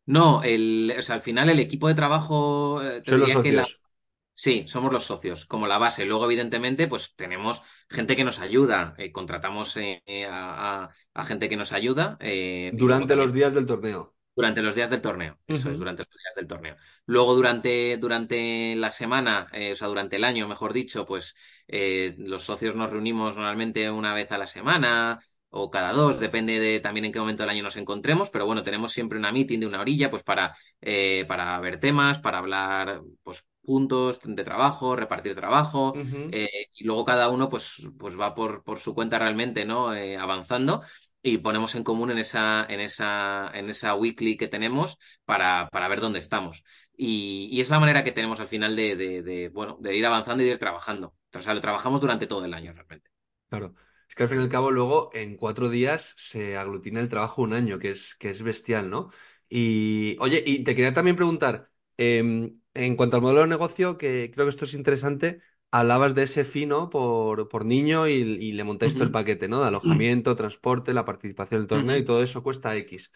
No, 0.06 0.42
el, 0.44 0.94
o 0.98 1.02
sea, 1.02 1.16
al 1.16 1.22
final 1.22 1.50
el 1.50 1.60
equipo 1.60 1.88
de 1.88 1.96
trabajo 1.96 2.82
eh, 2.82 3.02
Son 3.06 3.20
los 3.20 3.32
socios. 3.32 3.82
Sí, 4.40 4.66
somos 4.68 4.94
los 4.94 5.04
socios, 5.04 5.48
como 5.48 5.66
la 5.66 5.80
base. 5.80 6.06
Luego, 6.06 6.26
evidentemente, 6.26 6.88
pues 6.88 7.16
tenemos 7.16 7.64
gente 7.90 8.16
que 8.16 8.24
nos 8.24 8.40
ayuda. 8.40 8.94
Eh, 9.00 9.12
contratamos 9.12 9.76
eh, 9.78 10.28
a, 10.30 10.90
gente 11.26 11.50
que 11.50 11.58
nos 11.58 11.74
ayuda. 11.74 12.20
Durante 12.74 13.16
los 13.16 13.34
días 13.34 13.56
del 13.56 13.66
torneo. 13.66 14.17
Durante 14.38 14.62
los 14.62 14.76
días 14.76 14.90
del 14.92 15.02
torneo, 15.02 15.38
eso 15.48 15.70
es, 15.72 15.78
durante 15.78 16.04
los 16.04 16.12
días 16.12 16.36
del 16.36 16.48
torneo. 16.48 16.76
Luego, 17.08 17.34
durante, 17.34 17.98
durante 17.98 18.76
la 18.76 18.92
semana, 18.92 19.48
o 19.52 19.76
sea, 19.76 19.88
durante 19.88 20.16
el 20.16 20.24
año, 20.24 20.48
mejor 20.48 20.74
dicho, 20.74 21.06
pues 21.08 21.36
eh, 21.68 22.16
los 22.20 22.44
socios 22.44 22.76
nos 22.76 22.92
reunimos 22.92 23.36
normalmente 23.36 23.90
una 23.90 24.14
vez 24.14 24.32
a 24.32 24.38
la 24.38 24.48
semana 24.48 25.20
o 25.50 25.72
cada 25.72 25.92
dos, 25.92 26.20
depende 26.20 26.60
de 26.60 26.80
también 26.80 27.06
en 27.06 27.12
qué 27.12 27.20
momento 27.20 27.44
del 27.44 27.50
año 27.50 27.64
nos 27.64 27.78
encontremos, 27.78 28.30
pero 28.30 28.46
bueno, 28.46 28.64
tenemos 28.64 28.92
siempre 28.92 29.18
una 29.18 29.32
meeting 29.32 29.60
de 29.60 29.66
una 29.68 29.82
orilla, 29.82 30.10
pues 30.10 30.22
para, 30.22 30.56
eh, 30.82 31.26
para 31.28 31.60
ver 31.60 31.80
temas, 31.80 32.20
para 32.20 32.38
hablar, 32.38 33.02
pues 33.24 33.44
puntos 33.64 34.20
de 34.24 34.44
trabajo, 34.44 34.96
repartir 34.96 35.36
trabajo, 35.36 35.94
eh, 36.32 36.68
y 36.76 36.86
luego 36.86 37.04
cada 37.04 37.30
uno 37.30 37.50
pues, 37.50 37.88
pues 37.98 38.20
va 38.20 38.36
por, 38.36 38.64
por 38.64 38.80
su 38.80 38.94
cuenta 38.94 39.20
realmente, 39.20 39.66
¿no? 39.66 39.90
avanzando 40.20 40.84
y 41.34 41.38
ponemos 41.38 41.76
en 41.76 41.84
común 41.84 42.12
en 42.12 42.20
esa, 42.20 42.66
en 42.70 42.80
esa, 42.80 43.52
en 43.54 43.70
esa 43.70 43.96
weekly 43.96 44.38
que 44.38 44.48
tenemos 44.48 44.98
para, 45.26 45.68
para 45.72 45.88
ver 45.88 46.00
dónde 46.00 46.20
estamos. 46.20 46.64
Y, 46.96 47.60
es 47.60 47.70
la 47.70 47.80
manera 47.80 48.04
que 48.04 48.12
tenemos 48.12 48.40
al 48.40 48.48
final 48.48 48.76
de, 48.76 49.52
bueno, 49.54 49.78
de 49.80 49.96
ir 49.96 50.06
avanzando 50.06 50.44
y 50.44 50.46
de 50.46 50.54
ir 50.54 50.60
trabajando. 50.60 51.14
O 51.34 51.42
sea, 51.42 51.54
lo 51.54 51.62
trabajamos 51.62 52.02
durante 52.02 52.28
todo 52.28 52.46
el 52.46 52.54
año 52.54 52.74
realmente. 52.74 53.10
Claro. 53.50 53.76
Es 54.08 54.16
que 54.16 54.24
al 54.24 54.30
fin 54.30 54.40
y 54.40 54.44
al 54.44 54.50
cabo 54.50 54.72
luego 54.72 55.10
en 55.14 55.36
cuatro 55.36 55.70
días 55.70 56.14
se 56.18 56.56
aglutina 56.56 57.02
el 57.02 57.10
trabajo 57.10 57.42
un 57.42 57.54
año, 57.54 57.78
que 57.78 57.92
es, 57.92 58.16
que 58.16 58.30
es 58.30 58.42
bestial, 58.42 58.90
¿no? 58.90 59.10
Y 59.50 60.16
oye, 60.20 60.42
y 60.46 60.64
te 60.64 60.76
quería 60.76 60.94
también 60.94 61.18
preguntar, 61.18 61.70
em, 61.98 62.62
en 62.74 62.96
cuanto 62.96 63.18
al 63.18 63.22
modelo 63.22 63.42
de 63.42 63.48
negocio, 63.48 63.98
que 63.98 64.32
creo 64.34 64.46
que 64.46 64.50
esto 64.50 64.66
es 64.66 64.74
interesante, 64.74 65.42
hablabas 65.72 66.16
de 66.16 66.24
ese 66.24 66.44
fino 66.46 66.90
por, 66.90 67.50
por 67.50 67.66
niño 67.66 68.08
y, 68.08 68.52
le 68.52 68.64
montáis 68.64 68.94
todo 68.94 69.04
el 69.04 69.12
paquete, 69.12 69.48
¿no? 69.48 69.62
De 69.62 69.68
alojamiento, 69.68 70.36
transporte, 70.36 70.94
la 70.94 71.06
participación 71.06 71.60
en 71.60 71.62
el 71.64 71.68
torneo 71.68 71.98
y 71.98 72.06
todo 72.06 72.24
eso 72.24 72.44
cuesta 72.44 72.76
X. 72.76 73.12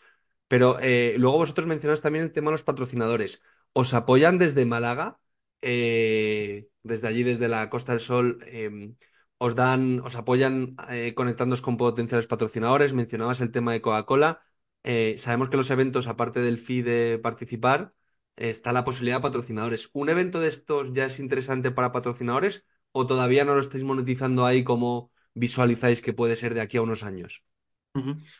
Pero 0.48 0.78
eh, 0.82 1.16
luego 1.18 1.38
vosotros 1.38 1.68
mencionas 1.68 2.02
también 2.02 2.26
el 2.26 2.32
tema 2.32 2.52
de 2.52 2.54
los 2.54 2.64
patrocinadores. 2.64 3.42
¿Os 3.74 3.94
apoyan 3.94 4.38
desde 4.38 4.66
Málaga? 4.66 5.20
Eh, 5.62 6.68
desde 6.84 7.08
allí, 7.08 7.24
desde 7.24 7.48
la 7.48 7.70
Costa 7.70 7.94
del 7.94 8.02
Sol, 8.02 8.40
em, 8.48 8.96
os 9.38 9.56
dan, 9.56 10.02
os 10.02 10.16
apoyan 10.16 10.76
eh, 10.90 11.14
conectándoos 11.16 11.62
con 11.62 11.78
potenciales 11.78 12.28
patrocinadores. 12.28 12.94
Mencionabas 12.94 13.42
el 13.42 13.52
tema 13.52 13.74
de 13.74 13.82
Coca-Cola. 13.82 14.44
Eh, 14.84 15.16
sabemos 15.18 15.50
que 15.50 15.58
los 15.58 15.70
eventos, 15.70 16.08
aparte 16.08 16.42
del 16.42 16.58
fee 16.58 16.82
de 16.82 17.20
participar, 17.20 17.94
está 18.36 18.74
la 18.74 18.84
posibilidad 18.84 19.18
de 19.18 19.24
patrocinadores. 19.24 19.90
¿Un 19.94 20.10
evento 20.10 20.40
de 20.40 20.50
estos 20.50 20.94
ya 20.94 21.06
es 21.06 21.20
interesante 21.20 21.72
para 21.72 21.92
patrocinadores 21.92 22.66
o 22.92 23.08
todavía 23.08 23.46
no 23.46 23.56
lo 23.56 23.62
estáis 23.62 23.84
monetizando 23.84 24.46
ahí 24.46 24.64
como 24.64 25.12
visualizáis 25.34 26.02
que 26.02 26.14
puede 26.14 26.36
ser 26.36 26.54
de 26.54 26.62
aquí 26.62 26.78
a 26.78 26.82
unos 26.82 27.04
años? 27.04 27.44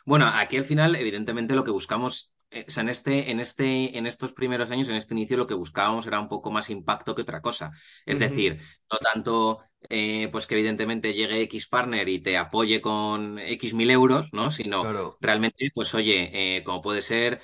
Bueno, 0.06 0.28
aquí 0.28 0.58
al 0.58 0.66
final, 0.66 0.96
evidentemente, 0.96 1.56
lo 1.56 1.64
que 1.64 1.72
buscamos 1.72 2.34
eh, 2.52 2.66
o 2.68 2.72
sea, 2.72 2.84
en 2.84 2.90
este, 2.90 3.32
en 3.32 3.40
este, 3.40 3.98
en 3.98 4.06
estos 4.06 4.34
primeros 4.34 4.70
años, 4.72 4.90
en 4.90 4.96
este 4.96 5.14
inicio, 5.14 5.38
lo 5.38 5.48
que 5.48 5.54
buscábamos 5.54 6.06
era 6.06 6.20
un 6.20 6.28
poco 6.28 6.52
más 6.52 6.70
impacto 6.70 7.16
que 7.16 7.22
otra 7.22 7.42
cosa. 7.42 7.72
Es 8.06 8.20
decir, 8.20 8.60
no 8.92 8.98
tanto 9.00 9.62
eh, 9.90 10.30
pues 10.32 10.48
que 10.48 10.56
evidentemente 10.56 11.14
llegue 11.14 11.42
X 11.42 11.68
partner 11.68 12.08
y 12.08 12.20
te 12.20 12.38
apoye 12.38 12.82
con 12.82 13.40
X 13.40 13.74
mil 13.74 13.90
euros, 13.90 14.34
¿no? 14.34 14.52
Sino 14.52 14.84
realmente, 15.20 15.72
pues 15.74 15.94
oye, 15.96 16.58
eh, 16.58 16.64
como 16.64 16.82
puede 16.82 17.02
ser, 17.02 17.42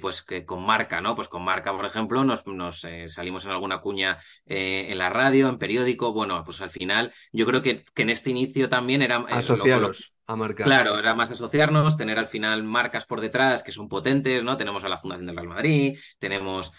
pues 0.00 0.22
que 0.22 0.44
con 0.44 0.64
marca, 0.64 1.00
¿no? 1.00 1.14
Pues 1.14 1.28
con 1.28 1.42
marca, 1.44 1.74
por 1.74 1.86
ejemplo, 1.86 2.24
nos, 2.24 2.46
nos 2.46 2.86
salimos 3.06 3.44
en 3.44 3.50
alguna 3.50 3.80
cuña 3.80 4.18
en 4.46 4.98
la 4.98 5.10
radio, 5.10 5.48
en 5.48 5.58
periódico. 5.58 6.12
Bueno, 6.12 6.42
pues 6.44 6.60
al 6.60 6.70
final, 6.70 7.12
yo 7.32 7.46
creo 7.46 7.62
que, 7.62 7.84
que 7.94 8.02
en 8.02 8.10
este 8.10 8.30
inicio 8.30 8.68
también 8.68 9.02
era. 9.02 9.16
Asociados 9.28 10.14
a 10.26 10.36
marcas. 10.36 10.66
Claro, 10.66 10.98
era 10.98 11.14
más 11.14 11.30
asociarnos, 11.30 11.96
tener 11.96 12.18
al 12.18 12.28
final 12.28 12.62
marcas 12.62 13.06
por 13.06 13.22
detrás 13.22 13.62
que 13.62 13.72
son 13.72 13.88
potentes, 13.88 14.44
¿no? 14.44 14.58
Tenemos 14.58 14.84
a 14.84 14.88
la 14.90 14.98
Fundación 14.98 15.26
del 15.26 15.36
Real 15.36 15.48
Madrid, 15.48 15.98
tenemos, 16.18 16.70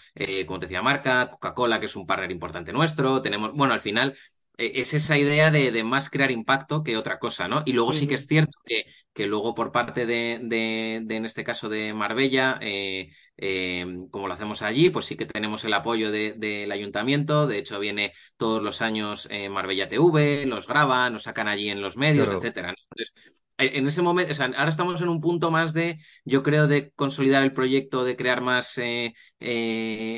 como 0.46 0.60
te 0.60 0.66
decía, 0.66 0.82
marca, 0.82 1.30
Coca-Cola, 1.30 1.80
que 1.80 1.86
es 1.86 1.96
un 1.96 2.06
partner 2.06 2.30
importante 2.30 2.72
nuestro, 2.72 3.20
tenemos, 3.20 3.52
bueno, 3.52 3.74
al 3.74 3.80
final 3.80 4.16
es 4.60 4.94
esa 4.94 5.16
idea 5.16 5.50
de, 5.50 5.82
más 5.84 6.10
crear 6.10 6.30
impacto 6.30 6.82
que 6.82 6.96
otra 6.96 7.18
cosa, 7.18 7.48
¿no? 7.48 7.62
Y 7.64 7.72
luego 7.72 7.92
sí 7.92 8.06
que 8.06 8.16
es 8.16 8.26
cierto 8.26 8.58
que, 8.64 8.84
que 9.14 9.26
luego 9.26 9.54
por 9.54 9.72
parte 9.72 10.04
de, 10.04 10.38
de, 10.42 11.16
en 11.16 11.24
este 11.24 11.44
caso, 11.44 11.68
de 11.68 11.94
Marbella, 11.94 12.58
eh, 12.60 13.10
eh, 13.38 13.86
como 14.10 14.28
lo 14.28 14.34
hacemos 14.34 14.60
allí, 14.62 14.90
pues 14.90 15.06
sí 15.06 15.16
que 15.16 15.24
tenemos 15.24 15.64
el 15.64 15.72
apoyo 15.72 16.10
del 16.10 16.72
ayuntamiento. 16.72 17.46
De 17.46 17.58
hecho, 17.58 17.80
viene 17.80 18.12
todos 18.36 18.62
los 18.62 18.82
años 18.82 19.26
eh, 19.30 19.48
Marbella 19.48 19.88
TV, 19.88 20.44
los 20.46 20.66
graban, 20.66 21.14
nos 21.14 21.22
sacan 21.22 21.48
allí 21.48 21.70
en 21.70 21.80
los 21.80 21.96
medios, 21.96 22.28
etcétera. 22.28 22.70
Entonces, 22.70 23.14
en 23.56 23.86
ese 23.86 24.02
momento, 24.02 24.32
o 24.32 24.34
sea, 24.34 24.46
ahora 24.46 24.70
estamos 24.70 25.00
en 25.00 25.08
un 25.08 25.20
punto 25.20 25.50
más 25.50 25.72
de, 25.72 25.98
yo 26.24 26.42
creo, 26.42 26.66
de 26.66 26.90
consolidar 26.92 27.42
el 27.42 27.52
proyecto, 27.52 28.04
de 28.04 28.16
crear 28.16 28.40
más, 28.42 28.78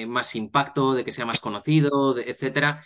más 0.08 0.34
impacto, 0.34 0.94
de 0.94 1.04
que 1.04 1.12
sea 1.12 1.26
más 1.26 1.40
conocido, 1.40 2.18
etcétera, 2.18 2.82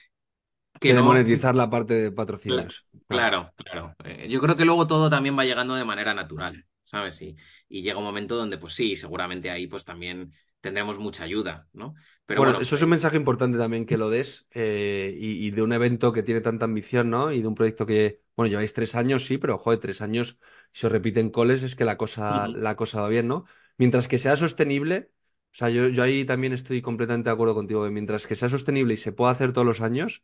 que, 0.81 0.95
de 0.95 1.03
monetizar 1.03 1.55
la 1.55 1.70
parte 1.70 1.95
de 1.95 2.12
patrocinios. 2.12 2.87
Claro, 3.09 3.53
claro. 3.57 3.95
Eh, 4.05 4.29
yo 4.29 4.41
creo 4.41 4.57
que 4.57 4.64
luego 4.64 4.87
todo 4.87 5.11
también 5.11 5.39
va 5.39 5.45
llegando 5.45 5.74
de 5.74 5.85
manera 5.85 6.14
natural. 6.14 6.64
¿sabes? 6.83 7.20
Y, 7.20 7.37
y 7.68 7.83
llega 7.83 7.99
un 7.99 8.05
momento 8.05 8.37
donde, 8.37 8.59
pues 8.59 8.74
sí, 8.74 8.95
seguramente 8.97 9.51
ahí 9.51 9.66
pues 9.66 9.85
también 9.85 10.33
tendremos 10.61 10.99
mucha 10.99 11.24
ayuda, 11.24 11.68
¿no? 11.72 11.95
Pero 12.24 12.43
Bueno, 12.43 12.53
bueno, 12.53 12.61
eso 12.61 12.77
es 12.77 12.83
un 12.83 12.91
mensaje 12.91 13.16
importante 13.16 13.57
también 13.59 13.87
que 13.87 13.97
lo 13.97 14.11
des 14.11 14.47
eh, 14.53 15.14
y, 15.18 15.47
y 15.47 15.51
de 15.51 15.62
un 15.62 15.72
evento 15.72 16.12
que 16.12 16.22
tiene 16.22 16.41
tanta 16.43 16.64
ambición, 16.66 17.09
¿no? 17.11 17.33
Y 17.33 17.41
de 17.41 17.49
un 17.49 17.55
proyecto 17.55 17.87
que, 17.87 18.20
bueno, 18.37 18.51
lleváis 18.51 18.74
tres 18.74 18.95
años, 18.95 19.24
sí, 19.24 19.39
pero 19.39 19.59
joder, 19.59 19.81
tres 19.81 20.03
años, 20.03 20.39
si 20.72 20.87
os 20.87 20.93
repiten 20.93 21.31
coles, 21.31 21.62
es 21.62 21.77
que 21.77 21.85
la 21.85 21.97
cosa, 21.97 22.49
la 22.49 22.77
cosa 22.77 23.01
va 23.01 23.09
bien, 23.09 23.27
¿no? 23.27 23.47
Mientras 23.79 24.07
que 24.07 24.18
sea 24.18 24.37
sostenible, 24.37 25.11
o 25.53 25.55
sea, 25.59 25.70
yo, 25.70 25.89
yo 25.89 26.03
ahí 26.03 26.24
también 26.27 26.53
estoy 26.53 26.83
completamente 26.83 27.31
de 27.31 27.35
acuerdo 27.35 27.55
contigo, 27.55 27.85
que 27.85 27.91
mientras 27.91 28.27
que 28.27 28.37
sea 28.37 28.49
sostenible 28.51 28.95
y 28.95 28.97
se 28.99 29.12
pueda 29.12 29.31
hacer 29.33 29.53
todos 29.53 29.66
los 29.66 29.81
años, 29.81 30.22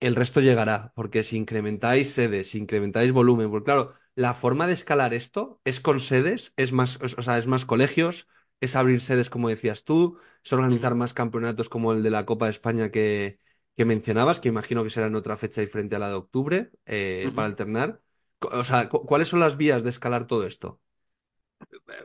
el 0.00 0.14
resto 0.14 0.40
llegará, 0.40 0.92
porque 0.94 1.22
si 1.22 1.36
incrementáis 1.36 2.12
sedes, 2.14 2.50
si 2.50 2.58
incrementáis 2.58 3.12
volumen, 3.12 3.50
porque 3.50 3.64
claro, 3.66 3.94
la 4.14 4.34
forma 4.34 4.66
de 4.66 4.72
escalar 4.74 5.12
esto 5.14 5.60
es 5.64 5.80
con 5.80 6.00
sedes, 6.00 6.52
es 6.56 6.72
más, 6.72 6.98
o 7.02 7.22
sea, 7.22 7.38
es 7.38 7.46
más 7.46 7.64
colegios, 7.64 8.28
es 8.60 8.76
abrir 8.76 9.00
sedes 9.00 9.30
como 9.30 9.48
decías 9.48 9.84
tú, 9.84 10.18
es 10.44 10.52
organizar 10.52 10.94
más 10.94 11.14
campeonatos 11.14 11.68
como 11.68 11.92
el 11.92 12.02
de 12.02 12.10
la 12.10 12.26
Copa 12.26 12.46
de 12.46 12.52
España 12.52 12.90
que, 12.90 13.40
que 13.76 13.84
mencionabas, 13.84 14.40
que 14.40 14.48
imagino 14.48 14.84
que 14.84 14.90
será 14.90 15.06
en 15.08 15.16
otra 15.16 15.36
fecha 15.36 15.60
diferente 15.60 15.96
a 15.96 15.98
la 15.98 16.08
de 16.08 16.14
octubre, 16.14 16.70
eh, 16.86 17.32
para 17.34 17.46
alternar. 17.46 18.00
O 18.40 18.62
sea, 18.64 18.88
cu- 18.88 19.04
¿cuáles 19.04 19.28
son 19.28 19.40
las 19.40 19.56
vías 19.56 19.82
de 19.82 19.90
escalar 19.90 20.26
todo 20.28 20.46
esto? 20.46 20.80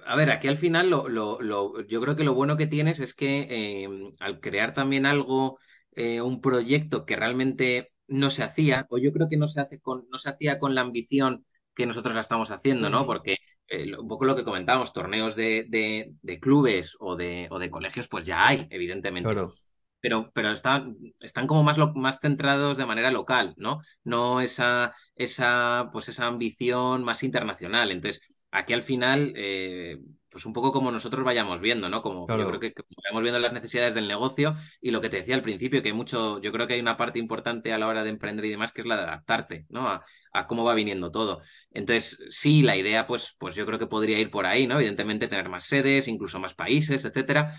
A 0.05 0.15
ver, 0.15 0.29
aquí 0.31 0.47
al 0.47 0.57
final 0.57 0.89
lo, 0.89 1.07
lo- 1.09 1.41
lo- 1.41 1.81
yo 1.87 2.01
creo 2.01 2.15
que 2.15 2.23
lo 2.23 2.33
bueno 2.33 2.57
que 2.57 2.67
tienes 2.67 2.99
es 2.99 3.13
que 3.13 3.47
eh, 3.49 4.13
al 4.19 4.39
crear 4.39 4.73
también 4.73 5.05
algo, 5.05 5.57
eh, 5.95 6.21
un 6.21 6.41
proyecto 6.41 7.05
que 7.05 7.15
realmente 7.15 7.91
no 8.07 8.29
se 8.29 8.43
hacía, 8.43 8.85
o 8.89 8.97
yo 8.97 9.11
creo 9.13 9.29
que 9.29 9.37
no 9.37 9.47
se 9.47 9.61
hace 9.61 9.79
con, 9.81 10.07
no 10.11 10.17
se 10.17 10.29
hacía 10.29 10.59
con 10.59 10.75
la 10.75 10.81
ambición 10.81 11.45
que 11.75 11.85
nosotros 11.85 12.13
la 12.15 12.21
estamos 12.21 12.51
haciendo, 12.51 12.89
¿no? 12.89 13.05
Porque 13.05 13.37
eh, 13.67 13.97
un 13.97 14.07
poco 14.07 14.25
lo 14.25 14.35
que 14.35 14.43
comentábamos, 14.43 14.93
torneos 14.93 15.35
de, 15.35 15.65
de- 15.69 16.13
de 16.21 16.39
clubes 16.39 16.95
o 16.99 17.15
de, 17.15 17.47
o 17.51 17.59
de 17.59 17.69
colegios, 17.71 18.07
pues 18.07 18.25
ya 18.25 18.47
hay, 18.47 18.67
evidentemente. 18.69 19.29
Claro. 19.29 19.53
Pero, 20.01 20.31
pero 20.33 20.51
están, 20.51 20.97
están 21.21 21.47
como 21.47 21.63
más, 21.63 21.77
lo- 21.77 21.93
más 21.93 22.19
centrados 22.19 22.77
de 22.77 22.85
manera 22.85 23.09
local, 23.11 23.53
¿no? 23.57 23.81
No 24.03 24.41
esa, 24.41 24.93
esa, 25.15 25.89
pues 25.93 26.09
esa 26.09 26.27
ambición 26.27 27.03
más 27.05 27.23
internacional. 27.23 27.89
Entonces, 27.91 28.21
aquí 28.51 28.73
al 28.73 28.81
final, 28.83 29.33
eh, 29.37 29.99
pues 30.33 30.45
un 30.45 30.53
poco 30.53 30.71
como 30.73 30.91
nosotros 30.91 31.23
vayamos 31.23 31.61
viendo, 31.61 31.89
¿no? 31.89 32.01
Como 32.01 32.33
yo 32.35 32.45
creo 32.47 32.59
que, 32.59 32.73
que 32.73 32.83
vayamos 33.03 33.23
viendo 33.23 33.39
las 33.39 33.53
necesidades 33.53 33.93
del 33.95 34.07
negocio 34.09 34.55
y 34.81 34.91
lo 34.91 35.01
que 35.01 35.09
te 35.09 35.17
decía 35.17 35.35
al 35.35 35.43
principio, 35.43 35.81
que 35.83 35.89
hay 35.89 35.93
mucho, 35.95 36.41
yo 36.41 36.51
creo 36.51 36.67
que 36.67 36.73
hay 36.75 36.81
una 36.81 36.97
parte 36.97 37.19
importante 37.19 37.73
a 37.73 37.77
la 37.77 37.87
hora 37.87 38.03
de 38.03 38.09
emprender 38.09 38.45
y 38.45 38.49
demás, 38.49 38.73
que 38.73 38.81
es 38.81 38.87
la 38.87 38.97
de 38.97 39.03
adaptarte, 39.03 39.65
¿no? 39.69 39.87
A, 39.87 40.03
a 40.33 40.47
cómo 40.47 40.65
va 40.65 40.73
viniendo 40.73 41.11
todo. 41.11 41.41
Entonces, 41.71 42.19
sí, 42.29 42.63
la 42.63 42.75
idea, 42.75 43.07
pues, 43.07 43.35
pues 43.39 43.55
yo 43.55 43.65
creo 43.65 43.79
que 43.79 43.87
podría 43.87 44.19
ir 44.19 44.31
por 44.31 44.45
ahí, 44.45 44.67
¿no? 44.67 44.75
Evidentemente, 44.75 45.27
tener 45.29 45.49
más 45.49 45.63
sedes, 45.65 46.07
incluso 46.09 46.39
más 46.39 46.55
países, 46.55 47.05
etcétera. 47.05 47.55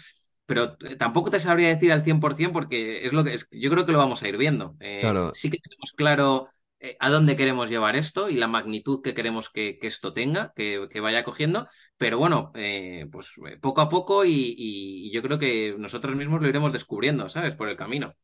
Pero 0.47 0.77
eh, 0.81 0.97
tampoco 0.97 1.31
te 1.31 1.41
sabría 1.41 1.69
decir 1.69 1.91
al 1.93 2.05
100% 2.05 2.53
porque 2.53 3.07
es 3.07 3.13
lo 3.13 3.25
que 3.25 3.35
es, 3.35 3.49
yo 3.51 3.71
creo 3.71 3.87
que 3.87 3.93
lo 3.93 3.99
vamos 3.99 4.23
a 4.23 4.29
ir 4.29 4.37
viendo. 4.37 4.77
Eh, 4.81 5.13
Claro. 5.13 5.33
sí 5.33 5.51
que 5.51 5.59
tenemos 5.59 5.93
claro 5.97 6.49
eh, 6.89 6.97
a 7.01 7.11
dónde 7.11 7.37
queremos 7.37 7.71
llevar 7.71 7.97
esto 7.97 8.29
y 8.31 8.35
la 8.37 8.49
magnitud 8.49 9.03
que 9.03 9.15
queremos 9.15 9.51
que, 9.51 9.79
que 9.79 9.87
esto 9.89 10.13
tenga, 10.13 10.53
que, 10.57 10.89
que 10.91 11.01
vaya 11.01 11.25
cogiendo, 11.25 11.69
pero 11.97 12.19
bueno, 12.19 12.53
eh, 12.55 13.07
pues 13.13 13.31
eh, 13.49 13.59
poco 13.61 13.81
a 13.83 13.89
poco 13.89 14.25
y, 14.25 14.31
y- 14.33 15.09
y 15.09 15.13
yo 15.13 15.23
creo 15.23 15.39
que 15.39 15.75
nosotros 15.79 16.17
mismos 16.17 16.41
lo 16.43 16.49
iremos 16.49 16.73
descubriendo, 16.73 17.29
¿sabes? 17.29 17.57
Por 17.57 17.69
el 17.69 17.77
camino. 17.77 18.15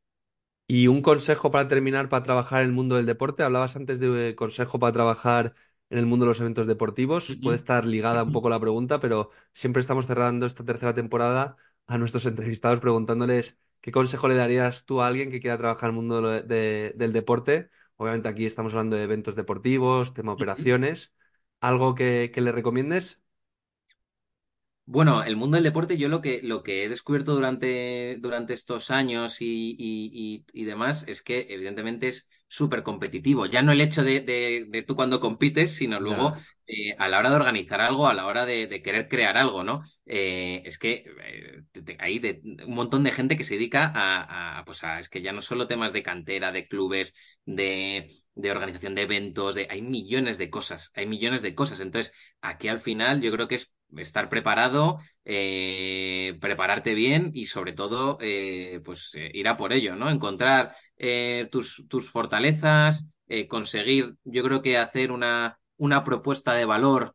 Y 0.66 0.86
un 0.88 1.02
consejo 1.02 1.50
para 1.50 1.66
terminar 1.68 2.08
para 2.08 2.22
trabajar 2.22 2.60
en 2.62 2.68
el 2.68 2.72
mundo 2.72 2.96
del 2.96 3.06
deporte. 3.06 3.42
Hablabas 3.42 3.74
antes 3.76 3.98
de 4.00 4.34
consejo 4.36 4.78
para 4.78 4.92
trabajar 4.92 5.54
en 5.90 5.98
el 5.98 6.06
mundo 6.06 6.24
de 6.26 6.28
los 6.30 6.40
eventos 6.40 6.66
deportivos. 6.68 7.38
Puede 7.42 7.56
estar 7.56 7.84
ligada 7.86 8.22
un 8.22 8.30
poco 8.32 8.48
la 8.50 8.60
pregunta, 8.60 9.00
pero 9.00 9.30
siempre 9.52 9.80
estamos 9.80 10.06
cerrando 10.06 10.46
esta 10.46 10.64
tercera 10.64 10.94
temporada 10.94 11.56
a 11.88 11.98
nuestros 11.98 12.24
entrevistados 12.26 12.78
preguntándoles 12.80 13.58
qué 13.80 13.90
consejo 13.90 14.28
le 14.28 14.36
darías 14.36 14.84
tú 14.84 15.02
a 15.02 15.08
alguien 15.08 15.30
que 15.30 15.40
quiera 15.40 15.58
trabajar 15.58 15.90
en 15.90 15.96
el 15.96 16.02
mundo 16.02 16.20
de- 16.22 16.42
de- 16.42 16.92
del 16.96 17.12
deporte. 17.12 17.70
Obviamente 18.00 18.28
aquí 18.28 18.44
estamos 18.46 18.72
hablando 18.72 18.96
de 18.96 19.04
eventos 19.04 19.36
deportivos, 19.36 20.12
tema 20.14 20.32
operaciones. 20.32 21.12
¿Algo 21.60 21.94
que, 21.94 22.30
que 22.34 22.40
le 22.40 22.50
recomiendes? 22.52 23.20
Bueno, 24.86 25.22
el 25.22 25.36
mundo 25.36 25.54
del 25.56 25.62
deporte, 25.64 25.96
yo 25.96 26.08
lo 26.08 26.20
que, 26.20 26.40
lo 26.42 26.62
que 26.64 26.84
he 26.84 26.88
descubierto 26.88 27.32
durante, 27.34 28.16
durante 28.20 28.54
estos 28.54 28.90
años 28.90 29.40
y, 29.40 29.76
y- 29.78 30.44
y- 30.52 30.60
y 30.62 30.64
demás 30.64 31.04
es 31.06 31.22
que 31.22 31.46
evidentemente 31.50 32.08
es 32.08 32.28
súper 32.50 32.82
competitivo. 32.82 33.46
Ya 33.46 33.62
no 33.62 33.72
el 33.72 33.80
hecho 33.80 34.02
de, 34.02 34.20
de- 34.20 34.66
de 34.68 34.82
tú 34.82 34.96
cuando 34.96 35.20
compites, 35.20 35.74
sino 35.76 36.00
luego 36.00 36.34
eh, 36.66 36.94
a 36.98 37.08
la 37.08 37.18
hora 37.18 37.30
de 37.30 37.36
organizar 37.36 37.80
algo, 37.80 38.08
a 38.08 38.14
la 38.14 38.26
hora 38.26 38.44
de, 38.46 38.66
de 38.66 38.82
querer 38.82 39.08
crear 39.08 39.36
algo, 39.38 39.62
¿no? 39.64 39.82
Eh, 40.06 40.62
es 40.66 40.78
que 40.78 41.04
eh, 41.24 41.96
hay 42.00 42.18
de- 42.18 42.40
un 42.66 42.74
montón 42.74 43.04
de 43.04 43.12
gente 43.12 43.36
que 43.36 43.44
se 43.44 43.54
dedica 43.54 43.92
a, 43.94 44.58
a, 44.58 44.64
pues 44.64 44.82
a, 44.84 44.98
es 44.98 45.08
que 45.08 45.22
ya 45.22 45.32
no 45.32 45.42
solo 45.42 45.66
temas 45.68 45.92
de 45.92 46.02
cantera, 46.02 46.52
de 46.52 46.66
clubes, 46.68 47.14
de, 47.44 48.10
de 48.34 48.50
organización 48.50 48.94
de 48.94 49.02
eventos, 49.02 49.54
de, 49.54 49.66
hay 49.70 49.82
millones 49.82 50.38
de 50.38 50.50
cosas, 50.50 50.90
hay 50.94 51.06
millones 51.06 51.42
de 51.42 51.54
cosas. 51.54 51.80
Entonces, 51.80 52.12
aquí 52.40 52.68
al 52.68 52.80
final 52.80 53.20
yo 53.20 53.30
creo 53.32 53.48
que 53.48 53.54
es 53.56 53.72
estar 53.98 54.28
preparado, 54.28 54.98
eh, 55.24 56.36
prepararte 56.40 56.94
bien 56.94 57.30
y 57.34 57.46
sobre 57.46 57.72
todo, 57.72 58.18
eh, 58.20 58.80
pues 58.84 59.10
eh, 59.14 59.30
ir 59.34 59.48
a 59.48 59.56
por 59.56 59.72
ello, 59.72 59.96
¿no? 59.96 60.10
Encontrar 60.10 60.74
tus, 61.50 61.84
tus 61.88 62.10
fortalezas, 62.10 63.06
conseguir, 63.48 64.14
yo 64.24 64.42
creo 64.42 64.60
que 64.62 64.76
hacer 64.78 65.12
una, 65.12 65.58
una 65.76 66.04
propuesta 66.04 66.52
de 66.54 66.64
valor 66.64 67.14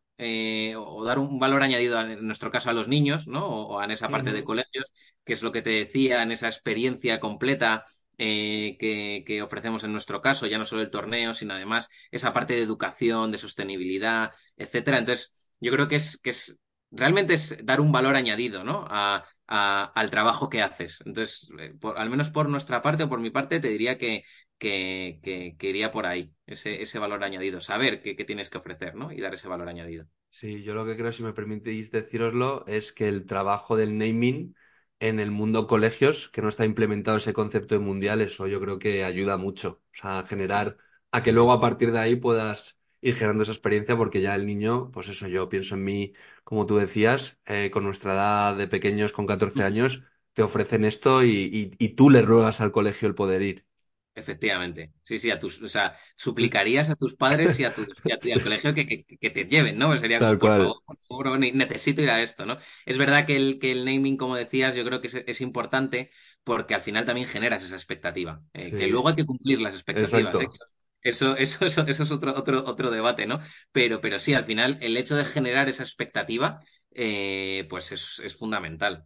o 0.77 1.03
dar 1.03 1.19
un 1.19 1.39
valor 1.39 1.61
añadido, 1.63 1.99
en 2.01 2.25
nuestro 2.25 2.51
caso, 2.51 2.69
a 2.69 2.73
los 2.73 2.87
niños, 2.87 3.27
¿no? 3.27 3.45
O, 3.47 3.75
o 3.77 3.83
en 3.83 3.91
esa 3.91 4.09
parte 4.11 4.31
de 4.33 4.43
colegios, 4.43 4.85
que 5.23 5.33
es 5.33 5.43
lo 5.43 5.51
que 5.51 5.61
te 5.61 5.71
decía, 5.71 6.23
en 6.23 6.31
esa 6.31 6.47
experiencia 6.47 7.19
completa. 7.19 7.83
eh, 8.17 8.77
que, 8.79 9.23
que 9.27 9.41
ofrecemos 9.41 9.83
en 9.83 9.91
nuestro 9.91 10.21
caso, 10.21 10.47
ya 10.47 10.57
no 10.57 10.63
solo 10.65 10.81
el 10.81 10.89
torneo, 10.89 11.33
sino 11.33 11.53
además 11.53 11.89
esa 12.11 12.31
parte 12.31 12.53
de 12.53 12.61
educación, 12.61 13.29
de 13.31 13.37
sostenibilidad, 13.37 14.31
etcétera. 14.55 14.99
Entonces, 14.99 15.31
yo 15.59 15.69
creo 15.71 15.87
que 15.89 15.97
es, 15.97 16.17
que 16.23 16.29
es 16.29 16.57
realmente 16.95 17.33
es 17.35 17.57
dar 17.65 17.81
un 17.81 17.91
valor 17.91 18.15
añadido, 18.15 18.63
¿no? 18.63 18.85
A, 18.89 19.25
al 19.47 20.09
trabajo 20.09 20.49
que 20.49 20.61
haces. 20.63 21.01
Entonces, 21.05 21.49
eh, 21.59 21.73
por- 21.79 21.97
al 21.99 22.09
menos 22.09 22.29
por 22.31 22.49
nuestra 22.49 22.81
parte 22.81 23.03
o 23.03 23.09
por 23.09 23.19
mi 23.19 23.29
parte, 23.29 23.59
te 23.59 23.69
diría 23.69 23.97
que, 23.97 24.23
que, 24.57 25.19
que- 25.23 25.69
iría 25.69 25.91
por 25.91 26.05
ahí, 26.07 26.33
ese, 26.47 26.81
ese 26.81 26.99
valor 26.99 27.23
añadido, 27.23 27.61
saber 27.61 28.01
qué, 28.01 28.15
tienes 28.25 28.49
que 28.49 28.57
ofrecer, 28.57 28.95
¿no? 28.95 29.11
Y 29.11 29.21
dar 29.21 29.33
ese 29.35 29.47
valor 29.47 29.69
añadido. 29.69 30.07
Sí, 30.29 30.63
yo 30.63 30.73
lo 30.75 30.85
que 30.85 30.97
creo, 30.97 31.11
si 31.13 31.23
me 31.23 31.31
permitís 31.33 31.91
decíroslo, 31.91 32.65
es 32.67 32.91
que 32.91 33.07
el 33.07 33.25
trabajo 33.25 33.77
del 33.77 33.97
naming 33.97 34.53
en 34.99 35.19
el 35.21 35.31
mundo 35.31 35.65
colegios, 35.65 36.29
que 36.29 36.41
no 36.41 36.49
está 36.49 36.65
implementado 36.65 37.17
ese 37.17 37.31
concepto 37.33 37.73
de 37.75 37.79
mundial, 37.79 38.19
eso 38.21 38.45
yo 38.47 38.59
creo 38.59 38.77
que 38.77 39.05
ayuda 39.05 39.37
mucho. 39.37 39.81
O 39.93 39.97
sea, 39.97 40.19
a 40.19 40.25
generar, 40.25 40.77
a 41.11 41.23
que 41.23 41.31
luego 41.31 41.53
a 41.53 41.61
partir 41.61 41.91
de 41.93 41.99
ahí 41.99 42.15
puedas 42.17 42.77
ir 43.09 43.15
generando 43.15 43.43
esa 43.43 43.51
experiencia, 43.53 43.97
porque 43.97 44.21
ya 44.21 44.35
el 44.35 44.45
niño, 44.47 44.91
pues 44.91 45.07
eso, 45.09 45.27
yo 45.27 45.49
pienso 45.49 45.75
en 45.75 45.83
mí, 45.83 46.13
como 46.43 46.65
tú 46.65 46.77
decías, 46.77 47.39
eh, 47.45 47.71
con 47.71 47.83
nuestra 47.83 48.13
edad 48.13 48.55
de 48.57 48.67
pequeños, 48.67 49.11
con 49.13 49.25
14 49.27 49.63
años, 49.63 50.03
te 50.33 50.43
ofrecen 50.43 50.85
esto 50.85 51.23
y, 51.23 51.29
y, 51.29 51.71
y 51.85 51.89
tú 51.95 52.09
le 52.09 52.21
ruegas 52.21 52.61
al 52.61 52.71
colegio 52.71 53.07
el 53.07 53.15
poder 53.15 53.41
ir. 53.41 53.65
Efectivamente. 54.17 54.93
Sí, 55.03 55.19
sí, 55.19 55.29
a 55.29 55.37
tus, 55.39 55.61
o 55.61 55.67
sea, 55.67 55.97
suplicarías 56.15 56.89
a 56.89 56.95
tus 56.95 57.15
padres 57.17 57.59
y 57.59 57.65
a 57.65 57.73
y, 58.05 58.29
y 58.29 58.31
al 58.31 58.41
colegio 58.41 58.73
que, 58.73 58.87
que- 58.87 59.03
que 59.19 59.29
te 59.29 59.43
lleven, 59.45 59.77
¿no? 59.77 59.97
Sería 59.99 60.21
Tal 60.21 60.37
como, 60.39 60.39
por 60.39 60.49
cual. 60.49 60.79
favor, 60.79 60.81
por 60.85 60.97
favor, 61.25 61.39
ne- 61.39 61.51
necesito 61.51 62.01
ir 62.01 62.09
a 62.09 62.21
esto, 62.21 62.45
¿no? 62.45 62.57
Es 62.85 62.97
verdad 62.97 63.25
que 63.25 63.35
el, 63.35 63.59
que 63.59 63.71
el 63.73 63.83
naming, 63.83 64.15
como 64.15 64.37
decías, 64.37 64.73
yo 64.73 64.85
creo 64.85 65.01
que 65.01 65.07
es, 65.07 65.15
es 65.15 65.41
importante 65.41 66.11
porque 66.45 66.73
al 66.75 66.81
final 66.81 67.03
también 67.05 67.27
generas 67.27 67.61
esa 67.63 67.75
expectativa. 67.75 68.41
eh, 68.53 68.75
que 68.77 68.87
luego 68.87 69.09
hay 69.09 69.15
que 69.15 69.25
cumplir 69.25 69.59
las 69.59 69.73
expectativas, 69.73 70.39
¿eh? 70.39 70.53
Eso, 71.05 71.35
eso, 71.37 71.65
eso, 71.65 71.81
eso 71.87 72.03
es 72.03 72.11
otro, 72.11 72.35
otro, 72.35 72.63
otro 72.65 72.91
debate, 72.91 73.25
¿no? 73.27 73.39
Pero, 73.71 74.01
pero 74.01 74.19
sí, 74.19 74.33
al 74.33 74.45
final, 74.45 74.77
el 74.81 74.97
hecho 74.97 75.15
de 75.15 75.25
generar 75.25 75.69
esa 75.69 75.83
expectativa, 75.83 76.59
eh, 76.91 77.65
pues 77.69 77.91
es, 77.91 78.19
es 78.23 78.35
fundamental, 78.35 79.05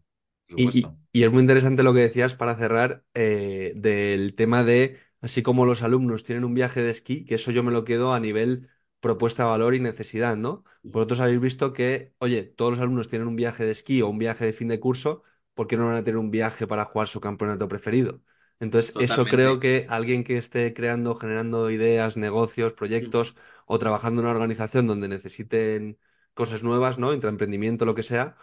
Y, 0.56 0.80
y- 1.14 1.24
es 1.24 1.32
muy 1.32 1.42
interesante 1.42 1.84
lo 1.84 1.94
que 1.94 2.02
decías 2.02 2.36
para 2.36 2.56
cerrar 2.56 3.06
eh, 3.14 3.74
del 3.76 4.36
tema 4.36 4.64
de, 4.64 5.00
así 5.22 5.42
como 5.44 5.66
los 5.66 5.82
alumnos 5.84 6.24
tienen 6.24 6.44
un 6.46 6.54
viaje 6.54 6.82
de 6.82 6.92
esquí, 6.92 7.26
que 7.26 7.36
eso 7.36 7.52
yo 7.52 7.64
me 7.64 7.72
lo 7.72 7.84
quedo 7.86 8.14
a 8.14 8.20
nivel 8.20 8.70
propuesta 9.00 9.44
de 9.44 9.50
valor 9.50 9.74
y 9.76 9.80
necesidad, 9.80 10.36
¿no? 10.38 10.64
Vosotros 10.84 11.22
habéis 11.22 11.40
visto 11.40 11.72
que, 11.74 12.14
oye, 12.20 12.44
todos 12.44 12.72
los 12.72 12.80
alumnos 12.82 13.08
tienen 13.08 13.28
un 13.28 13.36
viaje 13.38 13.64
de 13.64 13.72
esquí 13.72 14.02
o 14.02 14.10
un 14.10 14.18
viaje 14.20 14.46
de 14.46 14.54
fin 14.54 14.68
de 14.68 14.80
curso, 14.80 15.24
¿por 15.54 15.68
qué 15.68 15.78
no 15.78 15.88
van 15.88 15.96
a 15.96 16.04
tener 16.04 16.18
un 16.18 16.32
viaje 16.32 16.68
para 16.68 16.86
jugar 16.86 17.08
su 17.08 17.22
campeonato 17.22 17.68
preferido? 17.70 18.22
Entonces, 18.60 18.96
eso 18.98 19.28
creo 19.30 19.60
que 19.60 19.86
alguien 19.90 20.24
que 20.24 20.38
esté 20.38 20.74
creando, 20.74 21.16
generando 21.16 21.70
ideas, 21.72 22.18
negocios, 22.18 22.74
proyectos 22.74 23.36
o 23.66 23.80
trabajando 23.80 24.22
en 24.22 24.26
una 24.28 24.36
organización 24.36 24.88
donde 24.88 25.08
necesiten 25.08 25.98
cosas 26.34 26.64
nuevas, 26.64 26.98
¿no? 27.00 27.14
Intraemprendimiento, 27.14 27.86
lo 27.86 27.96
que 27.96 28.04
sea 28.04 28.38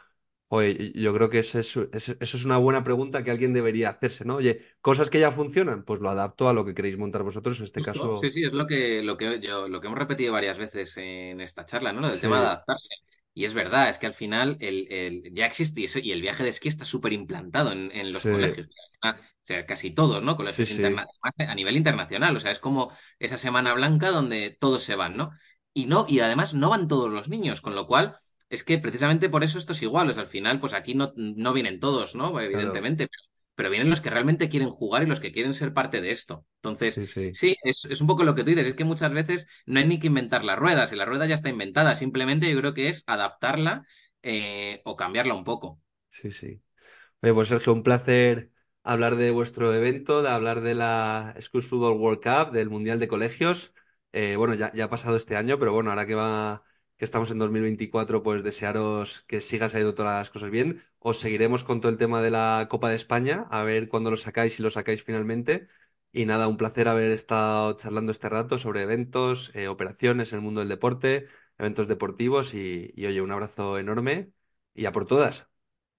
Oye, 0.48 0.92
yo 0.94 1.12
creo 1.14 1.28
que 1.30 1.40
eso 1.40 1.58
es, 1.60 1.76
eso 1.92 2.16
es 2.20 2.44
una 2.44 2.56
buena 2.58 2.84
pregunta 2.84 3.24
que 3.24 3.30
alguien 3.32 3.52
debería 3.52 3.90
hacerse, 3.90 4.24
¿no? 4.24 4.36
Oye, 4.36 4.62
cosas 4.80 5.10
que 5.10 5.20
ya 5.20 5.32
funcionan, 5.32 5.84
pues 5.84 6.00
lo 6.00 6.08
adapto 6.10 6.48
a 6.48 6.52
lo 6.54 6.64
que 6.64 6.74
queréis 6.74 6.98
montar 6.98 7.22
vosotros, 7.24 7.58
en 7.58 7.64
este 7.64 7.80
Justo, 7.80 7.82
caso. 7.82 8.16
sí, 8.20 8.30
sí, 8.30 8.42
es 8.44 8.52
lo 8.52 8.66
que, 8.66 9.02
lo 9.02 9.18
que 9.18 9.38
yo, 9.40 9.68
lo 9.68 9.80
que 9.80 9.86
hemos 9.88 9.98
repetido 9.98 10.32
varias 10.32 10.56
veces 10.56 10.96
en 10.96 11.40
esta 11.42 11.66
charla, 11.66 11.92
¿no? 11.92 12.08
Del 12.08 12.20
tema 12.22 12.38
de 12.40 12.46
adaptarse. 12.46 12.94
Y 13.34 13.44
es 13.44 13.52
verdad, 13.52 13.90
es 13.90 13.98
que 13.98 14.06
al 14.06 14.14
final 14.14 14.56
el, 14.60 14.90
el- 14.90 15.34
ya 15.34 15.44
existe 15.46 15.82
y, 15.82 15.84
eso- 15.84 15.98
y 15.98 16.10
el 16.12 16.22
viaje 16.22 16.42
de 16.42 16.48
esquí 16.50 16.68
está 16.68 16.86
súper 16.86 17.12
implantado 17.12 17.72
en, 17.72 17.90
en 17.92 18.12
los 18.14 18.24
sí, 18.24 18.28
colegios. 18.28 18.66
O 19.02 19.14
sea, 19.42 19.66
casi 19.66 19.90
todos, 19.92 20.22
¿no? 20.22 20.36
Colegios 20.36 20.68
sí, 20.68 20.82
a 21.38 21.54
nivel 21.54 21.76
internacional. 21.76 22.36
O 22.36 22.40
sea, 22.40 22.50
es 22.50 22.58
como 22.58 22.92
esa 23.18 23.36
semana 23.38 23.74
blanca 23.74 24.10
donde 24.10 24.56
todos 24.58 24.82
se 24.82 24.96
van, 24.96 25.16
¿no? 25.16 25.30
Y 25.72 25.86
no, 25.86 26.06
y 26.08 26.20
además 26.20 26.54
no 26.54 26.70
van 26.70 26.88
todos 26.88 27.10
los 27.10 27.28
niños, 27.28 27.60
con 27.60 27.74
lo 27.74 27.86
cual 27.86 28.16
es 28.48 28.64
que 28.64 28.78
precisamente 28.78 29.28
por 29.28 29.44
eso 29.44 29.58
esto 29.58 29.72
es 29.72 29.82
igual. 29.82 30.08
O 30.10 30.12
sea, 30.12 30.22
al 30.22 30.28
final, 30.28 30.60
pues 30.60 30.72
aquí 30.72 30.94
no, 30.94 31.12
no 31.16 31.52
vienen 31.52 31.80
todos, 31.80 32.14
¿no? 32.14 32.40
claro, 32.46 32.46
Evidentemente, 32.46 33.08
pero, 33.08 33.22
pero 33.54 33.70
vienen 33.70 33.90
los 33.90 34.00
que 34.00 34.10
realmente 34.10 34.48
quieren 34.48 34.70
jugar 34.70 35.02
y 35.02 35.06
los 35.06 35.20
que 35.20 35.32
quieren 35.32 35.54
ser 35.54 35.72
parte 35.74 36.00
de 36.00 36.10
esto. 36.10 36.46
Entonces. 36.62 36.96
sí, 36.96 37.06
sí, 37.06 37.38
Sí, 37.38 37.54
es, 37.64 37.84
es 37.84 38.00
un 38.00 38.06
poco 38.06 38.24
lo 38.24 38.34
que 38.34 38.44
tú 38.44 38.50
dices, 38.50 38.66
es 38.66 38.74
que 38.74 38.84
muchas 38.84 39.12
veces 39.12 39.46
no 39.66 39.78
hay 39.78 39.86
ni 39.86 39.98
que 40.00 40.06
inventar 40.06 40.42
la 40.42 40.56
rueda, 40.56 40.86
si 40.86 40.96
la 40.96 41.04
rueda 41.04 41.26
ya 41.26 41.34
está 41.34 41.50
inventada, 41.50 41.94
simplemente 41.94 42.50
yo 42.50 42.58
creo 42.60 42.72
que 42.72 42.88
es 42.88 43.02
adaptarla 43.06 43.86
eh, 44.22 44.80
o 44.86 44.96
cambiarla 44.96 45.34
un 45.34 45.44
poco. 45.44 45.80
sí, 46.08 46.32
sí. 46.32 46.62
Oye, 47.22 47.34
pues 47.34 47.48
Sergio, 47.48 47.72
un 47.74 47.82
placer 47.82 48.52
hablar 48.86 49.16
de 49.16 49.30
vuestro 49.30 49.74
evento, 49.74 50.22
de 50.22 50.28
hablar 50.30 50.60
de 50.62 50.74
la 50.74 51.34
School 51.40 51.62
Football 51.62 51.98
World 51.98 52.20
Cup, 52.22 52.52
del 52.52 52.70
Mundial 52.70 52.98
de 53.00 53.08
Colegios. 53.08 53.74
Eh, 54.12 54.36
bueno, 54.36 54.54
ya, 54.54 54.72
ya 54.72 54.84
ha 54.84 54.90
pasado 54.90 55.16
este 55.16 55.36
año, 55.36 55.58
pero 55.58 55.72
bueno, 55.72 55.90
ahora 55.90 56.06
que 56.06 56.14
va, 56.14 56.64
que 56.96 57.04
estamos 57.04 57.30
en 57.30 57.38
2024, 57.38 58.22
pues 58.22 58.42
desearos 58.44 59.22
que 59.28 59.40
siga 59.40 59.68
saliendo 59.68 59.94
todas 59.94 60.18
las 60.20 60.30
cosas 60.30 60.50
bien. 60.50 60.80
Os 61.00 61.18
seguiremos 61.18 61.64
con 61.64 61.80
todo 61.80 61.90
el 61.92 61.98
tema 61.98 62.22
de 62.22 62.30
la 62.30 62.66
Copa 62.70 62.88
de 62.90 62.96
España, 62.96 63.46
a 63.50 63.62
ver 63.64 63.88
cuándo 63.88 64.10
lo 64.10 64.16
sacáis 64.16 64.58
y 64.58 64.62
lo 64.62 64.70
sacáis 64.70 65.02
finalmente. 65.04 65.68
Y 66.12 66.24
nada, 66.24 66.48
un 66.48 66.56
placer 66.56 66.88
haber 66.88 67.10
estado 67.10 67.76
charlando 67.76 68.12
este 68.12 68.28
rato 68.28 68.58
sobre 68.58 68.82
eventos, 68.82 69.50
eh, 69.54 69.68
operaciones 69.68 70.32
en 70.32 70.38
el 70.38 70.42
mundo 70.44 70.60
del 70.60 70.68
deporte, 70.70 71.28
eventos 71.58 71.88
deportivos 71.88 72.54
y, 72.54 72.92
y 72.96 73.06
oye, 73.06 73.20
un 73.20 73.32
abrazo 73.32 73.78
enorme 73.78 74.32
y 74.74 74.86
a 74.86 74.92
por 74.92 75.06
todas. 75.06 75.48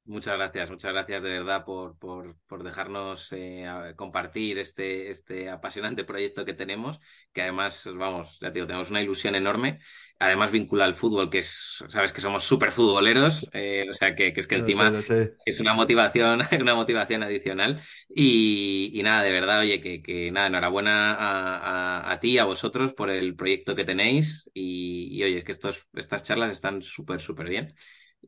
Muchas 0.09 0.35
gracias, 0.37 0.69
muchas 0.69 0.93
gracias 0.93 1.21
de 1.21 1.29
verdad 1.31 1.65
por, 1.65 1.97
por, 1.99 2.37
por 2.47 2.63
dejarnos 2.63 3.27
eh, 3.33 3.67
compartir 3.97 4.57
este, 4.57 5.09
este 5.11 5.49
apasionante 5.49 6.03
proyecto 6.05 6.45
que 6.45 6.53
tenemos, 6.53 7.01
que 7.33 7.41
además, 7.41 7.89
vamos, 7.93 8.37
ya 8.39 8.47
te 8.47 8.53
digo, 8.53 8.67
tenemos 8.67 8.89
una 8.89 9.01
ilusión 9.01 9.35
enorme, 9.35 9.79
además 10.17 10.51
vincula 10.51 10.85
al 10.85 10.95
fútbol, 10.95 11.29
que 11.29 11.39
es, 11.39 11.83
sabes 11.89 12.13
que 12.13 12.21
somos 12.21 12.45
súper 12.45 12.71
futboleros, 12.71 13.49
eh, 13.51 13.85
o 13.89 13.93
sea 13.93 14.15
que, 14.15 14.31
que 14.31 14.39
es 14.39 14.47
que 14.47 14.55
sé, 14.55 14.55
encima 14.55 14.97
sé. 15.01 15.37
es 15.43 15.59
una 15.59 15.73
motivación, 15.73 16.41
una 16.61 16.73
motivación 16.75 17.23
adicional. 17.23 17.81
Y, 18.07 18.91
y 18.97 19.03
nada, 19.03 19.23
de 19.23 19.31
verdad, 19.33 19.59
oye, 19.59 19.81
que, 19.81 20.01
que 20.01 20.31
nada, 20.31 20.47
enhorabuena 20.47 21.13
a, 21.15 21.99
a, 22.07 22.11
a 22.13 22.19
ti, 22.21 22.37
a 22.37 22.45
vosotros 22.45 22.93
por 22.93 23.09
el 23.09 23.35
proyecto 23.35 23.75
que 23.75 23.83
tenéis 23.85 24.49
y, 24.53 25.09
y 25.17 25.23
oye, 25.23 25.39
es 25.39 25.43
que 25.43 25.51
estos, 25.51 25.85
estas 25.95 26.23
charlas 26.23 26.51
están 26.51 26.81
súper, 26.81 27.19
súper 27.19 27.49
bien. 27.49 27.75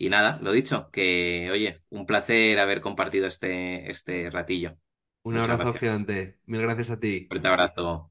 Y 0.01 0.09
nada, 0.09 0.39
lo 0.41 0.53
dicho, 0.53 0.89
que 0.91 1.49
oye, 1.51 1.81
un 1.89 2.05
placer 2.05 2.57
haber 2.57 2.79
compartido 2.79 3.27
este, 3.27 3.91
este 3.91 4.29
ratillo. 4.29 4.77
Un 5.23 5.33
Muchas 5.33 5.49
abrazo 5.49 5.71
gracias. 5.73 5.79
gigante. 5.81 6.39
Mil 6.45 6.61
gracias 6.61 6.89
a 6.89 6.99
ti. 7.01 7.27
Fuerte 7.27 7.47
abrazo. 7.49 8.09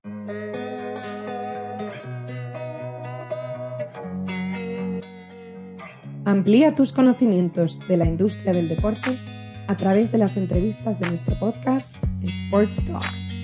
Amplía 6.26 6.74
tus 6.74 6.92
conocimientos 6.92 7.80
de 7.88 7.96
la 7.96 8.04
industria 8.04 8.52
del 8.52 8.68
deporte 8.68 9.18
a 9.66 9.76
través 9.78 10.12
de 10.12 10.18
las 10.18 10.36
entrevistas 10.36 11.00
de 11.00 11.08
nuestro 11.08 11.38
podcast 11.38 11.96
Sports 12.22 12.84
Talks. 12.84 13.37